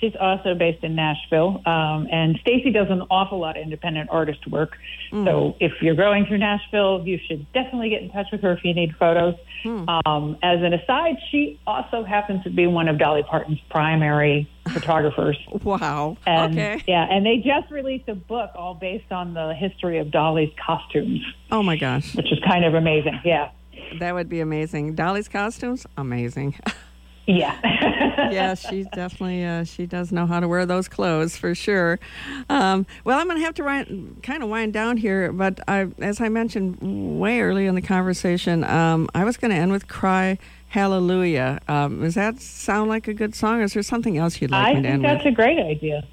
She's 0.00 0.14
also 0.20 0.54
based 0.54 0.84
in 0.84 0.94
Nashville, 0.94 1.60
um, 1.66 2.06
and 2.10 2.38
Stacie 2.44 2.72
does 2.72 2.86
an 2.90 3.02
awful 3.10 3.40
lot 3.40 3.56
of 3.56 3.62
independent 3.62 4.10
artist 4.10 4.46
work. 4.48 4.76
Mm. 5.12 5.24
So 5.24 5.56
if 5.60 5.72
you're 5.80 5.96
going 5.96 6.26
through 6.26 6.38
Nashville, 6.38 7.02
you 7.04 7.18
should 7.26 7.50
definitely 7.52 7.90
get 7.90 8.02
in 8.02 8.10
touch 8.10 8.26
with 8.30 8.42
her 8.42 8.52
if 8.52 8.64
you 8.64 8.74
need 8.74 8.94
photos. 8.98 9.34
Hmm. 9.62 9.88
Um, 10.06 10.36
as 10.42 10.62
an 10.62 10.72
aside, 10.72 11.16
she 11.30 11.58
also 11.66 12.04
happens 12.04 12.44
to 12.44 12.50
be 12.50 12.66
one 12.66 12.86
of 12.88 12.98
Dolly 12.98 13.24
Parton's 13.24 13.58
primary 13.70 14.48
photographers. 14.72 15.38
Wow. 15.64 16.16
And, 16.26 16.52
okay. 16.52 16.82
Yeah, 16.86 17.06
and 17.10 17.26
they 17.26 17.38
just 17.38 17.70
released 17.72 18.08
a 18.08 18.14
book 18.14 18.50
all 18.54 18.74
based 18.74 19.10
on 19.10 19.34
the 19.34 19.54
history 19.54 19.98
of 19.98 20.10
Dolly's 20.10 20.52
costumes, 20.64 21.20
Oh 21.50 21.62
my 21.62 21.76
gosh, 21.76 22.14
which 22.14 22.30
is 22.30 22.38
kind 22.46 22.64
of 22.64 22.74
amazing. 22.74 23.20
Yeah. 23.24 23.50
that 23.98 24.14
would 24.14 24.28
be 24.28 24.40
amazing. 24.40 24.94
Dolly's 24.94 25.28
costumes, 25.28 25.86
amazing. 25.96 26.54
Yeah. 27.28 27.58
yeah, 28.32 28.54
she 28.54 28.84
definitely 28.84 29.44
uh, 29.44 29.64
she 29.64 29.84
does 29.84 30.10
know 30.10 30.26
how 30.26 30.40
to 30.40 30.48
wear 30.48 30.64
those 30.64 30.88
clothes 30.88 31.36
for 31.36 31.54
sure. 31.54 32.00
Um, 32.48 32.86
well, 33.04 33.18
I'm 33.18 33.26
going 33.26 33.38
to 33.38 33.44
have 33.44 33.54
to 33.56 33.64
wind, 33.64 34.20
kind 34.22 34.42
of 34.42 34.48
wind 34.48 34.72
down 34.72 34.96
here, 34.96 35.30
but 35.30 35.60
I, 35.68 35.88
as 35.98 36.22
I 36.22 36.30
mentioned 36.30 36.78
way 37.20 37.40
early 37.40 37.66
in 37.66 37.74
the 37.74 37.82
conversation, 37.82 38.64
um, 38.64 39.10
I 39.14 39.24
was 39.24 39.36
going 39.36 39.50
to 39.50 39.58
end 39.58 39.72
with 39.72 39.88
"Cry 39.88 40.38
Hallelujah." 40.68 41.60
Um, 41.68 42.00
does 42.00 42.14
that 42.14 42.40
sound 42.40 42.88
like 42.88 43.06
a 43.08 43.14
good 43.14 43.34
song, 43.34 43.60
is 43.60 43.74
there 43.74 43.82
something 43.82 44.16
else 44.16 44.40
you'd 44.40 44.50
like 44.50 44.68
I 44.68 44.74
me 44.74 44.76
to 44.76 44.88
think 44.88 44.94
end 44.94 45.04
that's 45.04 45.26
a 45.26 45.30
great 45.30 45.58
idea. 45.58 46.04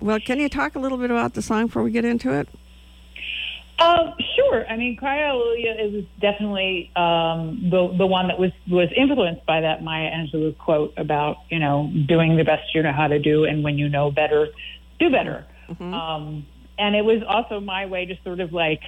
Well, 0.00 0.18
can 0.18 0.40
you 0.40 0.48
talk 0.48 0.74
a 0.74 0.80
little 0.80 0.98
bit 0.98 1.12
about 1.12 1.34
the 1.34 1.42
song 1.42 1.66
before 1.66 1.84
we 1.84 1.92
get 1.92 2.04
into 2.04 2.32
it? 2.32 2.48
Uh, 3.78 4.12
sure. 4.34 4.66
I 4.66 4.76
mean, 4.76 4.96
Cry 4.96 5.18
Hallelujah 5.18 5.76
is 5.78 6.04
definitely 6.20 6.90
um, 6.96 7.68
the 7.70 7.94
the 7.96 8.06
one 8.06 8.28
that 8.28 8.38
was 8.38 8.50
was 8.68 8.88
influenced 8.96 9.46
by 9.46 9.60
that 9.60 9.84
Maya 9.84 10.10
Angelou 10.10 10.56
quote 10.58 10.92
about 10.96 11.36
you 11.48 11.60
know 11.60 11.92
doing 12.08 12.36
the 12.36 12.44
best 12.44 12.74
you 12.74 12.82
know 12.82 12.92
how 12.92 13.06
to 13.06 13.18
do, 13.20 13.44
and 13.44 13.62
when 13.62 13.78
you 13.78 13.88
know 13.88 14.10
better, 14.10 14.48
do 14.98 15.10
better. 15.10 15.46
Um, 15.94 16.46
and 16.78 16.96
it 16.96 17.04
was 17.04 17.22
also 17.28 17.60
my 17.60 17.86
way 17.86 18.06
to 18.06 18.14
sort 18.24 18.40
of 18.40 18.52
like 18.52 18.82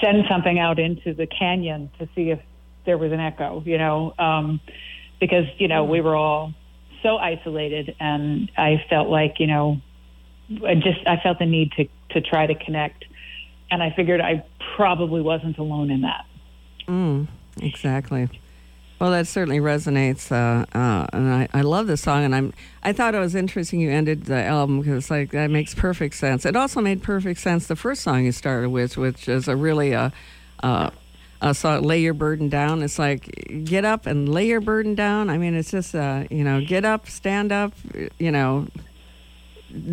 send 0.00 0.24
something 0.28 0.58
out 0.58 0.78
into 0.78 1.14
the 1.14 1.26
canyon 1.26 1.90
to 1.98 2.08
see 2.14 2.30
if 2.30 2.40
there 2.86 2.98
was 2.98 3.12
an 3.12 3.20
echo, 3.20 3.62
you 3.64 3.78
know, 3.78 4.14
um, 4.18 4.60
because 5.20 5.44
you 5.58 5.68
know 5.68 5.84
we 5.84 6.00
were 6.00 6.16
all 6.16 6.52
so 7.02 7.16
isolated, 7.18 7.94
and 8.00 8.50
I 8.56 8.84
felt 8.90 9.08
like 9.08 9.34
you 9.38 9.46
know 9.46 9.80
I 10.66 10.74
just 10.74 11.06
I 11.06 11.18
felt 11.22 11.38
the 11.38 11.46
need 11.46 11.72
to 11.72 11.84
to 12.10 12.20
try 12.20 12.46
to 12.46 12.54
connect, 12.54 13.04
and 13.74 13.82
I 13.82 13.90
figured 13.90 14.20
I 14.20 14.44
probably 14.76 15.20
wasn't 15.20 15.58
alone 15.58 15.90
in 15.90 16.02
that. 16.02 16.26
Mm, 16.86 17.26
exactly. 17.60 18.28
Well, 19.00 19.10
that 19.10 19.26
certainly 19.26 19.58
resonates, 19.58 20.30
uh, 20.30 20.64
uh, 20.72 21.06
and 21.12 21.34
I, 21.34 21.48
I 21.52 21.62
love 21.62 21.88
the 21.88 21.96
song. 21.96 22.24
And 22.24 22.34
I'm 22.34 22.54
I 22.84 22.92
thought 22.92 23.16
it 23.16 23.18
was 23.18 23.34
interesting 23.34 23.80
you 23.80 23.90
ended 23.90 24.26
the 24.26 24.42
album 24.44 24.80
because 24.80 25.10
like 25.10 25.32
that 25.32 25.50
makes 25.50 25.74
perfect 25.74 26.14
sense. 26.14 26.46
It 26.46 26.54
also 26.54 26.80
made 26.80 27.02
perfect 27.02 27.40
sense 27.40 27.66
the 27.66 27.74
first 27.74 28.02
song 28.02 28.24
you 28.24 28.32
started 28.32 28.70
with, 28.70 28.96
which 28.96 29.28
is 29.28 29.48
a 29.48 29.56
really 29.56 29.92
uh, 29.92 30.10
uh, 30.62 30.90
a 31.40 31.52
song, 31.52 31.82
"Lay 31.82 32.00
Your 32.00 32.14
Burden 32.14 32.48
Down." 32.48 32.80
It's 32.82 32.98
like 32.98 33.64
get 33.64 33.84
up 33.84 34.06
and 34.06 34.28
lay 34.28 34.46
your 34.46 34.60
burden 34.60 34.94
down. 34.94 35.28
I 35.28 35.36
mean, 35.36 35.54
it's 35.54 35.72
just 35.72 35.96
uh, 35.96 36.24
you 36.30 36.44
know, 36.44 36.64
get 36.64 36.84
up, 36.84 37.08
stand 37.08 37.50
up, 37.50 37.72
you 38.18 38.30
know, 38.30 38.68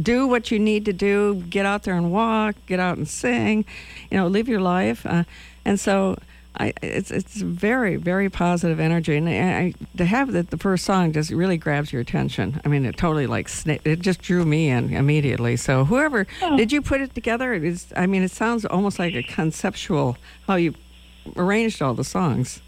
do 0.01 0.27
what 0.27 0.51
you 0.51 0.59
need 0.59 0.85
to 0.85 0.93
do. 0.93 1.43
Get 1.49 1.65
out 1.65 1.83
there 1.83 1.95
and 1.95 2.11
walk. 2.11 2.55
Get 2.67 2.79
out 2.79 2.97
and 2.97 3.07
sing. 3.07 3.65
You 4.09 4.17
know, 4.17 4.27
live 4.27 4.47
your 4.47 4.61
life. 4.61 5.05
Uh, 5.05 5.23
and 5.65 5.79
so, 5.79 6.17
I 6.59 6.73
it's 6.81 7.11
it's 7.11 7.41
very 7.41 7.95
very 7.95 8.29
positive 8.29 8.79
energy, 8.79 9.15
and 9.15 9.29
I, 9.29 9.31
I, 9.31 9.73
to 9.97 10.05
have 10.05 10.33
that 10.33 10.49
the 10.49 10.57
first 10.57 10.83
song 10.83 11.13
just 11.13 11.31
really 11.31 11.57
grabs 11.57 11.93
your 11.93 12.01
attention. 12.01 12.59
I 12.65 12.67
mean, 12.67 12.85
it 12.85 12.97
totally 12.97 13.25
like 13.25 13.49
it 13.65 13.99
just 13.99 14.21
drew 14.21 14.43
me 14.43 14.69
in 14.69 14.93
immediately. 14.93 15.55
So, 15.55 15.85
whoever 15.85 16.27
did 16.57 16.71
you 16.71 16.81
put 16.81 16.99
it 16.99 17.15
together? 17.15 17.53
It 17.53 17.63
is. 17.63 17.93
I 17.95 18.05
mean, 18.05 18.21
it 18.21 18.31
sounds 18.31 18.65
almost 18.65 18.99
like 18.99 19.15
a 19.15 19.23
conceptual 19.23 20.17
how 20.45 20.55
you 20.55 20.73
arranged 21.37 21.81
all 21.81 21.93
the 21.93 22.03
songs. 22.03 22.61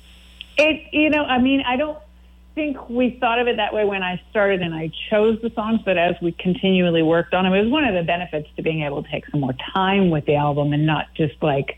It 0.58 0.93
you 0.93 1.10
know 1.10 1.23
I 1.26 1.39
mean 1.39 1.62
I 1.67 1.76
don't 1.76 1.97
think 2.55 2.89
we 2.89 3.17
thought 3.19 3.39
of 3.39 3.47
it 3.47 3.57
that 3.57 3.73
way 3.73 3.85
when 3.85 4.03
I 4.03 4.21
started 4.29 4.61
and 4.61 4.73
I 4.73 4.91
chose 5.09 5.39
the 5.41 5.51
songs, 5.55 5.81
but 5.83 5.97
as 5.97 6.15
we 6.21 6.31
continually 6.31 7.01
worked 7.01 7.33
on 7.33 7.45
them, 7.45 7.53
it 7.53 7.63
was 7.63 7.71
one 7.71 7.83
of 7.83 7.95
the 7.95 8.03
benefits 8.03 8.47
to 8.55 8.61
being 8.61 8.83
able 8.83 9.03
to 9.03 9.09
take 9.09 9.25
some 9.27 9.41
more 9.41 9.55
time 9.73 10.09
with 10.09 10.25
the 10.25 10.35
album 10.35 10.73
and 10.73 10.85
not 10.85 11.07
just 11.15 11.41
like 11.41 11.77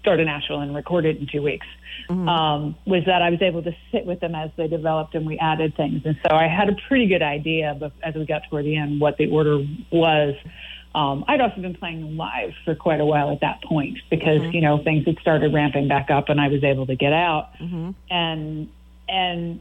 start 0.00 0.18
a 0.18 0.24
Nashville 0.24 0.60
and 0.60 0.74
record 0.74 1.04
it 1.04 1.18
in 1.18 1.26
two 1.30 1.42
weeks. 1.42 1.66
Um, 2.28 2.76
was 2.86 3.04
that 3.06 3.22
I 3.22 3.30
was 3.30 3.40
able 3.42 3.62
to 3.62 3.72
sit 3.92 4.04
with 4.04 4.20
them 4.20 4.34
as 4.34 4.50
they 4.56 4.66
developed 4.66 5.14
and 5.14 5.26
we 5.26 5.38
added 5.38 5.76
things, 5.76 6.02
and 6.04 6.18
so 6.26 6.34
I 6.34 6.48
had 6.48 6.68
a 6.68 6.76
pretty 6.88 7.06
good 7.06 7.22
idea, 7.22 7.76
but 7.78 7.92
as 8.02 8.14
we 8.14 8.24
got 8.26 8.42
toward 8.48 8.64
the 8.64 8.76
end, 8.76 9.00
what 9.00 9.16
the 9.16 9.30
order 9.30 9.64
was. 9.92 10.34
Um, 10.92 11.24
I'd 11.28 11.40
also 11.40 11.60
been 11.60 11.76
playing 11.76 12.00
them 12.00 12.16
live 12.16 12.52
for 12.64 12.74
quite 12.74 13.00
a 13.00 13.04
while 13.04 13.30
at 13.30 13.42
that 13.42 13.62
point 13.62 13.98
because 14.10 14.42
you 14.52 14.60
know 14.60 14.82
things 14.82 15.04
had 15.06 15.18
started 15.20 15.54
ramping 15.54 15.86
back 15.86 16.10
up, 16.10 16.30
and 16.30 16.40
I 16.40 16.48
was 16.48 16.64
able 16.64 16.86
to 16.86 16.96
get 16.96 17.12
out. 17.12 17.50
And 18.10 18.68
and 19.08 19.60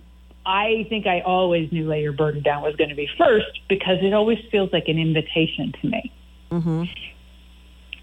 I 0.49 0.87
think 0.89 1.05
I 1.05 1.21
always 1.21 1.71
knew 1.71 1.87
"Lay 1.87 2.01
Your 2.01 2.11
Burden 2.11 2.41
Down" 2.41 2.63
was 2.63 2.75
going 2.75 2.89
to 2.89 2.95
be 2.95 3.07
first 3.19 3.59
because 3.69 3.97
it 4.01 4.13
always 4.13 4.39
feels 4.51 4.73
like 4.73 4.87
an 4.87 4.97
invitation 4.97 5.73
to 5.79 5.87
me. 5.87 6.11
Mm-hmm. 6.51 6.83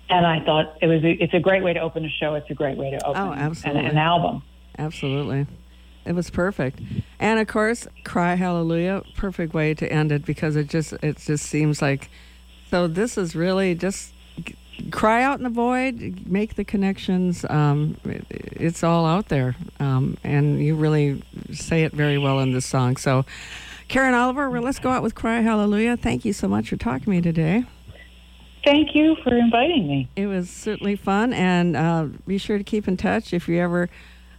And 0.08 0.26
I 0.26 0.44
thought 0.44 0.78
it 0.80 0.86
was 0.86 1.02
a, 1.02 1.10
it's 1.10 1.34
a 1.34 1.40
great 1.40 1.64
way 1.64 1.72
to 1.72 1.80
open 1.80 2.04
a 2.04 2.08
show. 2.08 2.34
It's 2.34 2.48
a 2.48 2.54
great 2.54 2.78
way 2.78 2.90
to 2.90 3.04
open 3.04 3.20
Oh, 3.20 3.32
an, 3.32 3.76
an 3.76 3.98
album. 3.98 4.44
Absolutely. 4.78 5.48
It 6.04 6.14
was 6.14 6.30
perfect. 6.30 6.80
And 7.18 7.40
of 7.40 7.48
course, 7.48 7.88
Cry 8.04 8.36
Hallelujah, 8.36 9.02
perfect 9.16 9.52
way 9.52 9.74
to 9.74 9.92
end 9.92 10.12
it 10.12 10.24
because 10.24 10.54
it 10.54 10.68
just 10.68 10.92
it 11.02 11.16
just 11.16 11.46
seems 11.46 11.82
like 11.82 12.08
so 12.70 12.86
this 12.86 13.18
is 13.18 13.34
really 13.34 13.74
just 13.74 14.12
cry 14.90 15.22
out 15.22 15.38
in 15.38 15.44
the 15.44 15.50
void, 15.50 16.26
make 16.26 16.54
the 16.54 16.64
connections. 16.64 17.44
Um, 17.48 17.96
it, 18.04 18.26
it's 18.30 18.82
all 18.82 19.06
out 19.06 19.28
there, 19.28 19.56
um, 19.80 20.16
and 20.24 20.62
you 20.62 20.74
really 20.74 21.22
say 21.52 21.84
it 21.84 21.92
very 21.92 22.18
well 22.18 22.40
in 22.40 22.52
this 22.52 22.66
song. 22.66 22.96
So, 22.96 23.24
Karyn 23.88 24.14
Oliver, 24.14 24.50
well, 24.50 24.62
let's 24.62 24.78
go 24.78 24.90
out 24.90 25.02
with 25.02 25.14
"Cry 25.14 25.40
Hallelujah." 25.40 25.96
Thank 25.96 26.24
you 26.24 26.32
so 26.32 26.48
much 26.48 26.68
for 26.68 26.76
talking 26.76 27.04
to 27.04 27.10
me 27.10 27.20
today. 27.20 27.64
Thank 28.64 28.96
you 28.96 29.16
for 29.22 29.36
inviting 29.36 29.86
me. 29.86 30.08
It 30.16 30.26
was 30.26 30.50
certainly 30.50 30.96
fun, 30.96 31.32
and 31.32 31.76
uh, 31.76 32.06
be 32.26 32.38
sure 32.38 32.58
to 32.58 32.64
keep 32.64 32.88
in 32.88 32.96
touch 32.96 33.32
if 33.32 33.48
you 33.48 33.60
ever. 33.60 33.88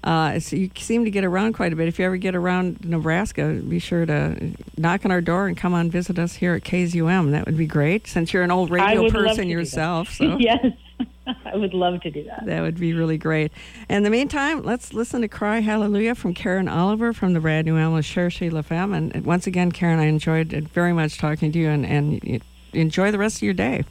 Uh, 0.07 0.39
so 0.39 0.55
you 0.55 0.71
seem 0.77 1.03
to 1.03 1.11
get 1.11 1.25
around 1.25 1.51
quite 1.51 1.73
a 1.73 1.75
bit. 1.75 1.89
If 1.89 1.99
you 1.99 2.05
ever 2.05 2.15
get 2.15 2.33
around 2.33 2.85
Nebraska, 2.85 3.59
be 3.67 3.77
sure 3.77 4.05
to 4.05 4.53
knock 4.77 5.03
on 5.03 5.11
our 5.11 5.19
door 5.19 5.47
and 5.47 5.57
come 5.57 5.73
on 5.73 5.91
visit 5.91 6.17
us 6.17 6.35
here 6.35 6.53
at 6.53 6.63
KZUM. 6.63 7.31
That 7.31 7.45
would 7.45 7.57
be 7.57 7.65
great, 7.65 8.07
since 8.07 8.31
you're 8.31 8.43
an 8.43 8.49
old 8.49 8.69
radio 8.69 9.09
person 9.09 9.49
yourself. 9.49 10.07
So 10.17 10.37
yes, 10.39 10.65
I 11.45 11.57
would 11.57 11.73
love 11.73 12.01
to 12.01 12.09
do 12.09 12.23
that. 12.23 12.45
That 12.45 12.61
would 12.61 12.79
be 12.79 12.93
really 12.93 13.17
great. 13.17 13.51
In 13.89 14.03
the 14.03 14.09
meantime, 14.09 14.61
let's 14.63 14.93
listen 14.93 15.19
to 15.21 15.27
"Cry 15.27 15.59
Hallelujah" 15.59 16.15
from 16.15 16.33
Karyn 16.33 16.71
Oliver 16.71 17.11
from 17.11 17.33
the 17.33 17.41
brand 17.41 17.65
new 17.65 17.77
album 17.77 18.01
Cherchez 18.01 18.51
la 18.51 18.61
Femme. 18.61 18.93
And 18.93 19.25
once 19.25 19.45
again, 19.45 19.73
Karyn, 19.73 19.99
I 19.99 20.05
enjoyed 20.05 20.51
very 20.73 20.93
much 20.93 21.17
talking 21.17 21.51
to 21.51 21.59
you, 21.59 21.67
and, 21.67 21.85
and 21.85 22.41
enjoy 22.71 23.11
the 23.11 23.17
rest 23.17 23.37
of 23.37 23.41
your 23.43 23.53
day. 23.53 23.83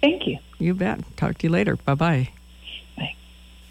Thank 0.00 0.26
you. 0.26 0.38
You 0.58 0.74
bet. 0.74 1.16
Talk 1.16 1.38
to 1.38 1.46
you 1.46 1.52
later. 1.52 1.76
Bye 1.76 1.94
bye. 1.94 2.28